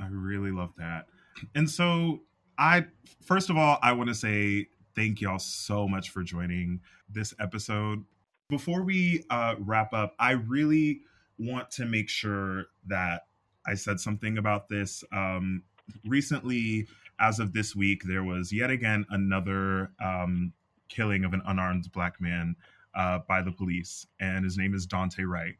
I 0.00 0.06
really 0.10 0.50
love 0.50 0.70
that. 0.76 1.06
And 1.54 1.68
so 1.68 2.20
I 2.58 2.86
first 3.22 3.48
of 3.48 3.56
all, 3.56 3.78
I 3.82 3.92
want 3.92 4.08
to 4.08 4.14
say 4.14 4.68
thank 4.94 5.20
y'all 5.20 5.38
so 5.38 5.88
much 5.88 6.10
for 6.10 6.22
joining 6.22 6.80
this 7.08 7.32
episode. 7.40 8.04
Before 8.50 8.82
we 8.82 9.24
uh, 9.30 9.54
wrap 9.58 9.92
up, 9.94 10.14
I 10.18 10.32
really 10.32 11.02
want 11.38 11.70
to 11.72 11.84
make 11.84 12.08
sure 12.08 12.66
that 12.86 13.22
I 13.68 13.74
said 13.74 14.00
something 14.00 14.38
about 14.38 14.68
this. 14.68 15.04
Um, 15.12 15.62
recently, 16.06 16.88
as 17.20 17.38
of 17.38 17.52
this 17.52 17.76
week, 17.76 18.02
there 18.04 18.24
was 18.24 18.52
yet 18.52 18.70
again 18.70 19.04
another 19.10 19.90
um, 20.02 20.52
killing 20.88 21.24
of 21.24 21.34
an 21.34 21.42
unarmed 21.44 21.92
black 21.92 22.20
man 22.20 22.56
uh, 22.94 23.18
by 23.28 23.42
the 23.42 23.52
police, 23.52 24.06
and 24.18 24.44
his 24.44 24.56
name 24.56 24.74
is 24.74 24.86
Daunte 24.86 25.26
Wright. 25.26 25.56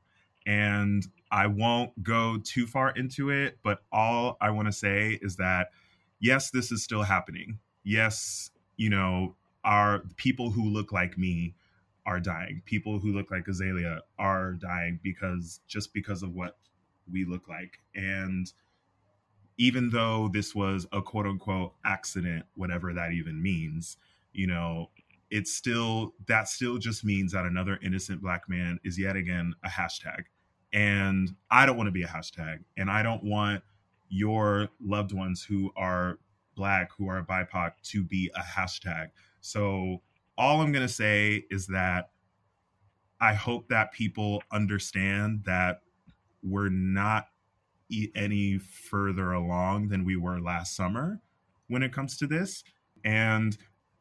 And 0.47 1.07
I 1.31 1.49
won't 1.49 2.03
go 2.03 2.39
too 2.43 2.67
far 2.67 2.91
into 2.93 3.29
it, 3.29 3.59
but 3.63 3.81
all 3.93 4.39
I 4.41 4.51
want 4.51 4.69
to 4.69 4.73
say 4.73 5.19
is 5.21 5.37
that 5.37 5.69
yes, 6.19 6.51
this 6.51 6.73
is 6.73 6.83
still 6.83 7.03
happening. 7.03 7.59
Yes, 7.85 8.51
you 8.79 8.89
know, 8.89 9.37
our 9.65 10.03
people 10.17 10.51
who 10.51 10.71
look 10.71 10.93
like 10.93 11.19
me 11.19 11.55
are 12.07 12.21
dying. 12.21 12.63
People 12.65 12.99
who 12.99 13.13
look 13.13 13.31
like 13.31 13.47
Azalea 13.47 14.01
are 14.19 14.53
dying 14.55 14.99
because 15.03 15.61
just 15.67 15.93
because 15.93 16.23
of 16.23 16.35
what 16.35 16.57
we 17.13 17.25
look 17.25 17.49
like. 17.49 17.79
And 17.95 18.51
even 19.59 19.91
though 19.91 20.31
this 20.33 20.55
was 20.55 20.87
a 20.93 21.03
quote 21.03 21.27
unquote 21.27 21.75
accident, 21.85 22.45
whatever 22.55 22.93
that 22.95 23.13
even 23.13 23.43
means, 23.43 23.97
you 24.33 24.47
know, 24.47 24.91
it's 25.31 25.53
still 25.53 26.15
that 26.27 26.49
still 26.49 26.79
just 26.79 27.05
means 27.05 27.33
that 27.33 27.45
another 27.45 27.79
innocent 27.83 28.23
black 28.23 28.49
man 28.49 28.79
is 28.85 28.99
yet 28.99 29.17
again 29.17 29.55
a 29.65 29.69
hashtag. 29.69 30.25
And 30.73 31.35
I 31.51 31.67
don't 31.67 31.77
want 31.77 31.89
to 31.89 31.93
be 31.93 32.03
a 32.03 32.09
hashtag. 32.09 32.59
And 32.77 32.91
I 32.91 33.03
don't 33.03 33.25
want 33.25 33.63
your 34.09 34.69
loved 34.81 35.13
ones 35.13 35.43
who 35.43 35.71
are 35.77 36.19
black, 36.55 36.91
who 36.97 37.09
are 37.09 37.23
BIPOC 37.23 37.73
to 37.85 38.05
be 38.05 38.31
a 38.35 38.41
hashtag. 38.41 39.11
So 39.41 40.03
all 40.37 40.61
I'm 40.61 40.73
going 40.73 40.87
to 40.87 40.93
say 40.93 41.45
is 41.51 41.67
that 41.69 42.11
I 43.21 43.35
hope 43.35 43.69
that 43.69 43.93
people 43.93 44.43
understand 44.53 45.43
that 45.45 45.81
we're 46.43 46.69
not 46.69 47.29
any 48.15 48.59
further 48.59 49.33
along 49.33 49.89
than 49.89 50.05
we 50.05 50.17
were 50.17 50.41
last 50.41 50.77
summer 50.77 51.21
when 51.69 51.83
it 51.83 51.93
comes 51.93 52.17
to 52.19 52.27
this. 52.27 52.65
And 53.05 53.57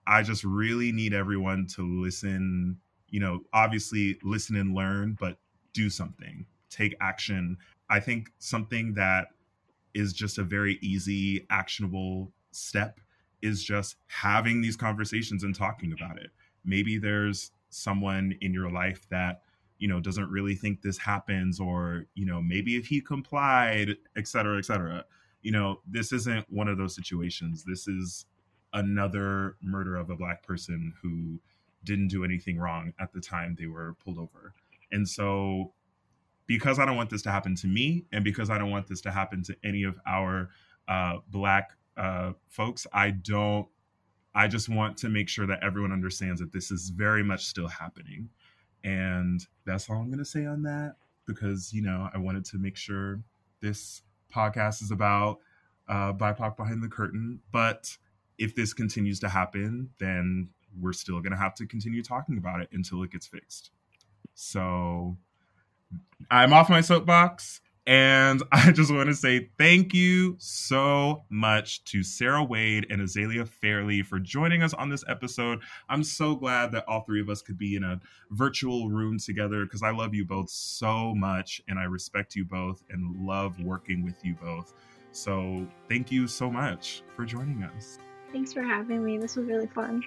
I 0.05 0.23
just 0.23 0.43
really 0.43 0.91
need 0.91 1.13
everyone 1.13 1.67
to 1.75 1.81
listen, 1.81 2.77
you 3.09 3.19
know, 3.19 3.41
obviously 3.53 4.17
listen 4.23 4.55
and 4.55 4.75
learn, 4.75 5.17
but 5.19 5.37
do 5.73 5.89
something, 5.89 6.45
take 6.69 6.95
action. 7.01 7.57
I 7.89 7.99
think 7.99 8.31
something 8.39 8.93
that 8.95 9.27
is 9.93 10.13
just 10.13 10.37
a 10.37 10.43
very 10.43 10.77
easy, 10.81 11.45
actionable 11.49 12.31
step 12.51 12.99
is 13.41 13.63
just 13.63 13.95
having 14.07 14.61
these 14.61 14.75
conversations 14.75 15.43
and 15.43 15.55
talking 15.55 15.93
about 15.93 16.17
it. 16.17 16.31
Maybe 16.65 16.97
there's 16.97 17.51
someone 17.69 18.35
in 18.41 18.53
your 18.53 18.71
life 18.71 19.07
that 19.09 19.41
you 19.79 19.87
know 19.87 19.99
doesn't 19.99 20.29
really 20.29 20.55
think 20.55 20.81
this 20.81 20.97
happens 20.97 21.59
or 21.59 22.05
you 22.15 22.25
know 22.25 22.41
maybe 22.41 22.75
if 22.75 22.87
he 22.87 23.01
complied 23.01 23.95
et 24.17 24.27
cetera 24.27 24.57
et 24.57 24.65
cetera. 24.65 25.05
You 25.41 25.51
know 25.51 25.81
this 25.87 26.11
isn't 26.11 26.45
one 26.49 26.67
of 26.67 26.77
those 26.77 26.95
situations. 26.95 27.63
This 27.63 27.87
is 27.87 28.25
another 28.73 29.55
murder 29.61 29.95
of 29.95 30.09
a 30.09 30.15
black 30.15 30.43
person 30.43 30.93
who 31.01 31.39
didn't 31.83 32.09
do 32.09 32.23
anything 32.23 32.57
wrong 32.57 32.93
at 32.99 33.13
the 33.13 33.21
time 33.21 33.55
they 33.57 33.67
were 33.67 33.95
pulled 34.03 34.17
over. 34.17 34.53
And 34.91 35.07
so 35.07 35.73
because 36.47 36.79
i 36.79 36.85
don't 36.85 36.95
want 36.95 37.09
this 37.09 37.21
to 37.21 37.29
happen 37.29 37.53
to 37.53 37.67
me 37.67 38.05
and 38.11 38.23
because 38.23 38.49
i 38.49 38.57
don't 38.57 38.71
want 38.71 38.87
this 38.87 39.01
to 39.01 39.11
happen 39.11 39.43
to 39.43 39.55
any 39.63 39.83
of 39.83 39.99
our 40.07 40.49
uh, 40.87 41.17
black 41.29 41.71
uh, 41.97 42.31
folks 42.47 42.87
i 42.93 43.11
don't 43.11 43.67
i 44.33 44.47
just 44.47 44.69
want 44.69 44.97
to 44.97 45.09
make 45.09 45.29
sure 45.29 45.45
that 45.45 45.61
everyone 45.61 45.91
understands 45.91 46.39
that 46.39 46.51
this 46.51 46.71
is 46.71 46.89
very 46.89 47.23
much 47.23 47.45
still 47.45 47.67
happening 47.67 48.29
and 48.83 49.45
that's 49.65 49.89
all 49.89 49.97
I'm 49.97 50.07
going 50.07 50.19
to 50.19 50.25
say 50.25 50.45
on 50.45 50.63
that 50.63 50.95
because, 51.25 51.73
you 51.73 51.81
know, 51.81 52.09
I 52.13 52.17
wanted 52.17 52.45
to 52.45 52.57
make 52.57 52.77
sure 52.77 53.21
this 53.61 54.01
podcast 54.33 54.81
is 54.81 54.91
about 54.91 55.39
uh, 55.87 56.13
BIPOC 56.13 56.57
behind 56.57 56.83
the 56.83 56.87
curtain. 56.87 57.39
But 57.51 57.97
if 58.37 58.55
this 58.55 58.73
continues 58.73 59.19
to 59.21 59.29
happen, 59.29 59.89
then 59.99 60.49
we're 60.79 60.93
still 60.93 61.19
going 61.19 61.31
to 61.31 61.37
have 61.37 61.55
to 61.55 61.65
continue 61.65 62.03
talking 62.03 62.37
about 62.37 62.61
it 62.61 62.69
until 62.71 63.03
it 63.03 63.11
gets 63.11 63.27
fixed. 63.27 63.71
So 64.33 65.17
I'm 66.29 66.53
off 66.53 66.69
my 66.69 66.81
soapbox. 66.81 67.61
And 67.87 68.43
I 68.51 68.71
just 68.73 68.93
want 68.93 69.07
to 69.07 69.15
say 69.15 69.49
thank 69.57 69.93
you 69.93 70.35
so 70.37 71.23
much 71.29 71.83
to 71.85 72.03
Sarah 72.03 72.43
Wade 72.43 72.85
and 72.89 73.01
Azalea 73.01 73.45
Fairley 73.45 74.03
for 74.03 74.19
joining 74.19 74.61
us 74.61 74.73
on 74.73 74.89
this 74.89 75.03
episode. 75.07 75.61
I'm 75.89 76.03
so 76.03 76.35
glad 76.35 76.71
that 76.73 76.83
all 76.87 77.01
three 77.01 77.21
of 77.21 77.29
us 77.29 77.41
could 77.41 77.57
be 77.57 77.75
in 77.75 77.83
a 77.83 77.99
virtual 78.29 78.89
room 78.89 79.17
together 79.17 79.63
because 79.63 79.81
I 79.81 79.91
love 79.91 80.13
you 80.13 80.25
both 80.25 80.49
so 80.49 81.15
much 81.15 81.61
and 81.67 81.79
I 81.79 81.85
respect 81.85 82.35
you 82.35 82.45
both 82.45 82.83
and 82.89 83.25
love 83.25 83.59
working 83.61 84.03
with 84.03 84.23
you 84.23 84.35
both. 84.35 84.73
So 85.13 85.65
thank 85.89 86.11
you 86.11 86.27
so 86.27 86.51
much 86.51 87.01
for 87.15 87.25
joining 87.25 87.63
us. 87.63 87.97
Thanks 88.33 88.51
for 88.51 88.61
having 88.61 89.03
me. 89.03 89.17
This 89.17 89.37
was 89.37 89.47
really 89.47 89.67
fun. 89.67 90.03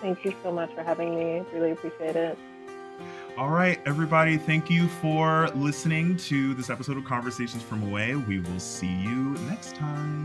Thank 0.00 0.24
you 0.24 0.32
so 0.42 0.52
much 0.52 0.72
for 0.74 0.82
having 0.82 1.14
me. 1.14 1.42
Really 1.52 1.72
appreciate 1.72 2.16
it. 2.16 2.38
All 3.36 3.48
right, 3.48 3.80
everybody, 3.86 4.36
thank 4.36 4.68
you 4.68 4.88
for 4.88 5.48
listening 5.54 6.16
to 6.18 6.54
this 6.54 6.68
episode 6.68 6.96
of 6.96 7.04
Conversations 7.04 7.62
from 7.62 7.82
Away. 7.82 8.14
We 8.14 8.40
will 8.40 8.60
see 8.60 8.86
you 8.86 9.36
next 9.48 9.76
time. 9.76 10.24